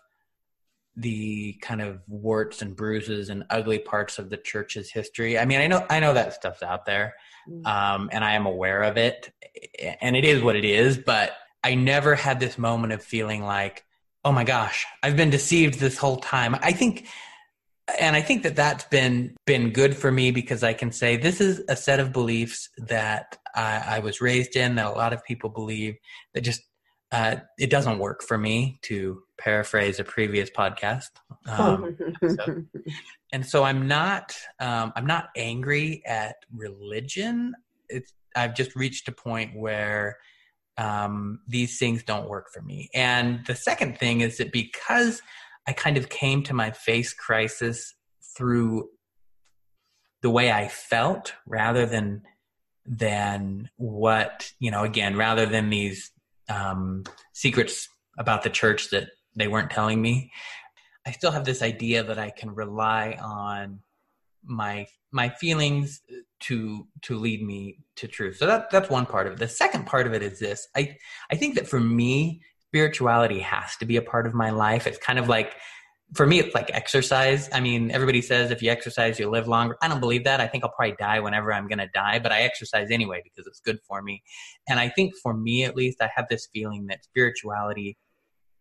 the 0.96 1.54
kind 1.62 1.80
of 1.80 2.02
warts 2.08 2.64
and 2.64 2.76
bruises 2.76 3.30
and 3.30 3.44
ugly 3.52 3.78
parts 3.78 4.18
of 4.18 4.32
the 4.32 4.38
church's 4.38 4.90
history. 4.90 5.38
I 5.38 5.46
mean, 5.46 5.62
I 5.62 5.68
know 5.68 5.86
I 5.92 6.00
know 6.00 6.16
that 6.16 6.34
stuff's 6.34 6.64
out 6.64 6.88
there, 6.88 7.14
mm. 7.48 7.64
um, 7.68 8.10
and 8.12 8.24
I 8.24 8.34
am 8.34 8.48
aware 8.48 8.82
of 8.82 8.98
it, 8.98 9.32
and 10.02 10.16
it 10.16 10.26
is 10.26 10.42
what 10.42 10.56
it 10.56 10.66
is. 10.66 10.98
But 10.98 11.34
I 11.64 11.76
never 11.76 12.16
had 12.16 12.40
this 12.40 12.58
moment 12.58 12.94
of 12.94 13.04
feeling 13.04 13.44
like 13.44 13.86
oh 14.28 14.32
my 14.34 14.44
gosh, 14.44 14.86
I've 15.02 15.16
been 15.16 15.30
deceived 15.30 15.80
this 15.80 15.98
whole 15.98 16.18
time. 16.18 16.54
I 16.62 16.74
think 16.74 17.08
and 17.98 18.14
I 18.14 18.22
think 18.22 18.44
that 18.44 18.58
that's 18.58 18.84
been 18.84 19.38
been 19.46 19.72
good 19.72 19.96
for 19.96 20.12
me 20.12 20.32
because 20.32 20.64
I 20.64 20.74
can 20.74 20.92
say 20.92 21.16
this 21.16 21.40
is 21.40 21.64
a 21.70 21.78
set 21.78 22.02
of 22.02 22.12
beliefs 22.12 22.68
that 22.78 23.38
I, 23.56 23.84
I 23.88 24.00
was 24.00 24.20
raised 24.20 24.58
in 24.58 24.76
that 24.76 24.88
a 24.88 24.90
lot 24.90 25.14
of 25.14 25.24
people 25.24 25.50
believe 25.50 25.96
that 26.34 26.42
just 26.42 26.62
uh, 27.14 27.38
it 27.58 27.70
doesn't 27.70 28.00
work 28.00 28.22
for 28.22 28.38
me 28.38 28.80
to 28.82 29.24
paraphrase 29.38 29.98
a 30.02 30.04
previous 30.04 30.50
podcast. 30.50 31.12
Um, 31.48 31.98
so, 32.28 32.64
and 33.32 33.46
so 33.46 33.64
I'm 33.64 33.88
not 33.88 34.36
um, 34.60 34.92
I'm 34.98 35.06
not 35.06 35.30
angry 35.38 36.04
at 36.06 36.36
religion. 36.54 37.54
It's 37.88 38.12
I've 38.36 38.56
just 38.56 38.76
reached 38.76 39.08
a 39.08 39.14
point 39.14 39.56
where 39.56 40.18
um, 40.78 41.40
these 41.48 41.80
things 41.80 42.04
don't 42.04 42.30
work 42.30 42.48
for 42.54 42.62
me. 42.62 42.90
And 42.94 43.46
the 43.46 43.56
second 43.56 43.98
thing 43.98 44.22
is 44.22 44.38
that 44.38 44.52
because 44.52 45.22
I 45.68 45.74
kind 45.74 45.98
of 45.98 46.10
came 46.10 46.44
to 46.44 46.54
my 46.54 46.72
face 46.72 47.14
crisis 47.14 47.96
through 48.38 48.90
the 50.22 50.30
way 50.30 50.52
I 50.52 50.68
felt 50.68 51.34
rather 51.46 51.86
than 51.86 52.24
than 52.88 53.70
what 53.76 54.50
you 54.60 54.72
know 54.72 54.84
again 54.84 55.18
rather 55.18 55.46
than 55.46 55.70
these 55.70 56.12
um, 56.50 57.04
secrets 57.34 57.90
about 58.18 58.44
the 58.44 58.50
church 58.50 58.90
that 58.92 59.10
they 59.36 59.48
weren't 59.48 59.70
telling 59.70 60.02
me 60.02 60.32
i 61.06 61.12
still 61.12 61.32
have 61.32 61.44
this 61.44 61.62
idea 61.62 62.02
that 62.02 62.18
i 62.18 62.30
can 62.30 62.56
rely 62.56 63.18
on 63.22 63.80
my 64.48 64.86
my 65.12 65.30
feelings 65.30 66.02
uh, 66.12 66.16
to 66.40 66.88
to 67.04 67.18
lead 67.18 67.44
me 67.46 67.80
to 67.98 68.08
truth. 68.08 68.38
So 68.38 68.46
that 68.46 68.70
that's 68.72 68.90
one 68.90 69.06
part 69.06 69.28
of 69.28 69.34
it. 69.34 69.40
The 69.40 69.48
second 69.48 69.86
part 69.86 70.08
of 70.08 70.14
it 70.14 70.22
is 70.22 70.40
this. 70.40 70.68
I 70.76 70.98
I 71.32 71.36
think 71.36 71.56
that 71.56 71.68
for 71.68 71.80
me, 71.80 72.42
spirituality 72.70 73.40
has 73.40 73.76
to 73.78 73.86
be 73.86 73.98
a 73.98 74.02
part 74.02 74.28
of 74.28 74.34
my 74.34 74.50
life. 74.52 74.88
It's 74.88 74.98
kind 74.98 75.20
of 75.20 75.30
like 75.30 75.56
for 76.14 76.26
me 76.26 76.40
it's 76.40 76.56
like 76.56 76.70
exercise. 76.74 77.50
I 77.52 77.60
mean, 77.60 77.92
everybody 77.92 78.22
says 78.22 78.52
if 78.52 78.62
you 78.62 78.72
exercise 78.72 79.20
you 79.20 79.30
live 79.30 79.48
longer. 79.48 79.78
I 79.82 79.88
don't 79.88 80.00
believe 80.00 80.24
that. 80.24 80.40
I 80.40 80.48
think 80.48 80.64
I'll 80.64 80.72
probably 80.72 80.96
die 80.98 81.20
whenever 81.20 81.52
I'm 81.52 81.68
going 81.68 81.80
to 81.80 81.90
die, 81.94 82.20
but 82.20 82.32
I 82.32 82.42
exercise 82.42 82.90
anyway 82.92 83.22
because 83.24 83.46
it's 83.48 83.60
good 83.60 83.80
for 83.88 84.02
me. 84.02 84.24
And 84.70 84.80
I 84.80 84.90
think 84.90 85.14
for 85.22 85.34
me 85.34 85.66
at 85.66 85.76
least 85.76 86.02
I 86.02 86.10
have 86.16 86.28
this 86.30 86.48
feeling 86.54 86.88
that 86.88 87.04
spirituality 87.04 87.98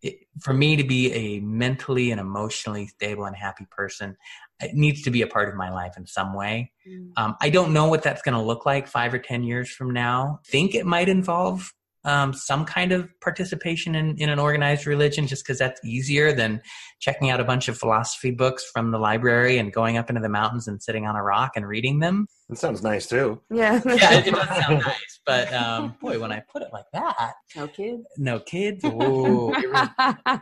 it, 0.01 0.19
for 0.41 0.53
me 0.53 0.75
to 0.75 0.83
be 0.83 1.11
a 1.13 1.39
mentally 1.39 2.11
and 2.11 2.19
emotionally 2.19 2.87
stable 2.87 3.25
and 3.25 3.35
happy 3.35 3.65
person, 3.71 4.15
it 4.59 4.73
needs 4.73 5.01
to 5.03 5.11
be 5.11 5.21
a 5.21 5.27
part 5.27 5.49
of 5.49 5.55
my 5.55 5.71
life 5.71 5.97
in 5.97 6.05
some 6.05 6.33
way. 6.33 6.71
Mm. 6.87 7.11
Um, 7.17 7.35
I 7.41 7.49
don't 7.49 7.73
know 7.73 7.87
what 7.87 8.03
that's 8.03 8.21
going 8.21 8.35
to 8.35 8.41
look 8.41 8.65
like 8.65 8.87
five 8.87 9.13
or 9.13 9.19
10 9.19 9.43
years 9.43 9.69
from 9.69 9.91
now. 9.91 10.39
think 10.45 10.75
it 10.75 10.85
might 10.85 11.09
involve 11.09 11.73
um, 12.07 12.31
some 12.31 12.63
kind 12.63 12.93
of 12.93 13.09
participation 13.19 13.93
in, 13.93 14.15
in 14.17 14.29
an 14.29 14.39
organized 14.39 14.87
religion 14.87 15.27
just 15.27 15.45
because 15.45 15.59
that's 15.59 15.79
easier 15.83 16.31
than 16.31 16.61
checking 17.01 17.29
out 17.29 17.41
a 17.41 17.43
bunch 17.43 17.67
of 17.67 17.77
philosophy 17.77 18.31
books 18.31 18.65
from 18.73 18.91
the 18.91 18.97
library 18.97 19.57
and 19.57 19.73
going 19.73 19.97
up 19.97 20.09
into 20.09 20.21
the 20.21 20.29
mountains 20.29 20.67
and 20.67 20.81
sitting 20.81 21.05
on 21.05 21.17
a 21.17 21.21
rock 21.21 21.51
and 21.57 21.67
reading 21.67 21.99
them. 21.99 22.25
That 22.47 22.57
sounds 22.57 22.81
nice 22.81 23.07
too. 23.07 23.41
Yeah. 23.51 23.81
yeah, 23.85 24.19
it 24.19 24.33
does 24.33 24.47
sound 24.47 24.83
nice. 24.85 25.19
But 25.25 25.53
um, 25.53 25.95
boy, 26.01 26.17
when 26.17 26.31
I 26.31 26.41
put 26.49 26.61
it 26.61 26.69
like 26.71 26.85
that. 26.93 27.33
No 27.57 27.67
kids. 27.67 28.03
No 28.17 28.39
kids. 28.39 28.85
Ooh, 28.85 29.53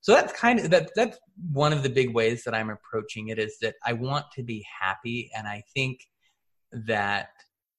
so 0.00 0.14
that's 0.14 0.32
kind 0.32 0.60
of 0.60 0.70
that 0.70 0.90
that's 0.94 1.18
one 1.52 1.72
of 1.72 1.82
the 1.82 1.88
big 1.88 2.14
ways 2.14 2.44
that 2.44 2.54
i'm 2.54 2.70
approaching 2.70 3.28
it 3.28 3.38
is 3.38 3.56
that 3.60 3.74
i 3.84 3.92
want 3.92 4.24
to 4.32 4.42
be 4.42 4.64
happy 4.80 5.30
and 5.36 5.46
i 5.46 5.62
think 5.74 5.98
that 6.72 7.28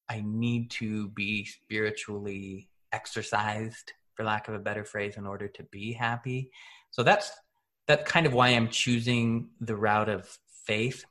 i 0.09 0.23
need 0.25 0.69
to 0.69 1.09
be 1.09 1.45
spiritually 1.45 2.69
exercised 2.91 3.93
for 4.15 4.23
lack 4.23 4.47
of 4.47 4.55
a 4.55 4.59
better 4.59 4.83
phrase 4.83 5.15
in 5.17 5.27
order 5.27 5.47
to 5.47 5.63
be 5.71 5.93
happy. 5.93 6.49
So 6.89 7.03
that's 7.03 7.31
that's 7.87 8.09
kind 8.09 8.25
of 8.25 8.33
why 8.33 8.49
i'm 8.49 8.69
choosing 8.69 9.49
the 9.61 9.75
route 9.75 10.09
of 10.09 10.37
faith 10.65 11.05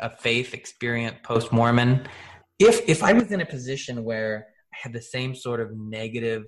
a 0.00 0.10
faith 0.10 0.54
experience 0.54 1.16
post 1.22 1.52
mormon 1.52 2.08
if 2.58 2.88
if 2.88 3.02
i 3.02 3.12
was 3.12 3.30
in 3.30 3.40
a 3.40 3.46
position 3.46 4.02
where 4.02 4.46
i 4.72 4.76
had 4.82 4.92
the 4.92 5.02
same 5.02 5.34
sort 5.34 5.60
of 5.60 5.76
negative 5.76 6.44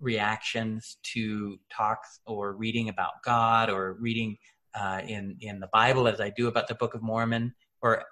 reactions 0.00 0.98
to 1.02 1.58
talks 1.72 2.20
or 2.26 2.52
reading 2.52 2.88
about 2.88 3.12
God 3.24 3.70
or 3.70 3.96
reading 4.00 4.36
uh, 4.78 5.00
in 5.06 5.36
in 5.40 5.60
the 5.60 5.68
Bible 5.72 6.06
as 6.06 6.20
I 6.20 6.30
do 6.30 6.48
about 6.48 6.68
the 6.68 6.74
Book 6.74 6.94
of 6.94 7.02
Mormon, 7.02 7.54
or 7.82 8.04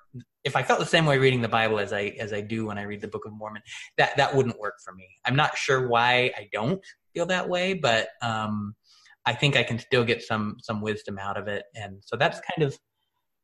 if 0.44 0.54
I 0.54 0.62
felt 0.62 0.78
the 0.78 0.86
same 0.86 1.06
way 1.06 1.18
reading 1.18 1.42
the 1.42 1.48
Bible 1.48 1.78
as 1.78 1.92
I 1.92 2.14
as 2.20 2.32
I 2.32 2.40
do 2.40 2.66
when 2.66 2.78
I 2.78 2.82
read 2.82 3.00
the 3.00 3.08
Book 3.08 3.24
of 3.26 3.32
Mormon, 3.32 3.62
that 3.98 4.16
that 4.16 4.34
wouldn't 4.34 4.58
work 4.60 4.74
for 4.84 4.94
me. 4.94 5.08
I'm 5.24 5.36
not 5.36 5.56
sure 5.56 5.88
why 5.88 6.32
I 6.36 6.48
don't 6.52 6.80
feel 7.14 7.26
that 7.26 7.48
way, 7.48 7.74
but 7.74 8.08
um, 8.22 8.74
I 9.24 9.32
think 9.32 9.56
I 9.56 9.64
can 9.64 9.78
still 9.78 10.04
get 10.04 10.22
some 10.22 10.56
some 10.62 10.80
wisdom 10.80 11.18
out 11.18 11.36
of 11.36 11.48
it, 11.48 11.64
and 11.74 11.98
so 12.00 12.16
that's 12.16 12.40
kind 12.40 12.64
of 12.66 12.78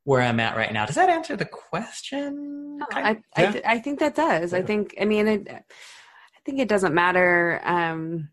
where 0.05 0.23
I'm 0.23 0.41
at 0.41 0.57
right 0.57 0.73
now. 0.73 0.87
Does 0.87 0.95
that 0.95 1.09
answer 1.09 1.37
the 1.37 1.45
question? 1.45 2.79
No, 2.79 2.87
I 2.93 3.19
I, 3.37 3.47
th- 3.47 3.65
I, 3.67 3.79
think 3.79 3.99
that 4.01 4.15
does. 4.15 4.53
Yeah. 4.53 4.59
I 4.59 4.63
think 4.63 4.95
I 5.01 5.05
mean 5.05 5.27
it, 5.27 5.49
I 5.49 6.41
think 6.45 6.61
it 6.61 6.69
doesn't 6.69 6.95
matter. 6.95 7.61
Um, 7.65 8.29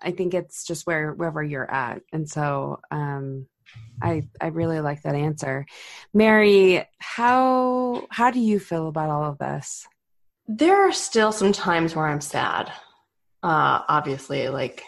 I 0.00 0.10
think 0.10 0.34
it's 0.34 0.64
just 0.64 0.86
where 0.86 1.12
wherever 1.12 1.42
you're 1.42 1.70
at, 1.70 2.02
and 2.12 2.28
so 2.28 2.80
um, 2.90 3.46
I 4.00 4.28
I 4.40 4.48
really 4.48 4.80
like 4.80 5.02
that 5.02 5.14
answer, 5.14 5.66
Merry. 6.12 6.84
How 6.98 8.06
how 8.10 8.30
do 8.30 8.40
you 8.40 8.58
feel 8.58 8.88
about 8.88 9.10
all 9.10 9.24
of 9.24 9.38
this? 9.38 9.86
There 10.48 10.88
are 10.88 10.92
still 10.92 11.32
some 11.32 11.52
times 11.52 11.94
where 11.94 12.06
I'm 12.06 12.20
sad. 12.20 12.72
Uh, 13.42 13.82
obviously, 13.88 14.48
like 14.48 14.82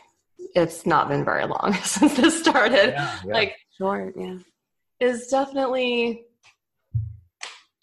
it's 0.55 0.87
not 0.87 1.09
been 1.09 1.25
very 1.25 1.47
long 1.47 1.75
since 1.83 2.14
this 2.14 2.41
started. 2.41 2.91
Yeah, 2.91 3.18
yeah. 3.27 3.35
Like 3.35 3.57
short, 3.79 4.14
yeah, 4.16 4.39
is 5.01 5.29
definitely. 5.29 6.25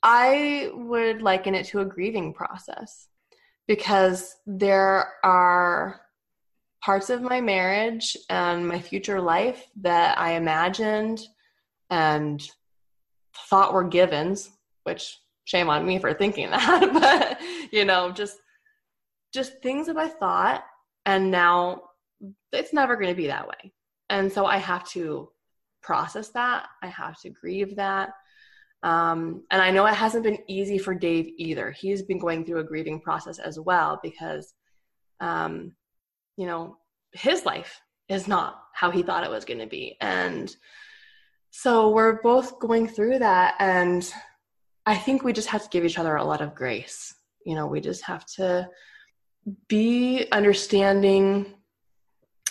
I 0.03 0.71
would 0.73 1.21
liken 1.21 1.53
it 1.53 1.67
to 1.67 1.81
a 1.81 1.85
grieving 1.85 2.33
process 2.33 3.07
because 3.67 4.35
there 4.47 5.13
are 5.23 6.01
parts 6.83 7.09
of 7.09 7.21
my 7.21 7.39
marriage 7.41 8.17
and 8.29 8.67
my 8.67 8.79
future 8.79 9.21
life 9.21 9.67
that 9.81 10.17
I 10.17 10.33
imagined 10.33 11.21
and 11.89 12.41
thought 13.49 13.73
were 13.73 13.83
givens, 13.83 14.49
which 14.83 15.17
shame 15.45 15.69
on 15.69 15.85
me 15.85 15.99
for 15.99 16.13
thinking 16.13 16.49
that, 16.51 16.93
but 16.93 17.71
you 17.71 17.85
know, 17.85 18.11
just 18.11 18.37
just 19.33 19.61
things 19.61 19.87
that 19.87 19.97
I 19.97 20.09
thought 20.09 20.63
and 21.05 21.31
now 21.31 21.81
it's 22.51 22.73
never 22.73 22.95
going 22.95 23.09
to 23.09 23.15
be 23.15 23.27
that 23.27 23.47
way. 23.47 23.71
And 24.09 24.31
so 24.31 24.45
I 24.45 24.57
have 24.57 24.87
to 24.89 25.29
process 25.81 26.29
that. 26.29 26.67
I 26.83 26.87
have 26.87 27.19
to 27.21 27.29
grieve 27.29 27.75
that. 27.77 28.09
Um, 28.83 29.43
and 29.51 29.61
I 29.61 29.71
know 29.71 29.85
it 29.85 29.93
hasn't 29.93 30.23
been 30.23 30.39
easy 30.47 30.77
for 30.77 30.93
Dave 30.93 31.31
either. 31.37 31.71
He's 31.71 32.01
been 32.01 32.19
going 32.19 32.45
through 32.45 32.59
a 32.59 32.63
grieving 32.63 32.99
process 32.99 33.39
as 33.39 33.59
well 33.59 33.99
because, 34.03 34.53
um, 35.19 35.73
you 36.37 36.45
know, 36.45 36.77
his 37.13 37.45
life 37.45 37.81
is 38.09 38.27
not 38.27 38.61
how 38.73 38.91
he 38.91 39.03
thought 39.03 39.23
it 39.23 39.29
was 39.29 39.45
going 39.45 39.59
to 39.59 39.67
be. 39.67 39.97
And 40.01 40.53
so 41.51 41.89
we're 41.89 42.21
both 42.21 42.59
going 42.59 42.87
through 42.87 43.19
that. 43.19 43.55
And 43.59 44.09
I 44.85 44.95
think 44.95 45.23
we 45.23 45.33
just 45.33 45.49
have 45.49 45.63
to 45.63 45.69
give 45.69 45.85
each 45.85 45.99
other 45.99 46.15
a 46.15 46.23
lot 46.23 46.41
of 46.41 46.55
grace. 46.55 47.13
You 47.45 47.55
know, 47.55 47.67
we 47.67 47.81
just 47.81 48.03
have 48.05 48.25
to 48.37 48.69
be 49.67 50.27
understanding. 50.31 51.53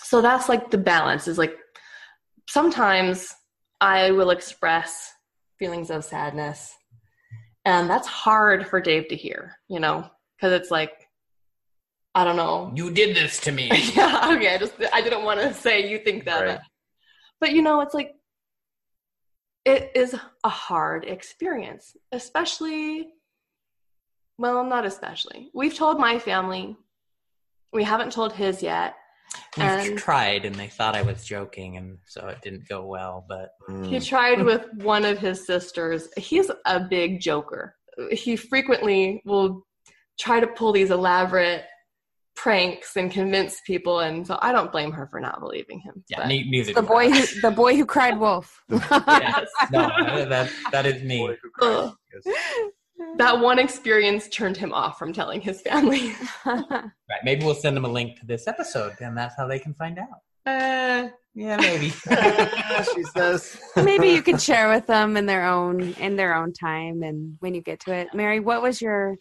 So 0.03 0.21
that's 0.21 0.49
like 0.49 0.71
the 0.71 0.79
balance 0.79 1.29
is 1.29 1.39
like 1.39 1.57
sometimes 2.49 3.35
I 3.81 4.11
will 4.11 4.31
express 4.31 5.13
feelings 5.59 5.91
of 5.91 6.05
sadness. 6.05 6.75
And 7.65 7.89
that's 7.89 8.09
hard 8.09 8.67
for 8.67 8.81
Dave 8.81 9.09
to 9.09 9.17
hear, 9.17 9.57
you 9.69 9.81
know, 9.81 10.09
because 10.37 10.53
it's 10.53 10.71
like, 10.71 11.10
I 12.15 12.25
don't 12.25 12.37
know. 12.37 12.73
You 12.75 12.91
did 12.91 13.15
this 13.15 13.39
to 13.41 13.53
me. 13.53 13.71
yeah, 13.95 14.33
okay. 14.35 14.55
I 14.55 14.59
just 14.59 14.75
I 14.93 15.01
didn't 15.01 15.25
want 15.25 15.41
to 15.41 15.55
say 15.55 15.89
you 15.89 15.99
think 15.99 16.25
that. 16.25 16.41
Right. 16.41 16.61
But 17.41 17.53
you 17.53 17.63
know, 17.63 17.81
it's 17.81 17.95
like 17.95 18.15
it 19.65 19.93
is 19.95 20.17
a 20.45 20.49
hard 20.49 21.05
experience, 21.05 21.97
especially 22.13 23.09
well, 24.39 24.65
not 24.65 24.87
especially. 24.87 25.51
We've 25.53 25.75
told 25.75 26.01
my 26.01 26.19
family. 26.19 26.75
We 27.75 27.85
haven't 27.85 28.11
told 28.11 28.33
his 28.33 28.63
yet. 28.63 28.95
We've 29.57 29.67
and 29.67 29.99
tried, 29.99 30.47
and 30.47 30.55
they 30.55 30.69
thought 30.69 30.97
I 30.97 31.03
was 31.03 31.25
joking, 31.25 31.77
and 31.77 31.99
so 32.07 32.27
it 32.29 32.41
didn't 32.41 32.67
go 32.67 32.87
well. 32.87 33.25
But 33.29 33.51
he 33.85 34.01
tried 34.01 34.43
with 34.43 34.67
one 34.77 35.05
of 35.05 35.19
his 35.19 35.47
sisters. 35.47 36.09
He's 36.17 36.51
a 36.65 36.81
big 36.81 37.21
joker. 37.21 37.77
He 38.11 38.35
frequently 38.35 39.23
will 39.27 39.67
try 40.19 40.41
to 40.41 40.47
pull 40.47 40.73
these 40.73 40.91
elaborate 40.91 41.65
pranks 42.41 42.97
and 42.97 43.11
convince 43.11 43.61
people, 43.67 44.01
and 44.01 44.27
so 44.27 44.39
I 44.41 44.51
don't 44.53 44.73
blame 44.73 44.93
her 44.93 45.07
for 45.07 45.21
not 45.21 45.41
believing 45.41 45.79
him. 45.81 46.03
Yeah, 46.09 46.27
neither. 46.27 46.73
The 46.73 46.83
boy, 46.83 47.11
who, 47.11 47.41
the 47.43 47.51
boy 47.51 47.77
who 47.77 47.85
cried 47.85 48.19
wolf. 48.19 48.63
yes, 48.71 49.49
no, 49.71 49.89
that 50.27 50.51
that 50.73 50.87
is 50.87 51.03
me. 51.03 51.37
that 53.19 53.39
one 53.39 53.59
experience 53.59 54.27
turned 54.29 54.57
him 54.57 54.73
off 54.73 54.99
from 54.99 55.13
telling 55.13 55.43
his 55.43 55.61
family. 55.61 56.15
right. 56.47 56.91
Maybe 57.25 57.45
we'll 57.45 57.55
send 57.55 57.77
them 57.77 57.85
a 57.85 57.89
link 57.89 58.19
to 58.21 58.27
this 58.27 58.49
episode, 58.49 58.95
and 59.01 59.17
that's 59.17 59.37
how 59.37 59.47
they 59.47 59.59
can 59.59 59.75
find 59.75 59.99
out. 59.99 60.09
Uh, 60.47 61.11
yeah, 61.35 61.59
maybe. 61.59 61.91
she 62.95 63.03
says. 63.15 63.61
maybe 63.77 64.09
you 64.09 64.23
could 64.23 64.41
share 64.41 64.71
with 64.71 64.87
them 64.87 65.19
in 65.19 65.27
their 65.27 65.45
own 65.47 65.93
in 65.95 66.17
their 66.17 66.35
own 66.35 66.55
time, 66.55 67.03
and 67.03 67.37
when 67.41 67.55
you 67.55 67.61
get 67.61 67.81
to 67.81 67.93
it. 67.93 68.09
Merry, 68.15 68.41
what 68.41 68.63
was 68.63 68.81
your 68.81 69.17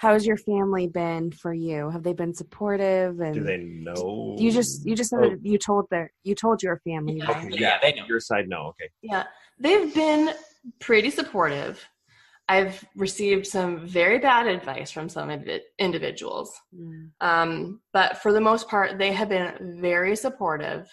how 0.00 0.14
has 0.14 0.24
your 0.26 0.38
family 0.38 0.86
been 0.86 1.30
for 1.30 1.52
you? 1.52 1.90
Have 1.90 2.02
they 2.02 2.14
been 2.14 2.32
supportive? 2.32 3.20
And 3.20 3.34
do 3.34 3.44
they 3.44 3.58
know? 3.58 4.34
You 4.38 4.50
just 4.50 4.86
you 4.86 4.96
just 4.96 5.10
said 5.10 5.20
oh. 5.22 5.36
you 5.42 5.58
told 5.58 5.88
their 5.90 6.10
you 6.24 6.34
told 6.34 6.62
your 6.62 6.80
family. 6.88 7.18
Yeah, 7.18 7.30
right? 7.30 7.60
yeah, 7.60 7.78
they 7.82 7.92
know. 7.92 8.06
Your 8.08 8.18
side, 8.18 8.48
no, 8.48 8.68
okay. 8.68 8.88
Yeah, 9.02 9.24
they've 9.58 9.94
been 9.94 10.30
pretty 10.78 11.10
supportive. 11.10 11.86
I've 12.48 12.82
received 12.96 13.46
some 13.46 13.86
very 13.86 14.18
bad 14.18 14.46
advice 14.46 14.90
from 14.90 15.10
some 15.10 15.30
individuals. 15.78 16.58
Mm. 16.74 17.10
Um, 17.20 17.80
but 17.92 18.22
for 18.22 18.32
the 18.32 18.40
most 18.40 18.70
part, 18.70 18.98
they 18.98 19.12
have 19.12 19.28
been 19.28 19.78
very 19.82 20.16
supportive, 20.16 20.88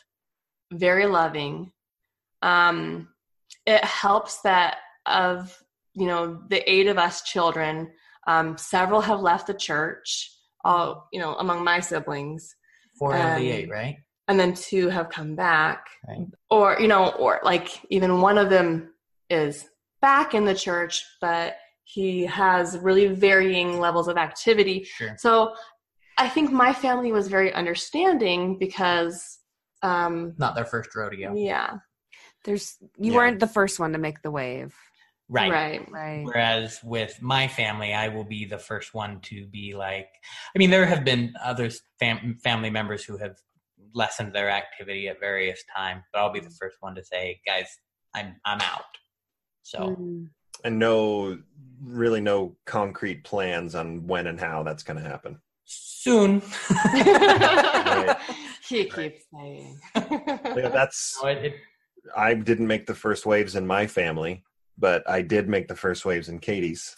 very 0.74 1.06
loving. 1.06 1.72
Um, 2.42 3.08
it 3.66 3.86
helps 3.86 4.42
that 4.42 4.80
of 5.06 5.58
you 5.94 6.08
know 6.08 6.42
the 6.50 6.70
eight 6.70 6.88
of 6.88 6.98
us 6.98 7.22
children, 7.22 7.90
um, 8.28 8.58
several 8.58 9.02
have 9.02 9.22
left 9.22 9.48
the 9.48 9.54
church. 9.54 10.32
All 10.64 11.08
you 11.12 11.20
know 11.20 11.34
among 11.36 11.64
my 11.64 11.80
siblings. 11.80 12.56
Four 13.00 13.16
of 13.16 13.38
the 13.40 13.50
eight, 13.50 13.70
right? 13.70 13.98
And 14.28 14.40
then 14.40 14.54
two 14.54 14.90
have 14.90 15.10
come 15.10 15.36
back, 15.36 15.86
right. 16.08 16.28
or 16.50 16.78
you 16.80 16.88
know, 16.88 17.10
or 17.12 17.40
like 17.44 17.70
even 17.90 18.22
one 18.22 18.38
of 18.38 18.50
them 18.50 18.94
is 19.30 19.70
back 20.02 20.34
in 20.34 20.46
the 20.46 20.56
church, 20.56 21.04
but 21.22 21.56
he 21.86 22.26
has 22.26 22.78
really 22.80 23.08
varying 23.08 23.80
levels 23.80 24.08
of 24.10 24.18
activity. 24.18 24.84
Sure. 24.84 25.16
So 25.18 25.54
I 26.18 26.28
think 26.28 26.52
my 26.52 26.74
family 26.74 27.12
was 27.14 27.28
very 27.30 27.54
understanding 27.54 28.58
because, 28.60 29.40
um, 29.84 30.34
Not 30.38 30.56
their 30.56 30.66
first 30.66 30.94
rodeo. 30.96 31.34
yeah, 31.36 31.78
There's 32.44 32.76
you 32.98 33.12
Yeah. 33.12 33.18
weren't 33.18 33.40
the 33.40 33.48
first 33.48 33.80
one 33.80 33.94
to 33.94 34.00
make 34.00 34.22
the 34.22 34.32
wave, 34.32 34.76
Right. 35.30 35.52
right. 35.52 35.92
right? 35.92 36.24
Whereas 36.24 36.80
with 36.84 37.22
my 37.22 37.48
family, 37.50 37.94
I 37.94 38.08
will 38.08 38.24
be 38.24 38.46
the 38.46 38.58
first 38.58 38.94
one 38.94 39.20
to 39.24 39.46
be 39.48 39.74
like, 39.76 40.08
I 40.56 40.58
mean, 40.58 40.70
there 40.70 40.86
have 40.86 41.04
been 41.04 41.34
other 41.44 41.70
fam- 42.00 42.38
family 42.44 42.70
members 42.70 43.04
who 43.04 43.18
have 43.18 43.36
lessened 43.94 44.34
their 44.34 44.50
activity 44.50 45.08
at 45.10 45.20
various 45.20 45.62
times, 45.76 46.04
but 46.14 46.20
I'll 46.20 46.32
be 46.32 46.40
the 46.40 46.50
first 46.50 46.78
one 46.80 46.96
to 46.96 47.04
say, 47.04 47.42
guys, 47.46 47.68
I'm 48.16 48.36
I'm 48.46 48.62
out. 48.62 48.84
So 49.64 49.80
Mm. 49.80 50.30
and 50.64 50.80
no 50.80 51.38
really 51.84 52.22
no 52.22 52.56
concrete 52.66 53.24
plans 53.24 53.76
on 53.76 54.08
when 54.08 54.28
and 54.28 54.40
how 54.40 54.64
that's 54.64 54.84
going 54.84 55.02
to 55.02 55.08
happen 55.10 55.40
soon. 55.66 56.42
He 58.68 58.84
keeps 58.84 59.24
saying. 59.34 59.80
yeah, 59.96 60.70
that's 60.70 61.18
So 61.22 61.28
it- 61.28 61.46
it- 61.46 61.56
i 62.16 62.34
didn't 62.34 62.68
make 62.68 62.86
the 62.86 62.96
first 62.96 63.26
waves 63.26 63.56
in 63.58 63.68
my 63.68 63.86
family 63.88 64.44
but 64.78 65.08
i 65.10 65.22
did 65.22 65.48
make 65.48 65.68
the 65.68 65.76
first 65.76 66.06
waves 66.06 66.30
in 66.30 66.40
katie's 66.40 66.96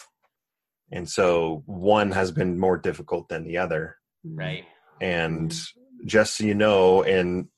and 0.92 1.08
so 1.08 1.62
one 1.66 2.10
has 2.10 2.32
been 2.32 2.58
more 2.58 2.76
difficult 2.76 3.28
than 3.28 3.44
the 3.44 3.58
other 3.58 3.96
right. 4.24 4.64
and 5.00 5.54
just 6.04 6.36
so 6.36 6.44
you 6.44 6.54
know 6.54 7.02
and 7.02 7.48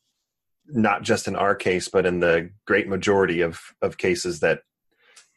not 0.68 1.02
just 1.02 1.28
in 1.28 1.36
our 1.36 1.54
case 1.54 1.88
but 1.88 2.06
in 2.06 2.20
the 2.20 2.50
great 2.66 2.88
majority 2.88 3.40
of 3.40 3.60
of 3.80 3.98
cases 3.98 4.40
that 4.40 4.60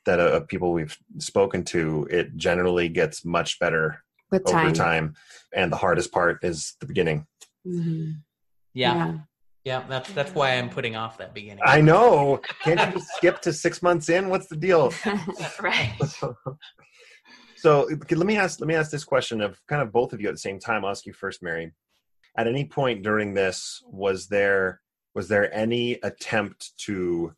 that 0.06 0.20
uh, 0.20 0.40
people 0.42 0.72
we've 0.72 0.98
spoken 1.18 1.64
to 1.64 2.08
it 2.12 2.36
generally 2.38 2.88
gets 2.90 3.26
much 3.26 3.60
better 3.60 4.04
With 4.32 4.48
over 4.48 4.66
time. 4.66 4.74
time 4.74 5.14
and 5.54 5.72
the 5.72 5.78
hardest 5.78 6.12
part 6.12 6.44
is 6.44 6.76
the 6.80 6.86
beginning 6.86 7.26
Mhm. 7.66 8.18
Yeah. 8.74 8.96
yeah. 8.96 9.18
Yeah, 9.66 9.84
that's 9.90 10.12
that's 10.12 10.34
why 10.36 10.52
I'm 10.52 10.70
putting 10.70 10.96
off 10.96 11.18
that 11.18 11.34
beginning. 11.34 11.64
i 11.66 11.82
know. 11.82 12.40
Can't 12.62 12.80
you 12.80 13.00
just 13.00 13.12
skip 13.16 13.42
to 13.42 13.52
six 13.52 13.82
months 13.82 14.10
in? 14.10 14.30
What's 14.30 14.48
the 14.48 14.56
deal? 14.56 14.94
Right. 15.60 15.92
so 17.56 17.88
let 18.12 18.28
me 18.28 18.38
ask 18.38 18.60
let 18.60 18.68
me 18.68 18.76
ask 18.76 18.92
this 18.92 19.04
question 19.04 19.42
of 19.42 19.60
kind 19.68 19.82
of 19.82 19.92
both 19.92 20.14
of 20.14 20.22
you 20.22 20.28
at 20.28 20.36
the 20.36 20.40
same 20.40 20.60
time. 20.60 20.86
I'll 20.86 20.92
ask 20.92 21.08
you 21.08 21.14
first 21.14 21.42
merry. 21.42 21.74
At 22.38 22.48
any 22.48 22.66
point 22.66 23.02
during 23.02 23.34
this 23.34 23.82
was 23.88 24.28
there 24.28 24.82
was 25.16 25.28
there 25.30 25.52
any 25.52 25.94
attempt 26.04 26.78
to 26.86 27.34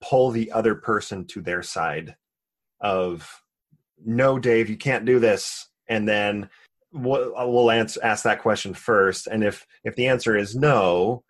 pull 0.00 0.30
the 0.30 0.52
other 0.52 0.76
person 0.76 1.26
to 1.26 1.40
their 1.40 1.62
side 1.62 2.14
of 2.80 3.28
no 4.04 4.38
dave 4.38 4.68
you 4.68 4.76
can't 4.76 5.06
do 5.06 5.18
this 5.18 5.70
and 5.88 6.06
then 6.06 6.50
we'll, 6.92 7.32
we'll 7.34 7.70
answer, 7.70 7.98
ask 8.02 8.24
that 8.24 8.42
question 8.42 8.74
first 8.74 9.26
and 9.26 9.42
if 9.42 9.66
if 9.84 9.96
the 9.96 10.06
answer 10.06 10.36
is 10.36 10.54
no 10.54 11.24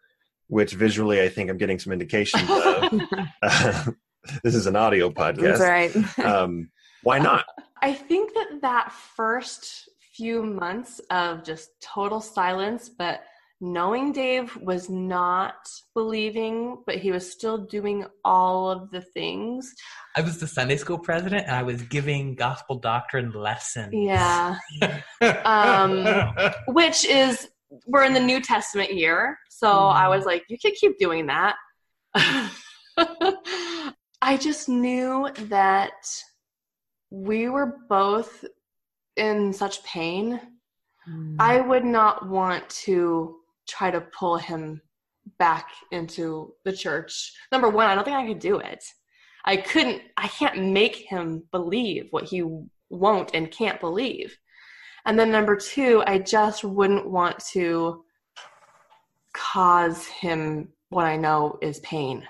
which 0.48 0.74
visually 0.74 1.22
i 1.22 1.28
think 1.28 1.50
i'm 1.50 1.58
getting 1.58 1.78
some 1.78 1.92
indications 1.92 2.48
of 2.50 3.94
this 4.42 4.54
is 4.54 4.66
an 4.66 4.76
audio 4.76 5.10
podcast 5.10 5.58
That's 5.58 5.60
right. 5.60 6.18
um, 6.24 6.70
why 7.02 7.18
not 7.18 7.44
I 7.84 7.92
think 7.92 8.32
that 8.32 8.62
that 8.62 8.92
first 8.92 9.90
few 10.16 10.42
months 10.42 11.02
of 11.10 11.44
just 11.44 11.68
total 11.82 12.18
silence, 12.18 12.88
but 12.88 13.20
knowing 13.60 14.10
Dave 14.10 14.56
was 14.56 14.88
not 14.88 15.54
believing, 15.94 16.82
but 16.86 16.96
he 16.96 17.10
was 17.10 17.30
still 17.30 17.58
doing 17.58 18.06
all 18.24 18.70
of 18.70 18.90
the 18.90 19.02
things. 19.02 19.74
I 20.16 20.22
was 20.22 20.40
the 20.40 20.46
Sunday 20.46 20.78
school 20.78 20.98
president 20.98 21.46
and 21.46 21.54
I 21.54 21.62
was 21.62 21.82
giving 21.82 22.34
gospel 22.36 22.78
doctrine 22.78 23.32
lessons. 23.32 23.92
Yeah. 23.92 24.56
Um, 25.20 26.06
Which 26.68 27.04
is, 27.04 27.50
we're 27.86 28.04
in 28.04 28.12
the 28.12 28.20
New 28.20 28.40
Testament 28.40 28.94
year. 28.94 29.38
So 29.50 29.70
I 29.70 30.08
was 30.08 30.24
like, 30.24 30.44
you 30.48 30.58
can 30.58 30.72
keep 30.72 30.98
doing 30.98 31.26
that. 31.26 31.56
I 34.22 34.36
just 34.38 34.68
knew 34.68 35.28
that 35.48 35.92
we 37.10 37.48
were 37.48 37.78
both 37.88 38.44
in 39.16 39.52
such 39.52 39.82
pain 39.84 40.40
Mm. 41.08 41.36
I 41.38 41.60
would 41.60 41.84
not 41.84 42.28
want 42.28 42.68
to 42.70 43.36
try 43.68 43.90
to 43.90 44.00
pull 44.00 44.36
him 44.36 44.80
back 45.38 45.68
into 45.90 46.54
the 46.64 46.72
church. 46.72 47.32
Number 47.50 47.68
one, 47.68 47.86
I 47.86 47.94
don't 47.94 48.04
think 48.04 48.16
I 48.16 48.26
could 48.26 48.38
do 48.38 48.58
it. 48.58 48.84
I 49.44 49.56
couldn't, 49.56 50.02
I 50.16 50.28
can't 50.28 50.70
make 50.72 50.96
him 50.96 51.44
believe 51.50 52.08
what 52.10 52.24
he 52.24 52.44
won't 52.90 53.34
and 53.34 53.50
can't 53.50 53.80
believe. 53.80 54.36
And 55.06 55.18
then 55.18 55.30
number 55.30 55.56
two, 55.56 56.02
I 56.06 56.18
just 56.18 56.64
wouldn't 56.64 57.08
want 57.08 57.38
to 57.52 58.04
cause 59.32 60.06
him 60.06 60.68
what 60.88 61.04
I 61.04 61.16
know 61.16 61.58
is 61.60 61.80
pain. 61.80 62.26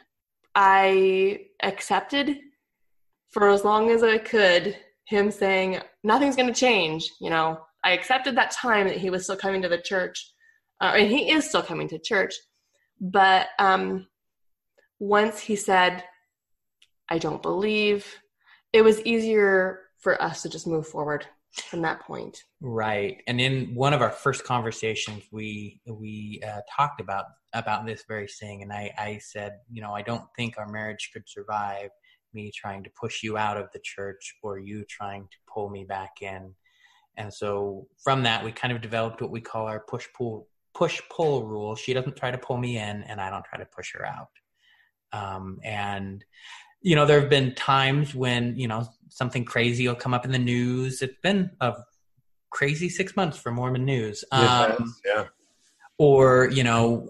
I 0.54 1.46
accepted 1.62 2.38
for 3.30 3.50
as 3.50 3.64
long 3.64 3.90
as 3.90 4.02
I 4.02 4.18
could 4.18 4.76
him 5.06 5.30
saying, 5.30 5.80
nothing's 6.02 6.36
going 6.36 6.52
to 6.52 6.58
change, 6.58 7.10
you 7.20 7.30
know, 7.30 7.60
I 7.84 7.92
accepted 7.92 8.36
that 8.36 8.50
time 8.52 8.88
that 8.88 8.96
he 8.96 9.10
was 9.10 9.24
still 9.24 9.36
coming 9.36 9.60
to 9.62 9.68
the 9.68 9.78
church, 9.78 10.32
uh, 10.80 10.94
and 10.96 11.10
he 11.10 11.30
is 11.30 11.46
still 11.46 11.62
coming 11.62 11.88
to 11.88 11.98
church. 11.98 12.34
But 13.00 13.48
um, 13.58 14.06
once 14.98 15.40
he 15.40 15.56
said, 15.56 16.02
I 17.10 17.18
don't 17.18 17.42
believe, 17.42 18.06
it 18.72 18.82
was 18.82 19.02
easier 19.02 19.80
for 19.98 20.20
us 20.22 20.42
to 20.42 20.48
just 20.48 20.66
move 20.66 20.86
forward 20.86 21.26
from 21.62 21.82
that 21.82 22.00
point. 22.00 22.44
Right, 22.60 23.22
and 23.26 23.40
in 23.40 23.74
one 23.74 23.92
of 23.92 24.02
our 24.02 24.10
first 24.10 24.44
conversations, 24.44 25.22
we 25.30 25.80
we 25.86 26.40
uh, 26.46 26.60
talked 26.74 27.00
about 27.00 27.26
about 27.52 27.86
this 27.86 28.04
very 28.08 28.26
thing, 28.26 28.62
and 28.62 28.72
I 28.72 28.92
I 28.98 29.18
said, 29.18 29.58
you 29.70 29.82
know, 29.82 29.92
I 29.92 30.02
don't 30.02 30.26
think 30.36 30.58
our 30.58 30.68
marriage 30.68 31.10
could 31.12 31.28
survive 31.28 31.90
me 32.34 32.50
trying 32.54 32.82
to 32.82 32.90
push 33.00 33.22
you 33.22 33.36
out 33.36 33.56
of 33.56 33.68
the 33.72 33.80
church 33.82 34.34
or 34.42 34.58
you 34.58 34.84
trying 34.84 35.22
to 35.22 35.36
pull 35.52 35.70
me 35.70 35.84
back 35.84 36.10
in. 36.20 36.52
And 37.16 37.32
so 37.32 37.86
from 38.02 38.24
that, 38.24 38.44
we 38.44 38.50
kind 38.50 38.72
of 38.72 38.80
developed 38.80 39.22
what 39.22 39.30
we 39.30 39.40
call 39.40 39.66
our 39.66 39.80
push 39.88 40.06
pull 40.16 40.48
push 40.74 41.00
pull 41.10 41.44
rule. 41.46 41.76
She 41.76 41.94
doesn't 41.94 42.16
try 42.16 42.30
to 42.30 42.38
pull 42.38 42.58
me 42.58 42.76
in, 42.78 43.02
and 43.04 43.20
I 43.20 43.30
don't 43.30 43.44
try 43.44 43.58
to 43.58 43.66
push 43.66 43.92
her 43.94 44.04
out. 44.06 44.30
Um, 45.12 45.58
and 45.62 46.24
you 46.84 46.94
know, 46.94 47.06
there 47.06 47.18
have 47.18 47.30
been 47.30 47.54
times 47.54 48.14
when 48.14 48.56
you 48.56 48.68
know 48.68 48.86
something 49.08 49.44
crazy 49.44 49.88
will 49.88 49.94
come 49.94 50.14
up 50.14 50.24
in 50.24 50.30
the 50.30 50.38
news. 50.38 51.02
It's 51.02 51.18
been 51.22 51.50
a 51.60 51.74
crazy 52.50 52.88
six 52.88 53.16
months 53.16 53.38
for 53.38 53.50
Mormon 53.50 53.84
news. 53.84 54.22
Um, 54.30 54.94
yeah. 55.04 55.24
or 55.98 56.50
you 56.52 56.62
know, 56.62 57.08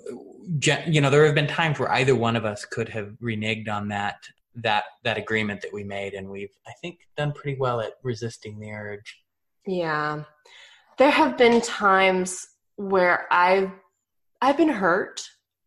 you 0.87 1.01
know, 1.01 1.11
there 1.11 1.27
have 1.27 1.35
been 1.35 1.49
times 1.49 1.79
where 1.79 1.91
either 1.91 2.15
one 2.15 2.37
of 2.37 2.45
us 2.45 2.65
could 2.65 2.89
have 2.89 3.17
reneged 3.21 3.69
on 3.69 3.89
that 3.89 4.17
that 4.55 4.85
that 5.03 5.19
agreement 5.19 5.61
that 5.63 5.73
we 5.73 5.83
made, 5.83 6.15
and 6.15 6.31
we've 6.31 6.57
I 6.67 6.73
think 6.81 7.01
done 7.17 7.33
pretty 7.33 7.59
well 7.59 7.81
at 7.81 7.95
resisting 8.05 8.61
the 8.61 8.71
urge. 8.71 9.21
Yeah. 9.67 10.23
There 10.99 11.11
have 11.11 11.37
been 11.37 11.61
times 11.61 12.47
where 12.77 13.27
I've 13.33 13.73
I've 14.41 14.57
been 14.57 14.69
hurt 14.69 15.23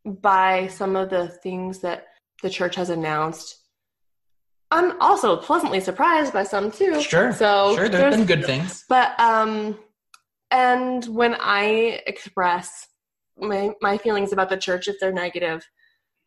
by 0.05 0.67
some 0.67 0.95
of 0.95 1.09
the 1.09 1.27
things 1.27 1.79
that 1.79 2.05
the 2.41 2.49
church 2.49 2.75
has 2.75 2.89
announced. 2.89 3.66
I'm 4.69 4.99
also 5.01 5.37
pleasantly 5.37 5.79
surprised 5.79 6.33
by 6.33 6.43
some 6.43 6.71
too. 6.71 7.01
Sure. 7.01 7.31
So 7.33 7.75
sure, 7.75 7.87
there's 7.89 7.91
there's- 8.01 8.15
been 8.17 8.25
good 8.25 8.45
things. 8.45 8.83
But 8.89 9.17
um 9.19 9.77
and 10.51 11.05
when 11.05 11.35
I 11.39 12.01
express 12.07 12.87
my 13.37 13.71
my 13.81 13.97
feelings 13.97 14.33
about 14.33 14.49
the 14.49 14.57
church 14.57 14.87
if 14.87 14.99
they're 14.99 15.13
negative, 15.13 15.65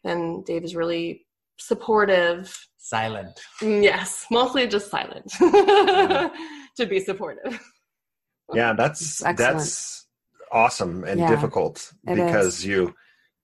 then 0.05 0.43
Dave 0.47 0.64
is 0.64 0.74
really 0.76 1.26
supportive. 1.59 2.57
Silent. 2.78 3.38
Mm, 3.61 3.82
Yes, 3.82 4.26
mostly 4.30 4.66
just 4.66 4.91
silent 4.91 5.30
to 6.76 6.86
be 6.88 7.01
supportive. 7.01 7.61
yeah 8.55 8.72
that's 8.72 9.18
That's 9.18 10.07
awesome 10.51 11.05
and 11.05 11.20
Yeah, 11.20 11.28
difficult 11.28 11.93
because 12.05 12.64
you 12.64 12.95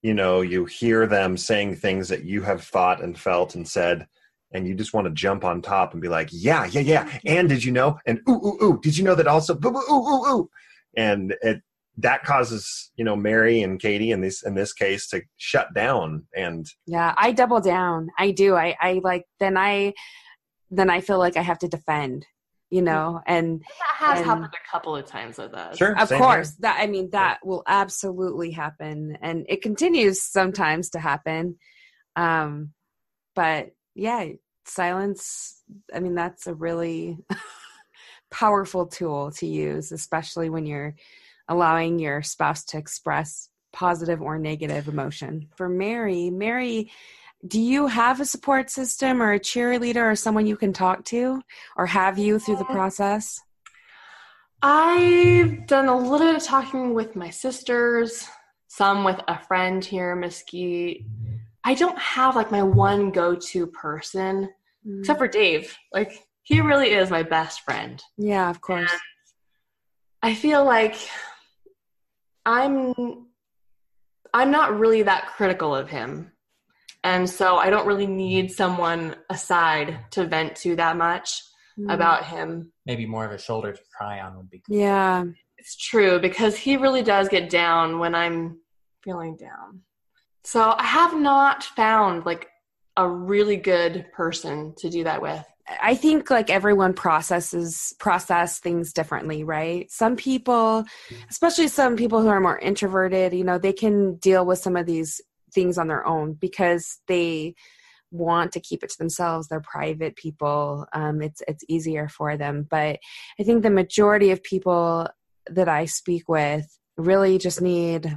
you 0.03 0.15
know 0.15 0.41
you 0.41 0.65
hear 0.65 1.07
them 1.07 1.37
saying 1.37 1.77
things 1.77 2.09
that 2.09 2.25
you 2.25 2.43
have 2.43 2.65
thought 2.65 3.03
and 3.03 3.17
felt 3.19 3.55
and 3.55 3.67
said 3.69 4.07
and 4.53 4.67
you 4.67 4.75
just 4.75 4.95
want 4.95 5.07
to 5.07 5.13
jump 5.13 5.45
on 5.45 5.61
top 5.63 5.93
and 5.93 6.01
be 6.03 6.09
like 6.09 6.29
yeah 6.33 6.65
yeah 6.67 6.81
yeah 6.81 7.19
and 7.27 7.49
did 7.49 7.63
you 7.65 7.73
know 7.73 7.99
and 8.07 8.21
ooh 8.29 8.33
ooh 8.47 8.65
ooh 8.65 8.81
did 8.83 8.97
you 8.97 9.05
know 9.05 9.15
that 9.15 9.27
also 9.27 9.55
Boo, 9.55 9.71
boo, 9.71 9.83
ooh 9.91 9.95
ooh 10.09 10.27
ooh 10.35 10.51
and 10.97 11.35
it 11.43 11.63
that 11.99 12.25
causes 12.25 12.91
you 12.97 13.05
know 13.05 13.17
merry 13.17 13.63
and 13.63 13.81
katie 13.81 14.11
in 14.11 14.21
this 14.21 14.43
in 14.43 14.55
this 14.55 14.73
case 14.73 15.09
to 15.09 15.23
shut 15.39 15.73
down 15.75 16.27
and 16.37 16.67
Yeah, 16.87 17.15
I 17.17 17.33
double 17.33 17.61
down. 17.61 18.09
I 18.19 18.33
do. 18.33 18.55
I, 18.55 18.77
I 18.81 19.01
like 19.03 19.25
then 19.41 19.57
I 19.57 19.95
then 20.71 20.91
I 20.91 21.01
feel 21.01 21.19
like 21.19 21.37
I 21.39 21.43
have 21.43 21.59
to 21.61 21.69
defend, 21.69 22.27
you 22.71 22.83
know, 22.83 23.21
and 23.27 23.61
That 23.61 24.07
has 24.07 24.19
And- 24.19 24.27
happened 24.27 24.47
a 24.53 24.71
couple 24.71 24.95
of 24.95 25.07
times 25.07 25.39
with 25.39 25.55
us. 25.55 25.79
Sure. 25.79 25.99
of 25.99 26.09
Same 26.09 26.19
here. 26.19 26.27
course 26.27 26.51
that 26.61 26.77
I 26.81 26.87
mean 26.87 27.09
that 27.13 27.39
will 27.45 27.63
absolutely 27.67 28.51
happen 28.51 29.17
and 29.23 29.47
it 29.49 29.63
continues 29.63 30.23
sometimes 30.23 30.91
to 30.91 30.99
happen. 30.99 31.57
Um 32.15 32.73
but 33.35 33.71
yeah, 33.97 34.29
silence 34.67 35.63
I 35.95 36.01
mean 36.01 36.15
that's 36.15 36.47
a 36.47 36.55
really 36.55 37.19
powerful 38.31 38.87
tool 38.87 39.31
to 39.33 39.47
use, 39.47 39.91
especially 39.91 40.51
when 40.51 40.67
you're 40.67 40.95
allowing 41.49 41.99
your 41.99 42.23
spouse 42.23 42.65
to 42.65 42.79
express 42.79 43.49
positive 43.73 44.21
or 44.21 44.39
negative 44.39 44.89
emotion. 44.89 45.49
For 45.57 45.69
Merry, 45.69 46.31
Merry, 46.31 46.91
do 47.47 47.61
you 47.61 47.87
have 47.87 48.21
a 48.21 48.25
support 48.25 48.71
system 48.71 49.23
or 49.23 49.33
a 49.33 49.41
cheerleader 49.41 50.13
or 50.13 50.17
someone 50.17 50.47
you 50.47 50.57
can 50.57 50.73
talk 50.73 51.05
to 51.07 51.43
or 51.77 51.87
have 51.87 52.19
you 52.19 52.39
through 52.39 52.57
the 52.57 52.65
process? 52.65 53.41
I've 54.63 55.67
done 55.67 55.89
a 55.89 55.97
little 55.97 56.27
bit 56.27 56.37
of 56.37 56.43
talking 56.43 56.95
with 56.95 57.15
my 57.15 57.31
sisters, 57.31 58.27
some 58.69 59.05
with 59.05 59.21
a 59.29 59.39
friend 59.39 59.85
here 59.85 60.17
Mesquite. 60.17 61.05
I 61.67 61.75
don't 61.75 61.99
have 61.99 62.37
like 62.37 62.53
my 62.53 62.63
one 62.63 63.11
go 63.11 63.35
to 63.35 63.67
person, 63.67 64.49
mm. 64.87 65.01
except 65.01 65.19
for 65.19 65.27
Dave. 65.27 65.77
Like, 65.93 66.23
he 66.45 66.61
really 66.61 66.93
is 66.93 67.11
my 67.11 67.25
best 67.25 67.63
friend. 67.63 68.01
Yeah, 68.17 68.49
of 68.49 68.61
course. 68.61 68.89
And 68.93 69.01
I 70.23 70.35
feel 70.35 70.65
like 70.65 70.97
I'm 72.47 72.95
I'm 74.33 74.53
not 74.53 74.79
really 74.79 75.03
that 75.03 75.27
critical 75.27 75.75
of 75.75 75.91
him. 75.91 76.31
And 77.03 77.29
so 77.29 77.57
I 77.57 77.69
don't 77.71 77.87
really 77.87 78.07
need 78.07 78.53
someone 78.53 79.17
aside 79.29 79.99
to 80.13 80.25
vent 80.25 80.55
to 80.57 80.77
that 80.77 80.97
much 80.97 81.43
mm. 81.77 81.93
about 81.93 82.27
him. 82.27 82.73
Maybe 82.85 83.07
more 83.07 83.25
of 83.25 83.33
a 83.33 83.39
shoulder 83.39 83.73
to 83.73 83.81
cry 83.97 84.21
on 84.21 84.37
would 84.37 84.51
be 84.51 84.63
good. 84.65 84.77
Yeah. 84.77 85.25
It's 85.59 85.77
true 85.77 86.21
because 86.21 86.57
he 86.57 86.77
really 86.77 87.03
does 87.03 87.29
get 87.29 87.51
down 87.51 87.99
when 87.99 88.15
I'm 88.15 88.61
feeling 89.03 89.37
down. 89.37 89.81
So 90.47 90.77
I 90.79 90.85
have 90.85 91.19
not 91.19 91.65
found 91.65 92.25
like 92.25 92.47
a 92.97 93.11
really 93.11 93.57
good 93.57 94.07
person 94.13 94.75
to 94.79 94.89
do 94.89 95.03
that 95.03 95.21
with. 95.21 95.45
I 95.83 95.97
think 95.97 96.31
like 96.31 96.51
everyone 96.51 96.95
processes 96.95 97.93
process 97.99 98.61
things 98.61 98.93
differently, 98.93 99.43
right? 99.43 99.91
Some 99.91 100.15
people, 100.15 100.85
especially 101.29 101.67
some 101.67 101.97
people 101.97 102.23
who 102.23 102.29
are 102.29 102.39
more 102.39 102.61
introverted, 102.61 103.35
you 103.35 103.43
know, 103.43 103.59
they 103.59 103.73
can 103.73 104.19
deal 104.19 104.47
with 104.47 104.61
some 104.61 104.77
of 104.77 104.87
these 104.87 105.21
things 105.53 105.79
on 105.79 105.89
their 105.89 106.07
own 106.07 106.35
because 106.35 107.01
they 107.09 107.57
want 108.13 108.53
to 108.53 108.61
keep 108.61 108.85
it 108.85 108.91
to 108.91 108.99
themselves. 108.99 109.49
They're 109.49 109.61
private 109.61 110.15
people. 110.15 110.87
Um, 110.93 111.23
it's 111.23 111.43
it's 111.49 111.65
easier 111.69 112.09
for 112.09 112.37
them. 112.37 112.69
But 112.71 113.01
I 113.41 113.43
think 113.43 113.65
the 113.65 113.71
majority 113.71 114.31
of 114.31 114.45
people 114.45 115.09
that 115.51 115.69
I 115.69 115.87
speak 115.87 116.29
with 116.29 116.67
really 116.97 117.37
just 117.39 117.61
need 117.61 118.17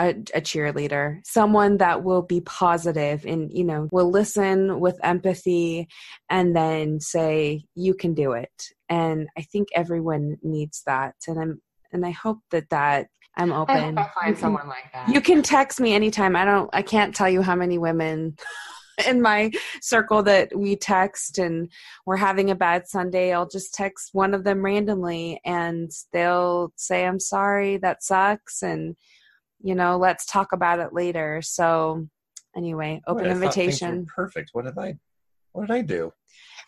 a, 0.00 0.08
a, 0.34 0.40
cheerleader, 0.40 1.20
someone 1.24 1.76
that 1.76 2.02
will 2.02 2.22
be 2.22 2.40
positive 2.40 3.26
and, 3.26 3.52
you 3.52 3.64
know, 3.64 3.88
will 3.92 4.10
listen 4.10 4.80
with 4.80 4.98
empathy 5.02 5.88
and 6.30 6.56
then 6.56 7.00
say, 7.00 7.64
you 7.74 7.94
can 7.94 8.14
do 8.14 8.32
it. 8.32 8.50
And 8.88 9.28
I 9.36 9.42
think 9.42 9.68
everyone 9.74 10.38
needs 10.42 10.82
that. 10.86 11.14
And 11.28 11.38
I'm, 11.38 11.62
and 11.92 12.06
I 12.06 12.10
hope 12.10 12.38
that 12.50 12.70
that 12.70 13.08
I'm 13.36 13.52
open. 13.52 13.98
I, 13.98 14.02
I 14.02 14.10
find 14.20 14.38
someone 14.38 14.68
like 14.68 14.90
that. 14.92 15.08
You 15.08 15.20
can 15.20 15.42
text 15.42 15.80
me 15.80 15.94
anytime. 15.94 16.34
I 16.34 16.44
don't, 16.44 16.70
I 16.72 16.82
can't 16.82 17.14
tell 17.14 17.28
you 17.28 17.42
how 17.42 17.54
many 17.54 17.78
women 17.78 18.36
in 19.06 19.20
my 19.20 19.50
circle 19.82 20.22
that 20.22 20.56
we 20.56 20.76
text 20.76 21.38
and 21.38 21.70
we're 22.06 22.16
having 22.16 22.50
a 22.50 22.54
bad 22.54 22.88
Sunday, 22.88 23.32
I'll 23.32 23.48
just 23.48 23.74
text 23.74 24.10
one 24.12 24.34
of 24.34 24.44
them 24.44 24.64
randomly 24.64 25.40
and 25.44 25.90
they'll 26.12 26.72
say, 26.76 27.06
I'm 27.06 27.20
sorry, 27.20 27.76
that 27.78 28.02
sucks. 28.02 28.62
And 28.62 28.96
you 29.62 29.74
know, 29.74 29.96
let's 29.96 30.26
talk 30.26 30.52
about 30.52 30.80
it 30.80 30.92
later. 30.92 31.40
So 31.42 32.08
anyway, 32.56 33.02
open 33.06 33.24
Boy, 33.24 33.30
invitation. 33.30 34.06
Perfect. 34.06 34.50
What 34.52 34.64
did 34.64 34.78
I 34.78 34.96
what 35.52 35.66
did 35.66 35.74
I 35.74 35.82
do? 35.82 36.12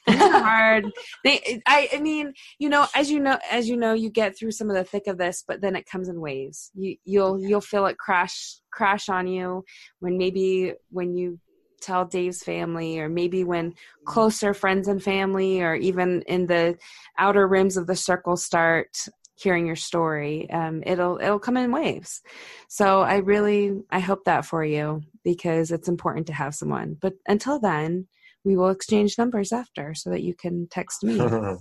hard. 0.08 0.90
They, 1.24 1.62
I, 1.66 1.88
I 1.92 2.00
mean, 2.00 2.32
you 2.58 2.68
know, 2.68 2.86
as 2.94 3.10
you 3.10 3.20
know, 3.20 3.38
as 3.50 3.68
you 3.68 3.76
know, 3.76 3.92
you 3.92 4.10
get 4.10 4.36
through 4.36 4.50
some 4.50 4.68
of 4.68 4.76
the 4.76 4.84
thick 4.84 5.06
of 5.06 5.18
this, 5.18 5.44
but 5.46 5.60
then 5.60 5.76
it 5.76 5.86
comes 5.86 6.08
in 6.08 6.20
waves. 6.20 6.70
You, 6.74 6.96
you'll, 7.04 7.40
you'll 7.40 7.60
feel 7.60 7.86
it 7.86 7.98
crash, 7.98 8.58
crash 8.72 9.08
on 9.08 9.28
you 9.28 9.64
when 10.00 10.18
maybe 10.18 10.74
when 10.90 11.16
you 11.16 11.38
tell 11.80 12.04
Dave's 12.04 12.42
family, 12.42 12.98
or 12.98 13.08
maybe 13.08 13.44
when 13.44 13.70
mm-hmm. 13.70 14.04
closer 14.06 14.54
friends 14.54 14.88
and 14.88 15.02
family, 15.02 15.60
or 15.62 15.74
even 15.74 16.22
in 16.22 16.46
the 16.46 16.76
outer 17.18 17.46
rims 17.46 17.76
of 17.76 17.86
the 17.86 17.96
circle 17.96 18.36
start 18.36 18.96
hearing 19.42 19.66
your 19.66 19.76
story 19.76 20.48
um, 20.50 20.82
it'll 20.86 21.18
it'll 21.18 21.38
come 21.38 21.56
in 21.56 21.72
waves. 21.72 22.22
So 22.68 23.00
i 23.00 23.16
really 23.16 23.82
i 23.90 23.98
hope 23.98 24.24
that 24.24 24.44
for 24.44 24.64
you 24.64 25.02
because 25.24 25.70
it's 25.70 25.88
important 25.88 26.26
to 26.28 26.32
have 26.32 26.54
someone. 26.54 26.96
But 27.00 27.14
until 27.26 27.58
then 27.58 28.08
we 28.44 28.56
will 28.56 28.70
exchange 28.70 29.18
numbers 29.18 29.52
after 29.52 29.94
so 29.94 30.10
that 30.10 30.22
you 30.22 30.34
can 30.34 30.68
text 30.70 31.02
me. 31.02 31.20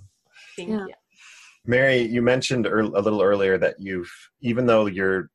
Yeah. 0.58 0.86
merry 1.66 2.02
you 2.02 2.22
mentioned 2.22 2.66
a 2.66 2.84
little 2.84 3.22
earlier 3.22 3.58
that 3.58 3.76
you've 3.80 4.12
even 4.42 4.66
though 4.66 4.86
you're 4.86 5.30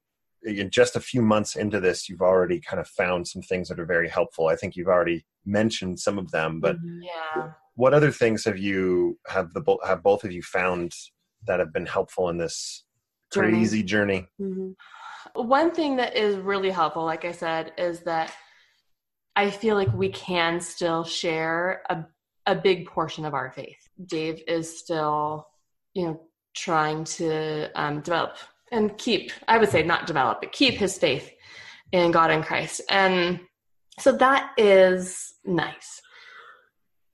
in 0.45 0.69
just 0.71 0.95
a 0.95 1.01
few 1.01 1.23
months 1.23 1.57
into 1.57 1.81
this 1.81 2.07
you've 2.09 2.21
already 2.21 2.61
kind 2.61 2.81
of 2.81 2.87
found 2.89 3.27
some 3.27 3.41
things 3.41 3.69
that 3.69 3.81
are 3.81 3.87
very 3.87 4.09
helpful. 4.09 4.49
I 4.49 4.57
think 4.57 4.77
you've 4.77 4.89
already 4.89 5.25
mentioned 5.47 5.99
some 5.99 6.19
of 6.19 6.31
them 6.33 6.61
but 6.61 6.77
mm-hmm. 6.77 7.01
yeah. 7.03 7.53
what 7.77 7.95
other 7.95 8.13
things 8.13 8.45
have 8.45 8.59
you 8.59 9.19
have 9.27 9.55
the 9.55 9.63
have 9.87 10.03
both 10.03 10.23
of 10.23 10.33
you 10.33 10.43
found 10.43 10.93
that 11.47 11.61
have 11.61 11.73
been 11.73 11.87
helpful 11.87 12.29
in 12.29 12.39
this 12.39 12.85
journey. 13.33 13.53
crazy 13.53 13.83
journey? 13.83 14.29
Mm-hmm. 14.41 14.71
One 15.35 15.71
thing 15.73 15.97
that 15.97 16.17
is 16.17 16.37
really 16.37 16.71
helpful, 16.71 17.05
like 17.05 17.25
I 17.25 17.33
said, 17.33 17.73
is 17.77 18.01
that 18.01 18.33
I 19.35 19.51
feel 19.51 19.75
like 19.75 19.93
we 19.93 20.09
can 20.09 20.61
still 20.61 21.05
share 21.05 21.83
a, 21.91 22.05
a 22.47 22.55
big 22.55 22.87
portion 22.87 23.25
of 23.25 23.35
our 23.35 23.51
faith. 23.53 23.77
Dave 24.07 24.43
is 24.47 24.79
still, 24.79 25.47
you 25.95 26.07
know, 26.07 26.21
trying 26.55 27.05
to 27.05 27.69
um, 27.75 28.01
develop 28.01 28.37
and 28.73 28.97
keep, 28.97 29.31
I 29.47 29.59
would 29.59 29.69
say 29.69 29.83
not 29.83 30.07
develop, 30.07 30.41
but 30.41 30.53
keep 30.53 30.75
his 30.75 30.99
faith 30.99 31.31
in 31.93 32.11
God 32.11 32.31
and 32.31 32.45
Christ. 32.45 32.81
And 32.89 33.41
so 34.01 34.13
that 34.13 34.53
is 34.57 35.35
nice. 35.45 36.01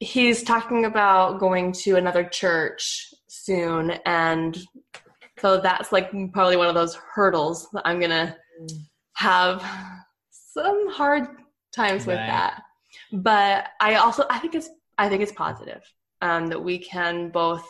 He's 0.03 0.43
talking 0.43 0.85
about 0.85 1.39
going 1.39 1.73
to 1.73 1.97
another 1.97 2.25
church 2.25 3.09
soon 3.29 3.93
and 4.05 4.59
so 5.39 5.61
that's 5.61 5.91
like 5.91 6.11
probably 6.33 6.57
one 6.57 6.69
of 6.69 6.75
those 6.75 6.95
hurdles 6.95 7.69
that 7.73 7.83
i'm 7.87 7.99
gonna 7.99 8.37
have 9.15 9.65
some 10.31 10.91
hard 10.91 11.29
times 11.75 12.07
with 12.07 12.17
that. 12.17 12.63
But 13.13 13.69
i 13.81 13.95
also 13.95 14.25
i 14.31 14.39
think 14.39 14.55
it's 14.55 14.69
i 14.99 15.09
think 15.09 15.23
it's 15.23 15.33
positive 15.33 15.83
um, 16.21 16.47
that 16.49 16.63
we 16.63 16.79
can 16.79 17.31
both 17.31 17.67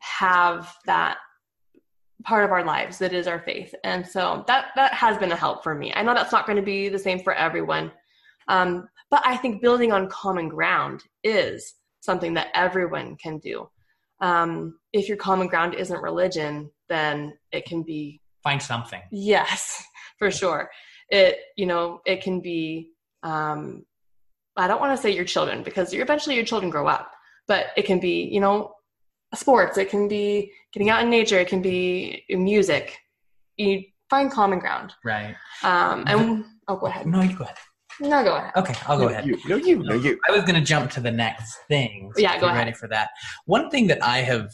have 0.00 0.74
that 0.86 1.18
part 2.24 2.44
of 2.44 2.52
our 2.52 2.64
lives 2.64 2.98
that 2.98 3.12
is 3.12 3.26
our 3.26 3.40
faith. 3.40 3.74
And 3.84 4.06
so 4.06 4.44
that 4.46 4.66
that 4.76 4.92
has 4.94 5.18
been 5.18 5.32
a 5.32 5.36
help 5.36 5.62
for 5.62 5.74
me. 5.74 5.92
I 5.94 6.02
know 6.02 6.14
that's 6.14 6.32
not 6.32 6.46
going 6.46 6.56
to 6.56 6.62
be 6.62 6.88
the 6.88 6.98
same 6.98 7.18
for 7.18 7.34
everyone 7.34 7.90
um, 8.48 8.88
but 9.12 9.22
i 9.24 9.36
think 9.36 9.62
building 9.62 9.92
on 9.92 10.08
common 10.08 10.48
ground 10.48 11.04
is 11.22 11.74
something 12.00 12.34
that 12.34 12.48
everyone 12.54 13.14
can 13.16 13.38
do 13.38 13.68
um, 14.22 14.78
if 14.92 15.08
your 15.08 15.16
common 15.18 15.48
ground 15.48 15.74
isn't 15.74 16.00
religion, 16.00 16.70
then 16.88 17.34
it 17.50 17.66
can 17.66 17.82
be 17.82 18.20
find 18.42 18.62
something. 18.62 19.02
Yes, 19.10 19.82
for 20.18 20.30
sure. 20.30 20.70
It 21.10 21.38
you 21.56 21.66
know 21.66 22.00
it 22.06 22.22
can 22.22 22.40
be. 22.40 22.92
Um, 23.22 23.84
I 24.56 24.68
don't 24.68 24.80
want 24.80 24.96
to 24.96 25.02
say 25.02 25.10
your 25.10 25.24
children 25.24 25.62
because 25.62 25.92
eventually 25.92 26.36
your 26.36 26.44
children 26.44 26.70
grow 26.70 26.86
up, 26.86 27.12
but 27.48 27.66
it 27.76 27.82
can 27.82 27.98
be 27.98 28.28
you 28.32 28.40
know 28.40 28.74
sports. 29.34 29.76
It 29.76 29.90
can 29.90 30.06
be 30.06 30.52
getting 30.72 30.88
out 30.88 31.02
in 31.02 31.10
nature. 31.10 31.38
It 31.38 31.48
can 31.48 31.60
be 31.60 32.24
music. 32.30 32.96
You 33.56 33.82
find 34.08 34.30
common 34.30 34.60
ground. 34.60 34.94
Right. 35.04 35.34
Um, 35.64 36.04
and 36.06 36.44
oh, 36.68 36.76
go 36.76 36.86
ahead. 36.86 37.06
No, 37.06 37.22
you 37.22 37.36
go 37.36 37.44
ahead. 37.44 37.56
No, 38.00 38.22
go 38.22 38.36
ahead. 38.36 38.52
Okay, 38.56 38.74
I'll 38.86 38.98
go 38.98 39.04
no, 39.04 39.10
ahead. 39.10 39.26
You, 39.26 39.38
no, 39.46 39.56
you, 39.56 39.82
no, 39.82 39.94
you. 39.94 40.18
I 40.28 40.32
was 40.32 40.42
going 40.42 40.54
to 40.54 40.60
jump 40.60 40.90
to 40.92 41.00
the 41.00 41.10
next 41.10 41.58
thing. 41.68 42.10
So 42.14 42.20
yeah, 42.20 42.38
go 42.38 42.46
ahead. 42.46 42.58
Ready 42.58 42.72
for 42.72 42.88
that? 42.88 43.10
One 43.46 43.70
thing 43.70 43.86
that 43.88 44.02
I 44.02 44.18
have 44.18 44.50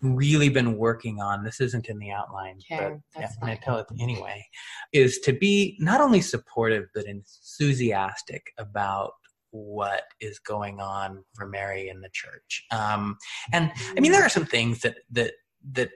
really 0.00 0.48
been 0.48 0.76
working 0.76 1.20
on. 1.20 1.44
This 1.44 1.60
isn't 1.60 1.88
in 1.88 1.98
the 1.98 2.10
outline, 2.10 2.58
okay, 2.70 2.96
but 3.14 3.20
yeah, 3.20 3.28
I'm 3.40 3.46
going 3.46 3.58
to 3.58 3.64
tell 3.64 3.78
it 3.78 3.86
anyway. 4.00 4.44
Is 4.92 5.18
to 5.20 5.32
be 5.32 5.76
not 5.80 6.00
only 6.00 6.20
supportive 6.20 6.86
but 6.94 7.04
enthusiastic 7.06 8.52
about 8.58 9.12
what 9.50 10.02
is 10.20 10.38
going 10.38 10.80
on 10.80 11.24
for 11.34 11.46
Merry 11.46 11.88
in 11.88 12.00
the 12.00 12.10
church. 12.12 12.64
Um, 12.70 13.16
and 13.52 13.72
I 13.96 14.00
mean, 14.00 14.12
there 14.12 14.22
are 14.22 14.30
some 14.30 14.46
things 14.46 14.80
that 14.80 14.96
that 15.12 15.32
that 15.72 15.90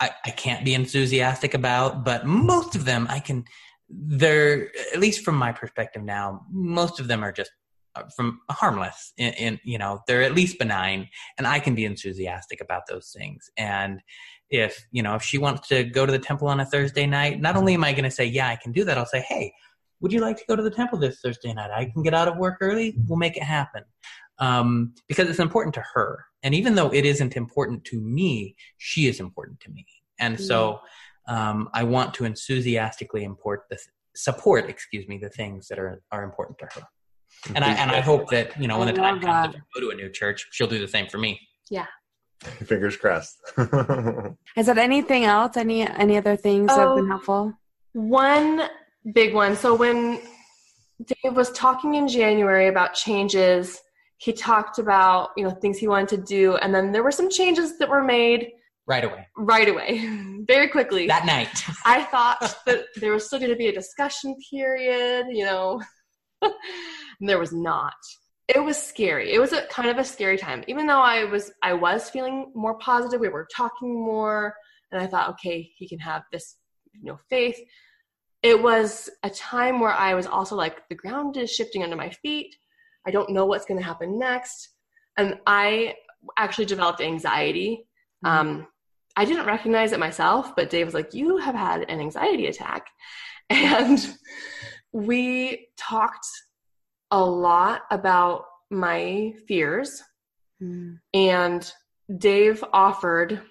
I, 0.00 0.10
I 0.24 0.30
can't 0.30 0.64
be 0.64 0.74
enthusiastic 0.74 1.54
about, 1.54 2.04
but 2.04 2.26
most 2.26 2.76
of 2.76 2.84
them 2.84 3.06
I 3.10 3.18
can 3.18 3.44
they're 3.92 4.68
at 4.92 5.00
least 5.00 5.24
from 5.24 5.36
my 5.36 5.52
perspective 5.52 6.02
now 6.02 6.40
most 6.50 6.98
of 6.98 7.08
them 7.08 7.22
are 7.22 7.32
just 7.32 7.50
uh, 7.94 8.02
from 8.16 8.40
harmless 8.50 9.12
and, 9.18 9.60
you 9.64 9.76
know 9.76 10.00
they're 10.06 10.22
at 10.22 10.34
least 10.34 10.58
benign 10.58 11.06
and 11.36 11.46
i 11.46 11.60
can 11.60 11.74
be 11.74 11.84
enthusiastic 11.84 12.60
about 12.60 12.82
those 12.88 13.14
things. 13.16 13.50
And 13.56 14.00
if 14.48 14.86
you 14.92 15.02
know 15.02 15.14
if 15.14 15.22
she 15.22 15.38
wants 15.38 15.68
to 15.68 15.84
go 15.84 16.06
to 16.06 16.12
the 16.12 16.18
temple 16.18 16.48
on 16.48 16.60
a 16.60 16.64
thursday 16.64 17.06
night 17.06 17.40
not 17.40 17.56
only 17.56 17.74
am 17.74 17.84
i 17.84 17.92
going 17.92 18.04
to 18.04 18.10
say 18.10 18.24
yeah 18.24 18.48
i 18.48 18.56
can 18.56 18.72
do 18.72 18.84
that 18.84 18.98
i'll 18.98 19.06
say 19.06 19.24
hey 19.28 19.52
would 20.02 20.12
you 20.12 20.20
like 20.20 20.36
to 20.36 20.44
go 20.46 20.56
to 20.56 20.62
the 20.62 20.70
temple 20.70 20.98
this 20.98 21.20
thursday 21.20 21.54
night? 21.54 21.70
I 21.70 21.86
can 21.86 22.02
get 22.02 22.12
out 22.12 22.28
of 22.28 22.36
work 22.36 22.58
early. 22.60 22.96
We'll 23.06 23.18
make 23.18 23.36
it 23.36 23.44
happen. 23.44 23.84
Um, 24.38 24.94
because 25.06 25.30
it's 25.30 25.38
important 25.38 25.74
to 25.76 25.84
her. 25.94 26.24
And 26.42 26.54
even 26.54 26.74
though 26.74 26.92
it 26.92 27.06
isn't 27.06 27.36
important 27.36 27.84
to 27.84 28.00
me, 28.00 28.56
she 28.78 29.06
is 29.06 29.20
important 29.20 29.60
to 29.60 29.70
me. 29.70 29.86
And 30.18 30.40
so 30.40 30.80
um, 31.28 31.68
I 31.72 31.84
want 31.84 32.14
to 32.14 32.24
enthusiastically 32.24 33.24
import 33.24 33.62
the 33.70 33.78
support, 34.14 34.68
excuse 34.68 35.06
me, 35.08 35.18
the 35.18 35.30
things 35.30 35.68
that 35.68 35.78
are 35.78 36.02
are 36.10 36.24
important 36.24 36.58
to 36.58 36.66
her. 36.74 36.86
And 37.54 37.64
I 37.64 37.72
and 37.72 37.90
I 37.90 38.00
hope 38.00 38.30
that 38.30 38.60
you 38.60 38.68
know 38.68 38.78
when 38.78 38.88
I 38.88 38.92
the 38.92 38.98
time 38.98 39.20
comes 39.20 39.52
that. 39.52 39.52
to 39.52 39.62
go 39.74 39.80
to 39.80 39.90
a 39.90 39.94
new 39.94 40.10
church, 40.10 40.46
she'll 40.50 40.66
do 40.66 40.78
the 40.78 40.88
same 40.88 41.08
for 41.08 41.18
me. 41.18 41.40
Yeah. 41.70 41.86
Fingers 42.42 42.96
crossed. 42.96 43.38
Is 44.56 44.66
that 44.66 44.78
anything 44.78 45.24
else? 45.24 45.56
Any 45.56 45.82
any 45.82 46.16
other 46.16 46.36
things 46.36 46.68
that 46.68 46.78
have 46.78 46.96
been 46.96 47.06
Oh. 47.06 47.08
helpful? 47.08 47.52
One 47.94 48.62
big 49.12 49.34
one. 49.34 49.56
So 49.56 49.74
when 49.74 50.20
Dave 51.04 51.34
was 51.34 51.50
talking 51.52 51.94
in 51.94 52.06
January 52.08 52.68
about 52.68 52.94
changes, 52.94 53.80
he 54.18 54.32
talked 54.32 54.78
about, 54.78 55.30
you 55.36 55.42
know, 55.44 55.50
things 55.50 55.78
he 55.78 55.88
wanted 55.88 56.08
to 56.10 56.16
do 56.22 56.56
and 56.56 56.72
then 56.74 56.92
there 56.92 57.02
were 57.02 57.10
some 57.10 57.28
changes 57.30 57.78
that 57.78 57.88
were 57.88 58.02
made 58.04 58.50
Right 58.86 59.04
away 59.04 59.26
right 59.36 59.68
away, 59.68 60.06
very 60.46 60.68
quickly. 60.68 61.06
that 61.06 61.26
night. 61.26 61.64
I 61.84 62.04
thought 62.04 62.54
that 62.66 62.84
there 62.96 63.12
was 63.12 63.26
still 63.26 63.38
going 63.38 63.50
to 63.50 63.56
be 63.56 63.68
a 63.68 63.72
discussion 63.72 64.36
period, 64.50 65.26
you 65.30 65.44
know. 65.44 65.80
and 66.42 67.28
there 67.28 67.38
was 67.38 67.52
not. 67.52 67.94
It 68.48 68.62
was 68.62 68.80
scary. 68.80 69.32
It 69.32 69.40
was 69.40 69.52
a 69.52 69.66
kind 69.66 69.88
of 69.88 69.98
a 69.98 70.04
scary 70.04 70.36
time. 70.36 70.64
Even 70.66 70.86
though 70.86 71.00
I 71.00 71.24
was 71.24 71.52
I 71.62 71.72
was 71.72 72.10
feeling 72.10 72.50
more 72.54 72.76
positive, 72.78 73.20
we 73.20 73.28
were 73.28 73.46
talking 73.54 73.94
more 73.94 74.54
and 74.90 75.00
I 75.00 75.06
thought, 75.06 75.30
okay, 75.30 75.70
he 75.76 75.88
can 75.88 75.98
have 76.00 76.22
this, 76.32 76.56
you 76.92 77.04
know, 77.04 77.18
faith. 77.30 77.56
It 78.42 78.60
was 78.60 79.08
a 79.22 79.30
time 79.30 79.80
where 79.80 79.92
I 79.92 80.14
was 80.14 80.26
also 80.26 80.56
like 80.56 80.88
the 80.88 80.96
ground 80.96 81.36
is 81.36 81.50
shifting 81.50 81.82
under 81.82 81.96
my 81.96 82.10
feet. 82.10 82.54
I 83.06 83.10
don't 83.10 83.30
know 83.30 83.46
what's 83.46 83.64
going 83.64 83.78
to 83.78 83.86
happen 83.86 84.18
next. 84.18 84.68
And 85.16 85.38
I 85.46 85.94
actually 86.36 86.66
developed 86.66 87.00
anxiety. 87.00 87.86
Um, 88.24 88.66
I 89.16 89.24
didn't 89.24 89.46
recognize 89.46 89.92
it 89.92 90.00
myself, 90.00 90.54
but 90.56 90.70
Dave 90.70 90.86
was 90.86 90.94
like, 90.94 91.14
You 91.14 91.36
have 91.38 91.54
had 91.54 91.82
an 91.90 92.00
anxiety 92.00 92.46
attack. 92.46 92.86
And 93.50 93.98
we 94.92 95.68
talked 95.76 96.26
a 97.10 97.22
lot 97.22 97.82
about 97.90 98.44
my 98.70 99.34
fears. 99.46 100.02
Mm. 100.62 101.00
And 101.12 101.72
Dave 102.18 102.64
offered 102.72 103.42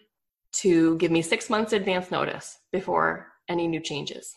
to 0.54 0.98
give 0.98 1.12
me 1.12 1.22
six 1.22 1.50
months 1.50 1.74
advance 1.74 2.10
notice 2.12 2.58
before 2.72 3.28
any 3.48 3.68
new 3.68 3.80
changes, 3.80 4.34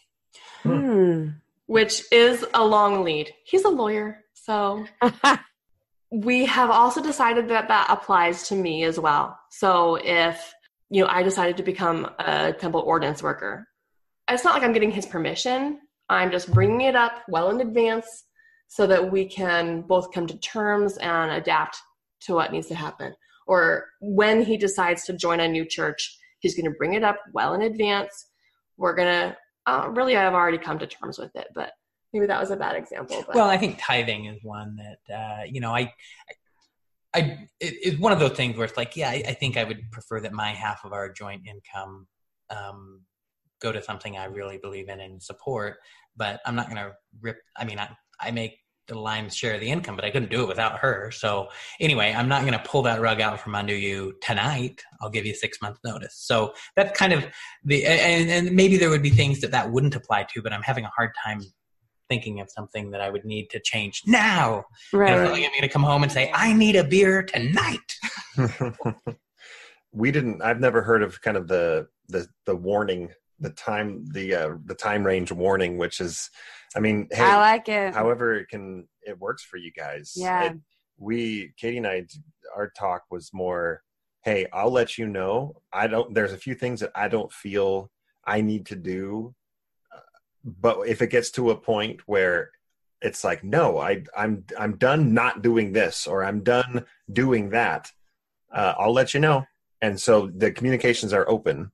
Hmm. 0.63 1.29
which 1.67 2.03
is 2.13 2.45
a 2.55 2.65
long 2.65 3.03
lead. 3.03 3.33
He's 3.45 3.65
a 3.65 3.69
lawyer, 3.71 4.25
so 4.35 4.85
we 6.11 6.45
have 6.45 6.71
also 6.71 7.03
decided 7.03 7.49
that 7.49 7.69
that 7.69 7.87
applies 7.91 8.49
to 8.49 8.55
me 8.55 8.85
as 8.85 8.99
well. 8.99 9.39
So 9.51 9.97
if 9.97 10.53
you 10.91 11.03
know 11.03 11.09
I 11.09 11.23
decided 11.23 11.57
to 11.59 11.63
become 11.63 12.11
a 12.19 12.53
temple 12.53 12.81
ordinance 12.81 13.23
worker, 13.23 13.67
it's 14.29 14.45
not 14.45 14.55
like 14.55 14.63
I'm 14.63 14.73
getting 14.73 14.91
his 14.91 15.07
permission. 15.07 15.81
I'm 16.09 16.31
just 16.31 16.53
bringing 16.53 16.83
it 16.83 16.97
up 16.97 17.23
well 17.29 17.51
in 17.51 17.61
advance 17.61 18.25
so 18.69 18.87
that 18.87 19.11
we 19.11 19.27
can 19.27 19.83
both 19.83 20.13
come 20.13 20.27
to 20.27 20.39
terms 20.39 20.97
and 20.99 21.33
adapt 21.33 21.79
to 22.23 22.35
what 22.35 22.53
needs 22.53 22.67
to 22.69 22.75
happen. 22.75 23.15
Or 23.47 23.87
when 24.01 24.43
he 24.43 24.57
decides 24.57 25.05
to 25.05 25.13
join 25.13 25.41
a 25.41 25.49
new 25.49 25.65
church, 25.65 26.19
he's 26.41 26.55
going 26.55 26.71
to 26.71 26.77
bring 26.77 26.95
it 26.95 27.05
up 27.05 27.19
well 27.33 27.55
in 27.55 27.63
advance. 27.63 28.27
We're 28.77 28.95
going 28.95 29.09
to 29.09 29.37
uh, 29.67 29.89
really, 29.91 30.17
I've 30.17 30.35
already 30.35 30.59
come 30.59 30.79
to 30.79 30.87
terms 30.87 31.19
with 31.19 31.35
it, 31.37 31.49
but 31.55 31.73
maybe 32.13 32.27
that 32.27 32.41
was 32.41 32.51
a 32.51 32.57
bad 32.57 32.77
example. 32.77 33.23
But 33.27 33.35
Well, 33.35 33.49
I 33.49 33.57
think 33.57 33.79
tithing 33.81 34.27
is 34.27 34.43
one 34.43 34.77
that 34.77 35.15
uh, 35.15 35.45
you 35.45 35.61
know 35.61 35.71
I. 35.71 35.81
I, 35.81 35.93
it, 37.21 37.49
it's 37.61 37.99
one 37.99 38.13
of 38.13 38.19
those 38.19 38.33
things 38.33 38.57
where 38.57 38.67
it's 38.67 38.77
like, 38.77 38.97
yeah, 38.97 39.11
I, 39.11 39.23
I 39.29 39.35
think 39.35 39.57
I 39.57 39.65
would 39.65 39.91
prefer 39.91 40.21
that 40.21 40.33
my 40.33 40.51
half 40.51 40.85
of 40.85 40.93
our 40.93 41.11
joint 41.13 41.43
income 41.47 42.07
um, 42.51 43.03
go 43.61 43.73
to 43.73 43.83
something 43.83 44.17
I 44.17 44.25
really 44.27 44.59
believe 44.59 44.89
in 44.89 45.01
and 45.01 45.23
support. 45.23 45.77
But 46.17 46.41
I'm 46.47 46.55
not 46.55 46.67
going 46.67 46.77
to 46.77 46.93
rip. 47.21 47.39
I 47.57 47.65
mean, 47.65 47.79
I, 47.79 47.91
I 48.21 48.31
make 48.31 48.59
the 48.87 48.99
lion's 48.99 49.35
share 49.35 49.55
of 49.55 49.61
the 49.61 49.71
income, 49.71 49.97
but 49.97 50.05
I 50.05 50.11
couldn't 50.11 50.31
do 50.31 50.43
it 50.43 50.49
without 50.49 50.79
her. 50.79 51.11
So 51.11 51.49
anyway, 51.81 52.13
I'm 52.15 52.29
not 52.29 52.43
going 52.43 52.53
to 52.53 52.59
pull 52.59 52.83
that 52.83 53.01
rug 53.01 53.21
out 53.21 53.41
from 53.41 53.55
under 53.55 53.75
you 53.75 54.15
tonight. 54.21 54.83
I'll 55.01 55.11
give 55.11 55.25
you 55.25 55.35
six 55.35 55.63
months 55.63 55.81
notice. 55.85 56.17
So 56.17 56.53
that's 56.77 56.97
kind 56.97 57.13
of 57.13 57.27
the 57.65 57.87
and, 57.87 58.31
and 58.31 58.55
maybe 58.55 58.77
there 58.77 58.91
would 58.91 59.03
be 59.03 59.11
things 59.11 59.41
that 59.41 59.51
that 59.53 59.71
wouldn't 59.71 59.97
apply 59.97 60.27
to, 60.35 60.43
but 60.43 60.53
I'm 60.53 60.63
having 60.63 60.85
a 60.85 60.91
hard 60.95 61.11
time 61.25 61.41
thinking 62.09 62.41
of 62.41 62.51
something 62.51 62.91
that 62.91 63.01
I 63.01 63.11
would 63.11 63.25
need 63.25 63.51
to 63.51 63.61
change 63.61 64.03
now. 64.07 64.65
You 64.93 64.99
know, 65.01 65.05
it's 65.05 65.11
not 65.11 65.17
Right. 65.17 65.31
like 65.33 65.45
I'm 65.45 65.51
going 65.51 65.63
to 65.63 65.69
come 65.69 65.83
home 65.83 66.03
and 66.03 66.13
say, 66.13 66.31
I 66.35 66.53
need 66.53 66.77
a 66.77 66.85
beer 66.85 67.23
tonight. 67.23 67.79
we 69.93 70.11
didn't. 70.11 70.43
I've 70.43 70.61
never 70.61 70.83
heard 70.83 71.03
of 71.03 71.21
kind 71.21 71.37
of 71.37 71.49
the 71.49 71.87
the 72.09 72.27
the 72.47 72.57
warning, 72.57 73.11
the 73.41 73.51
time, 73.51 74.05
the 74.13 74.35
uh, 74.35 74.51
the 74.65 74.75
time 74.75 75.05
range 75.05 75.33
warning, 75.33 75.79
which 75.79 76.01
is, 76.01 76.29
I 76.77 76.81
mean, 76.81 77.09
hey, 77.13 77.23
I 77.23 77.37
like 77.37 77.69
it. 77.69 77.95
however 77.95 78.35
it 78.35 78.49
can 78.49 78.87
it 79.03 79.19
works 79.19 79.45
for 79.45 79.57
you 79.57 79.73
guys. 79.73 80.13
Yeah. 80.17 80.45
It- 80.53 80.59
we 80.97 81.53
Katie 81.59 81.79
and 81.79 81.89
I, 81.89 82.07
our 82.57 82.71
talk 82.79 83.03
was 83.11 83.31
more, 83.33 83.83
hey, 84.23 84.47
I'll 84.53 84.71
let 84.71 84.97
you 84.97 85.09
know. 85.09 85.57
I 85.73 85.89
don't. 85.89 86.15
There's 86.15 86.33
a 86.33 86.39
few 86.39 86.55
things 86.55 86.79
that 86.81 86.93
I 86.95 87.09
don't 87.09 87.33
feel 87.33 87.91
I 88.25 88.43
need 88.43 88.65
to 88.67 88.77
do, 88.77 89.35
but 90.45 90.87
if 90.87 91.03
it 91.03 91.09
gets 91.11 91.31
to 91.33 91.51
a 91.51 91.57
point 91.57 92.01
where 92.07 92.51
it's 93.01 93.25
like, 93.25 93.43
no, 93.45 93.79
I 93.79 94.05
I'm 94.17 94.45
I'm 94.59 94.77
done 94.77 95.15
not 95.15 95.43
doing 95.43 95.73
this 95.73 96.07
or 96.07 96.25
I'm 96.25 96.43
done 96.43 96.85
doing 97.13 97.51
that, 97.51 97.91
uh, 98.53 98.75
I'll 98.79 98.93
let 98.93 99.15
you 99.15 99.21
know. 99.21 99.45
And 99.83 100.01
so 100.01 100.31
the 100.35 100.53
communications 100.53 101.13
are 101.13 101.29
open, 101.29 101.71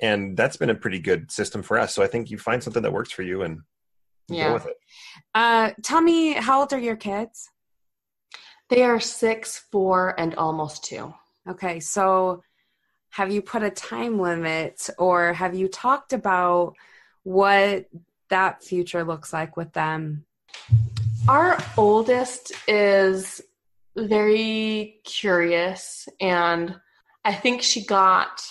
and 0.00 0.36
that's 0.36 0.56
been 0.56 0.70
a 0.70 0.74
pretty 0.74 0.98
good 0.98 1.30
system 1.30 1.62
for 1.62 1.78
us. 1.78 1.94
So 1.94 2.02
I 2.02 2.06
think 2.06 2.30
you 2.30 2.38
find 2.38 2.62
something 2.62 2.82
that 2.82 2.92
works 2.92 3.12
for 3.12 3.22
you 3.22 3.42
and 3.42 3.60
Yeah. 4.28 4.48
go 4.48 4.54
with 4.54 4.66
it. 4.66 4.76
Uh, 5.34 5.70
tell 5.82 6.00
me, 6.00 6.32
how 6.32 6.60
old 6.60 6.72
are 6.72 6.78
your 6.78 6.96
kids? 6.96 7.50
they 8.70 8.84
are 8.84 9.00
six, 9.00 9.58
four, 9.72 10.14
and 10.18 10.34
almost 10.36 10.84
two. 10.84 11.12
Okay, 11.48 11.80
so 11.80 12.42
have 13.10 13.32
you 13.32 13.42
put 13.42 13.64
a 13.64 13.70
time 13.70 14.20
limit 14.20 14.88
or 14.96 15.32
have 15.32 15.54
you 15.54 15.66
talked 15.66 16.12
about 16.12 16.76
what 17.24 17.86
that 18.30 18.64
future 18.64 19.04
looks 19.04 19.32
like 19.32 19.56
with 19.56 19.72
them? 19.72 20.24
Our 21.28 21.58
oldest 21.76 22.52
is 22.66 23.40
very 23.96 25.00
curious, 25.04 26.08
and 26.20 26.74
I 27.24 27.34
think 27.34 27.62
she 27.62 27.84
got 27.84 28.42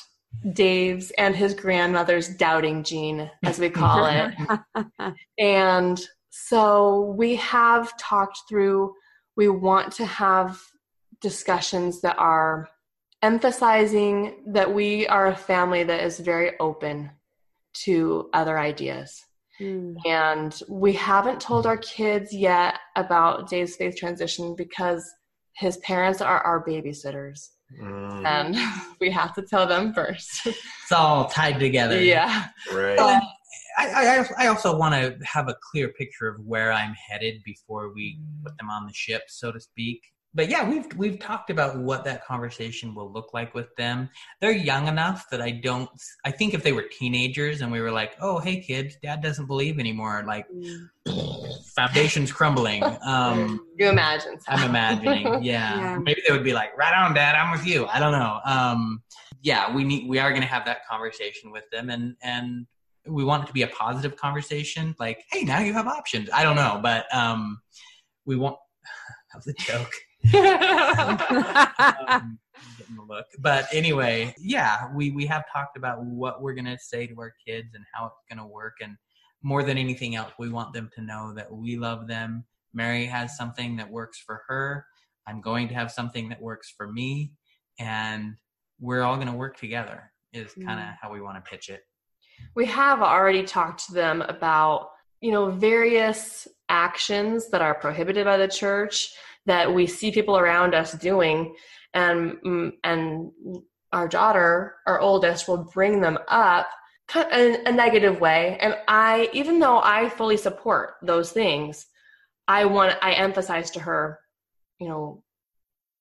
Dave's 0.54 1.12
and 1.12 1.36
his 1.36 1.54
grandmother's 1.54 2.30
doubting 2.30 2.84
gene, 2.84 3.30
as 3.44 3.60
we 3.60 3.70
call 3.70 4.06
it. 4.06 4.34
And 5.38 6.00
so 6.30 7.14
we 7.18 7.36
have 7.38 7.98
talked 7.98 8.40
through, 8.48 8.94
we 9.36 9.50
want 9.50 9.94
to 9.94 10.06
have 10.06 10.62
discussions 11.22 12.02
that 12.02 12.18
are 12.18 12.70
emphasizing 13.22 14.44
that 14.48 14.74
we 14.74 15.08
are 15.08 15.28
a 15.28 15.36
family 15.36 15.84
that 15.84 16.04
is 16.04 16.20
very 16.20 16.58
open 16.60 17.12
to 17.74 18.30
other 18.34 18.58
ideas. 18.58 19.26
Hmm. 19.60 19.96
And 20.06 20.60
we 20.70 20.94
haven't 20.94 21.42
told 21.42 21.66
our 21.68 21.78
kids 21.78 22.34
yet 22.34 22.80
about 22.96 23.50
Dave's 23.50 23.76
faith 23.76 23.96
transition 23.98 24.56
because 24.56 25.08
his 25.56 25.78
parents 25.78 26.22
are 26.22 26.40
our 26.42 26.66
babysitters. 26.66 27.50
Mm, 27.80 28.26
And 28.26 28.56
we 29.02 29.12
have 29.12 29.36
to 29.36 29.42
tell 29.44 29.68
them 29.68 29.94
first. 29.94 30.46
It's 30.46 30.92
all 30.92 31.26
tied 31.26 31.60
together. 31.60 32.02
yeah. 32.02 32.48
right. 32.74 32.98
Well, 32.98 33.22
I, 33.78 34.26
I, 34.40 34.46
I 34.46 34.48
also 34.48 34.76
want 34.76 34.96
to 34.96 35.18
have 35.26 35.50
a 35.50 35.56
clear 35.72 35.90
picture 35.90 36.28
of 36.28 36.40
where 36.46 36.72
I'm 36.72 36.94
headed 36.94 37.42
before 37.46 37.94
we 37.94 38.20
put 38.44 38.58
them 38.58 38.70
on 38.70 38.88
the 38.88 38.94
ship, 38.94 39.24
so 39.28 39.52
to 39.52 39.60
speak. 39.60 40.02
But 40.34 40.50
yeah, 40.50 40.70
we've 40.70 40.86
we've 40.96 41.20
talked 41.20 41.50
about 41.50 41.80
what 41.80 42.04
that 42.06 42.24
conversation 42.26 42.94
will 42.94 43.12
look 43.12 43.34
like 43.34 43.56
with 43.56 43.76
them. 43.78 44.10
They're 44.40 44.52
young 44.52 44.88
enough 44.88 45.28
that 45.32 45.42
I 45.42 45.52
don't. 45.52 45.90
I 46.24 46.32
think 46.32 46.54
if 46.54 46.62
they 46.62 46.72
were 46.72 46.84
teenagers 46.84 47.62
and 47.62 47.72
we 47.72 47.82
were 47.82 47.92
like, 47.92 48.16
"Oh, 48.22 48.38
hey 48.40 48.62
kids, 48.62 48.96
Dad 49.02 49.22
doesn't 49.22 49.48
believe 49.48 49.80
anymore," 49.80 50.24
like 50.28 50.46
foundations 51.76 52.32
crumbling. 52.32 52.84
Um, 53.04 53.66
You 53.78 53.90
imagine. 53.90 54.38
I'm 54.48 54.70
imagining. 54.70 55.26
Yeah. 55.44 55.80
Yeah. 55.80 55.98
Maybe 55.98 56.22
they 56.28 56.34
would 56.34 56.44
be 56.44 56.54
like, 56.54 56.78
right 56.78 56.94
on, 56.94 57.14
dad, 57.14 57.36
I'm 57.36 57.52
with 57.52 57.66
you. 57.66 57.86
I 57.88 58.00
don't 58.00 58.12
know. 58.12 58.40
Um, 58.46 59.02
yeah, 59.42 59.74
we 59.74 59.84
need, 59.84 60.10
we 60.10 60.20
are 60.20 60.30
going 60.32 60.42
to 60.42 60.48
have 60.48 60.66
that 60.66 60.86
conversation 60.88 61.52
with 61.52 61.64
them 61.72 61.90
and, 61.90 62.16
and 62.22 62.68
we 63.08 63.24
want 63.24 63.44
it 63.44 63.48
to 63.48 63.54
be 63.54 63.62
a 63.62 63.68
positive 63.68 64.18
conversation. 64.18 64.96
Like, 65.00 65.24
Hey, 65.32 65.44
now 65.44 65.60
you 65.60 65.74
have 65.74 65.88
options. 65.88 66.30
I 66.34 66.44
don't 66.44 66.56
know, 66.56 66.80
but, 66.84 67.06
um, 67.16 67.62
we 68.26 68.36
want, 68.36 68.58
that 69.34 69.38
was 69.38 69.48
a 69.48 69.54
joke. 69.54 69.92
Um, 70.34 71.18
I'm 71.30 72.40
getting 72.78 72.96
the 72.96 73.04
look. 73.08 73.26
But 73.40 73.68
anyway, 73.74 74.34
yeah, 74.40 74.88
we, 74.94 75.12
we 75.12 75.26
have 75.28 75.44
talked 75.52 75.78
about 75.78 76.04
what 76.04 76.42
we're 76.42 76.54
going 76.54 76.66
to 76.66 76.78
say 76.80 77.08
to 77.08 77.16
our 77.20 77.34
kids 77.48 77.70
and 77.74 77.84
how 77.94 78.06
it's 78.08 78.16
going 78.30 78.40
to 78.46 78.52
work. 78.52 78.76
And 78.82 78.96
more 79.44 79.64
than 79.64 79.78
anything 79.78 80.16
else, 80.16 80.32
we 80.38 80.50
want 80.50 80.74
them 80.74 80.90
to 80.96 81.02
know 81.02 81.34
that 81.36 81.52
we 81.52 81.78
love 81.78 82.08
them. 82.08 82.46
Merry 82.74 83.06
has 83.06 83.38
something 83.38 83.78
that 83.78 83.90
works 83.90 84.20
for 84.20 84.42
her. 84.48 84.86
I'm 85.28 85.42
going 85.42 85.68
to 85.70 85.74
have 85.74 85.92
something 85.92 86.28
that 86.30 86.42
works 86.42 86.74
for 86.76 86.92
me. 86.92 87.34
and 87.80 88.36
we're 88.82 89.02
all 89.02 89.16
going 89.16 89.28
to 89.28 89.34
work 89.34 89.58
together 89.58 90.12
is 90.34 90.52
Mm. 90.54 90.66
kind 90.66 90.80
of 90.80 90.86
how 91.02 91.12
we 91.12 91.22
want 91.22 91.44
to 91.44 91.50
pitch 91.50 91.70
it 91.70 91.82
we 92.56 92.66
have 92.66 93.02
already 93.02 93.44
talked 93.44 93.86
to 93.88 93.94
them 93.94 94.22
about 94.22 94.90
you 95.22 95.32
know 95.32 95.50
various 95.52 96.48
actions 96.70 97.50
that 97.50 97.62
are 97.62 97.74
prohibited 97.76 98.24
by 98.26 98.38
the 98.38 98.48
church 98.48 99.14
that 99.46 99.74
we 99.74 99.88
see 99.88 100.12
people 100.12 100.38
around 100.38 100.76
us 100.76 100.94
doing. 100.94 101.56
And 101.94 102.38
mm, 102.46 102.72
and 102.84 103.32
our 103.92 104.08
daughter 104.08 104.76
our 104.86 105.00
oldest 105.00 105.48
will 105.48 105.70
bring 105.74 106.02
them 106.02 106.18
up 106.28 106.70
in 107.16 107.58
a 107.66 107.72
negative 107.72 108.20
way. 108.20 108.58
And 108.62 108.76
i 108.88 109.30
even 109.34 109.60
though 109.60 109.82
i 109.82 110.10
fully 110.10 110.38
support 110.38 110.96
those 111.02 111.32
things 111.32 111.88
i 112.48 112.66
want 112.66 112.98
i 113.02 113.14
emphasize 113.14 113.72
to 113.72 113.80
her 113.80 114.20
you 114.80 114.88
know 114.88 115.24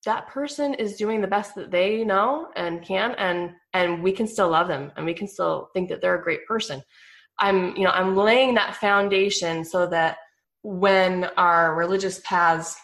that 0.05 0.29
person 0.29 0.75
is 0.75 0.97
doing 0.97 1.21
the 1.21 1.27
best 1.27 1.55
that 1.55 1.71
they 1.71 2.05
know 2.05 2.49
and 2.57 2.83
can 2.83 3.15
and 3.19 3.53
and 3.75 4.03
we 4.03 4.13
can 4.13 4.27
still 4.27 4.49
love 4.49 4.69
them 4.69 4.93
and 4.97 5.05
we 5.05 5.15
can 5.15 5.29
still 5.29 5.71
think 5.73 5.89
that 5.89 6.01
they're 6.01 6.19
a 6.19 6.23
great 6.23 6.47
person. 6.47 6.83
I'm 7.39 7.77
you 7.77 7.85
know 7.85 7.91
i'm 7.91 8.17
laying 8.17 8.55
that 8.55 8.77
foundation 8.77 9.65
so 9.65 9.87
that 9.87 10.19
when 10.63 11.25
our 11.37 11.77
religious 11.77 12.21
paths 12.25 12.77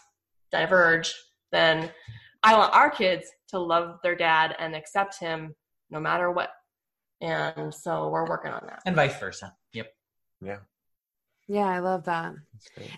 diverge 0.55 1.13
then 1.53 1.91
i 2.43 2.57
want 2.57 2.73
our 2.75 2.91
kids 2.91 3.27
to 3.55 3.59
love 3.59 3.99
their 4.03 4.17
dad 4.17 4.57
and 4.59 4.75
accept 4.75 5.19
him 5.19 5.55
no 5.91 6.01
matter 6.01 6.31
what. 6.31 6.51
And 7.21 7.73
so 7.73 8.09
we're 8.09 8.29
working 8.29 8.53
on 8.53 8.63
that. 8.67 8.83
And 8.85 8.97
vice 8.97 9.19
versa. 9.19 9.55
Yep. 9.73 9.87
Yeah, 10.43 10.59
Yeah, 11.49 11.67
I 11.67 11.79
love 11.79 12.05
that. 12.05 12.35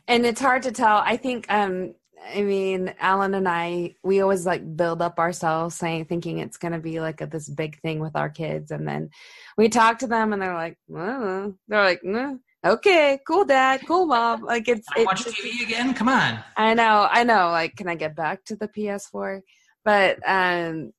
And 0.08 0.26
it's 0.26 0.40
hard 0.40 0.62
to 0.64 0.72
tell. 0.72 0.96
I 0.96 1.16
think 1.16 1.46
um 1.48 1.94
I 2.34 2.42
mean, 2.42 2.94
Alan 2.98 3.34
and 3.34 3.46
I, 3.46 3.94
we 4.02 4.22
always 4.22 4.46
like 4.46 4.76
build 4.76 5.02
up 5.02 5.18
ourselves 5.18 5.76
saying, 5.76 6.06
thinking 6.06 6.38
it's 6.38 6.56
going 6.56 6.72
to 6.72 6.78
be 6.80 6.98
like 6.98 7.20
a, 7.20 7.26
this 7.26 7.46
big 7.46 7.78
thing 7.82 8.00
with 8.00 8.16
our 8.16 8.30
kids. 8.30 8.70
And 8.70 8.88
then 8.88 9.10
we 9.58 9.68
talk 9.68 9.98
to 9.98 10.06
them 10.06 10.32
and 10.32 10.40
they're 10.40 10.54
like, 10.54 10.78
they're 10.88 11.54
like, 11.70 12.00
"Mm, 12.02 12.40
okay, 12.66 13.20
cool 13.26 13.44
dad, 13.44 13.80
cool 13.86 14.06
mom. 14.06 14.42
Like 14.42 14.68
it's, 14.68 14.86
Can 14.88 15.02
I 15.02 15.04
watch 15.04 15.24
tv 15.24 15.62
again 15.62 15.94
come 15.94 16.08
on 16.08 16.38
I 16.56 16.74
know, 16.74 17.08
I 17.10 17.24
know. 17.24 17.50
Like, 17.50 17.76
can 17.76 17.88
I 17.88 17.94
get 17.94 18.16
back 18.16 18.44
to 18.44 18.56
the 18.56 18.68
PS4? 18.68 19.40
But, 19.84 20.18
um, 20.26 20.92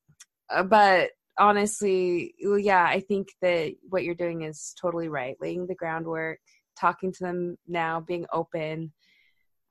uh, 0.49 0.63
but 0.63 1.11
honestly, 1.38 2.34
yeah, 2.39 2.84
I 2.84 3.01
think 3.01 3.30
that 3.41 3.74
what 3.89 4.03
you're 4.03 4.15
doing 4.15 4.43
is 4.43 4.74
totally 4.80 5.09
right. 5.09 5.36
Laying 5.39 5.68
the 5.68 5.76
groundwork, 5.76 6.39
talking 6.80 7.11
to 7.11 7.24
them 7.24 7.57
now, 7.68 7.99
being 7.99 8.26
open. 8.32 8.93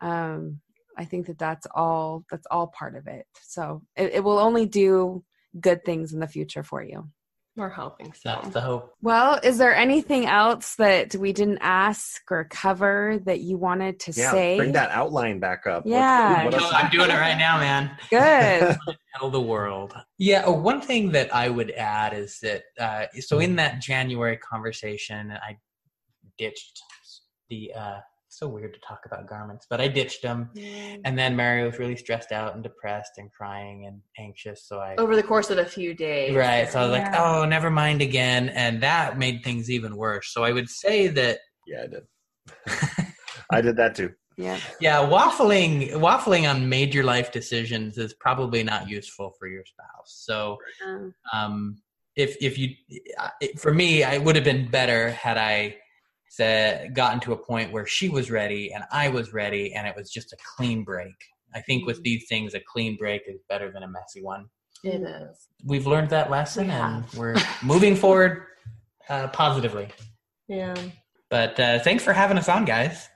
Um, 0.00 0.60
I 0.98 1.04
think 1.04 1.26
that 1.26 1.38
that's 1.38 1.66
all. 1.74 2.24
That's 2.30 2.46
all 2.50 2.68
part 2.68 2.96
of 2.96 3.06
it. 3.06 3.26
So 3.42 3.82
it, 3.96 4.14
it 4.14 4.24
will 4.24 4.38
only 4.38 4.66
do 4.66 5.24
good 5.58 5.84
things 5.84 6.12
in 6.12 6.20
the 6.20 6.26
future 6.26 6.62
for 6.62 6.82
you. 6.82 7.08
We're 7.56 7.68
hoping 7.68 8.12
so 8.12 8.20
that's 8.24 8.48
the 8.50 8.60
hope 8.60 8.94
Well, 9.02 9.40
is 9.42 9.58
there 9.58 9.74
anything 9.74 10.26
else 10.26 10.74
that 10.76 11.14
we 11.14 11.32
didn't 11.32 11.58
ask 11.60 12.22
or 12.30 12.44
cover 12.44 13.18
that 13.24 13.40
you 13.40 13.56
wanted 13.56 13.98
to 14.00 14.12
Yeah, 14.12 14.30
say? 14.30 14.56
bring 14.56 14.72
that 14.72 14.90
outline 14.90 15.40
back 15.40 15.66
up. 15.66 15.84
Yeah. 15.86 16.44
what 16.44 16.52
No, 16.52 16.68
i'm 16.70 16.90
doing 16.90 17.10
it 17.10 17.14
right 17.14 17.38
now 17.38 17.58
man 17.58 17.96
Good. 18.10 18.76
tell 19.18 19.30
the 19.30 19.40
world. 19.40 19.94
Yeah, 20.18 20.42
oh, 20.46 20.52
one 20.52 20.80
thing 20.80 21.12
that 21.12 21.34
I 21.34 21.48
would 21.48 21.70
add 21.72 22.12
is 22.14 22.38
that 22.40 22.64
uh, 22.78 23.06
so 23.20 23.38
in 23.38 23.56
that 23.56 23.80
January 23.80 24.36
conversation, 24.36 25.32
I 25.32 25.56
ditched 26.38 26.80
the. 27.48 27.72
Uh, 27.74 27.98
so 28.38 28.48
weird 28.48 28.74
to 28.74 28.80
talk 28.80 29.00
about 29.06 29.28
garments, 29.28 29.66
but 29.68 29.80
I 29.80 29.88
ditched 29.88 30.22
them, 30.22 30.50
and 31.04 31.18
then 31.18 31.34
Mary 31.36 31.64
was 31.64 31.78
really 31.78 31.96
stressed 31.96 32.32
out 32.32 32.54
and 32.54 32.62
depressed 32.62 33.12
and 33.18 33.30
crying 33.32 33.86
and 33.86 34.00
anxious. 34.18 34.66
So 34.66 34.78
I 34.78 34.94
over 34.96 35.16
the 35.16 35.22
course 35.22 35.50
of 35.50 35.58
a 35.58 35.64
few 35.64 35.94
days 35.94 36.34
right, 36.34 36.70
so 36.70 36.80
I 36.80 36.82
was 36.82 36.92
like, 36.92 37.14
oh, 37.18 37.44
never 37.44 37.70
mind 37.70 38.02
again, 38.02 38.48
and 38.50 38.82
that 38.82 39.18
made 39.18 39.42
things 39.42 39.70
even 39.70 39.96
worse. 39.96 40.32
So 40.32 40.44
I 40.44 40.52
would 40.52 40.68
say 40.68 41.08
that 41.08 41.38
yeah, 41.66 41.84
I 41.84 41.86
did. 41.86 43.06
I 43.50 43.60
did 43.60 43.76
that 43.76 43.94
too. 43.94 44.12
yeah. 44.36 44.58
yeah, 44.80 44.98
waffling 44.98 45.92
waffling 45.92 46.48
on 46.48 46.68
major 46.68 47.02
life 47.02 47.32
decisions 47.32 47.96
is 47.96 48.14
probably 48.14 48.62
not 48.62 48.88
useful 48.88 49.32
for 49.38 49.48
your 49.48 49.64
spouse. 49.64 50.24
So 50.26 50.58
Um, 50.84 51.14
um, 51.32 51.76
if 52.16 52.36
if 52.40 52.58
you 52.58 52.70
uh, 53.18 53.28
for 53.58 53.72
me 53.72 54.02
i 54.02 54.16
would 54.18 54.34
have 54.34 54.44
been 54.44 54.68
better 54.70 55.10
had 55.10 55.36
i 55.36 55.76
said 56.28 56.94
gotten 56.94 57.20
to 57.20 57.32
a 57.32 57.36
point 57.36 57.72
where 57.72 57.86
she 57.86 58.08
was 58.08 58.30
ready 58.30 58.72
and 58.72 58.84
i 58.90 59.08
was 59.08 59.32
ready 59.32 59.72
and 59.74 59.86
it 59.86 59.94
was 59.96 60.10
just 60.10 60.32
a 60.32 60.36
clean 60.56 60.84
break. 60.84 61.14
I 61.54 61.60
think 61.60 61.86
with 61.86 62.02
these 62.02 62.26
things 62.28 62.54
a 62.54 62.60
clean 62.60 62.96
break 62.96 63.22
is 63.26 63.40
better 63.48 63.72
than 63.72 63.82
a 63.82 63.88
messy 63.88 64.22
one. 64.22 64.48
It 64.84 65.00
is. 65.02 65.48
We've 65.64 65.86
learned 65.86 66.10
that 66.10 66.30
lesson 66.30 66.66
We 66.66 66.72
and 66.72 67.04
we're 67.16 67.36
moving 67.62 67.96
forward 67.96 68.42
uh, 69.08 69.28
positively. 69.28 69.88
Yeah. 70.48 70.74
But 71.30 71.58
uh, 71.58 71.78
thanks 71.80 72.04
for 72.04 72.12
having 72.12 72.38
us 72.38 72.48
on 72.48 72.64
guys. 72.64 73.08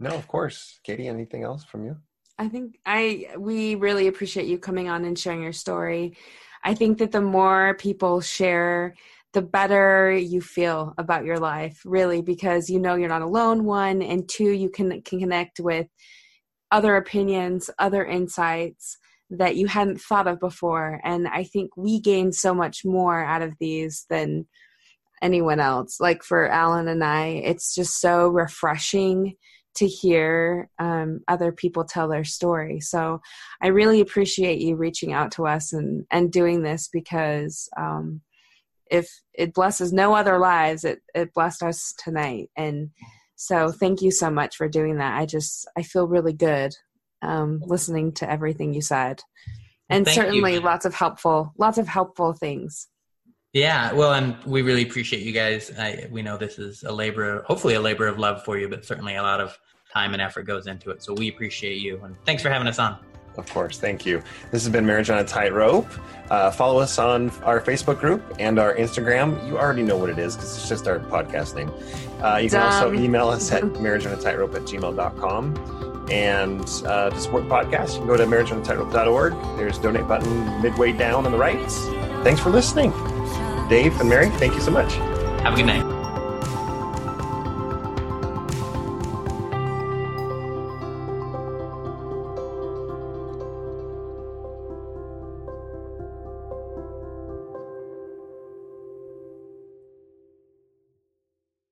No, 0.00 0.10
of 0.10 0.28
course. 0.28 0.78
Katie, 0.84 1.08
anything 1.08 1.42
else 1.42 1.64
from 1.64 1.84
you? 1.84 1.96
I 2.38 2.48
think 2.48 2.78
I 2.86 3.30
we 3.36 3.74
really 3.74 4.06
appreciate 4.06 4.46
you 4.46 4.58
coming 4.58 4.88
on 4.88 5.04
and 5.04 5.18
sharing 5.18 5.42
your 5.42 5.52
story. 5.52 6.16
I 6.62 6.74
think 6.74 6.98
that 6.98 7.12
the 7.12 7.20
more 7.20 7.74
people 7.74 8.20
share, 8.20 8.94
the 9.34 9.42
better 9.42 10.10
you 10.12 10.40
feel 10.40 10.94
about 10.98 11.24
your 11.24 11.38
life, 11.38 11.80
really, 11.84 12.22
because 12.22 12.70
you 12.70 12.80
know 12.80 12.94
you're 12.94 13.08
not 13.08 13.22
alone. 13.22 13.64
One 13.64 14.02
and 14.02 14.28
two, 14.28 14.50
you 14.50 14.70
can 14.70 15.02
can 15.02 15.20
connect 15.20 15.60
with 15.60 15.86
other 16.70 16.96
opinions, 16.96 17.70
other 17.78 18.04
insights 18.04 18.96
that 19.30 19.56
you 19.56 19.66
hadn't 19.66 20.00
thought 20.00 20.26
of 20.26 20.40
before, 20.40 21.00
and 21.04 21.28
I 21.28 21.44
think 21.44 21.76
we 21.76 22.00
gain 22.00 22.32
so 22.32 22.54
much 22.54 22.84
more 22.84 23.22
out 23.22 23.42
of 23.42 23.54
these 23.60 24.06
than 24.08 24.46
anyone 25.22 25.60
else. 25.60 26.00
Like 26.00 26.22
for 26.22 26.48
Alan 26.48 26.88
and 26.88 27.04
I, 27.04 27.42
it's 27.44 27.74
just 27.74 28.00
so 28.00 28.28
refreshing 28.28 29.34
to 29.74 29.86
hear 29.86 30.68
um, 30.78 31.20
other 31.28 31.52
people 31.52 31.84
tell 31.84 32.08
their 32.08 32.24
story. 32.24 32.80
So 32.80 33.20
I 33.62 33.68
really 33.68 34.00
appreciate 34.00 34.60
you 34.60 34.74
reaching 34.76 35.12
out 35.12 35.32
to 35.32 35.46
us 35.46 35.72
and, 35.72 36.04
and 36.10 36.32
doing 36.32 36.62
this 36.62 36.88
because 36.92 37.68
um, 37.76 38.20
if 38.90 39.08
it 39.34 39.54
blesses 39.54 39.92
no 39.92 40.14
other 40.14 40.38
lives, 40.38 40.84
it, 40.84 41.00
it 41.14 41.32
blessed 41.34 41.62
us 41.62 41.94
tonight. 42.02 42.50
And 42.56 42.90
so 43.36 43.70
thank 43.70 44.02
you 44.02 44.10
so 44.10 44.30
much 44.30 44.56
for 44.56 44.68
doing 44.68 44.98
that. 44.98 45.18
I 45.18 45.26
just, 45.26 45.68
I 45.76 45.82
feel 45.82 46.06
really 46.08 46.32
good 46.32 46.74
um, 47.22 47.60
listening 47.64 48.12
to 48.14 48.30
everything 48.30 48.74
you 48.74 48.82
said. 48.82 49.22
And 49.88 50.04
Thank 50.04 50.16
you. 50.16 50.22
certainly 50.22 50.58
lots 50.58 50.84
of 50.84 50.94
helpful, 50.94 51.52
lots 51.56 51.78
of 51.78 51.88
helpful 51.88 52.32
things. 52.32 52.88
yeah 53.54 53.92
well 53.94 54.12
and 54.12 54.36
we 54.44 54.60
really 54.62 54.82
appreciate 54.82 55.22
you 55.22 55.32
guys 55.32 55.70
I, 55.78 56.06
we 56.10 56.20
know 56.20 56.36
this 56.36 56.58
is 56.58 56.82
a 56.82 56.92
labor 56.92 57.42
hopefully 57.46 57.74
a 57.74 57.80
labor 57.80 58.06
of 58.06 58.18
love 58.18 58.44
for 58.44 58.58
you 58.58 58.68
but 58.68 58.84
certainly 58.84 59.16
a 59.16 59.22
lot 59.22 59.40
of 59.40 59.58
time 59.90 60.12
and 60.12 60.20
effort 60.20 60.42
goes 60.42 60.66
into 60.66 60.90
it 60.90 61.02
so 61.02 61.14
we 61.14 61.28
appreciate 61.28 61.78
you 61.80 61.98
and 62.04 62.14
thanks 62.26 62.42
for 62.42 62.50
having 62.50 62.68
us 62.68 62.78
on 62.78 62.98
Of 63.38 63.48
course, 63.50 63.78
thank 63.78 64.04
you. 64.04 64.22
This 64.50 64.64
has 64.64 64.72
been 64.72 64.84
Marriage 64.84 65.10
on 65.10 65.18
a 65.18 65.24
Tightrope. 65.24 65.88
Uh, 66.28 66.50
follow 66.50 66.80
us 66.80 66.98
on 66.98 67.30
our 67.44 67.60
Facebook 67.60 68.00
group 68.00 68.22
and 68.38 68.58
our 68.58 68.74
Instagram. 68.74 69.46
You 69.46 69.56
already 69.56 69.82
know 69.82 69.96
what 69.96 70.10
it 70.10 70.18
is 70.18 70.34
because 70.34 70.56
it's 70.56 70.68
just 70.68 70.86
our 70.88 70.98
podcast 70.98 71.54
name. 71.54 71.72
Uh, 72.22 72.36
you 72.38 72.50
can 72.50 72.60
also 72.60 72.92
email 72.92 73.28
us 73.28 73.50
at 73.52 73.62
marriageonatightrope 73.84 74.54
at 74.54 74.62
gmail.com. 74.62 76.08
And 76.10 76.62
uh, 76.86 77.10
to 77.10 77.20
support 77.20 77.44
the 77.44 77.50
podcast, 77.50 77.92
you 77.92 77.98
can 77.98 78.06
go 78.08 78.16
to 78.16 78.24
marriageonatightrope.org. 78.24 79.32
There's 79.56 79.78
a 79.78 79.82
donate 79.82 80.08
button 80.08 80.60
midway 80.62 80.92
down 80.92 81.24
on 81.24 81.32
the 81.32 81.38
right. 81.38 81.70
Thanks 82.24 82.40
for 82.40 82.50
listening. 82.50 82.90
Dave 83.68 83.98
and 84.00 84.08
Merry, 84.08 84.30
thank 84.30 84.54
you 84.54 84.60
so 84.60 84.70
much. 84.70 84.94
have 85.42 85.52
a 85.52 85.56
good 85.56 85.66
night 85.66 85.87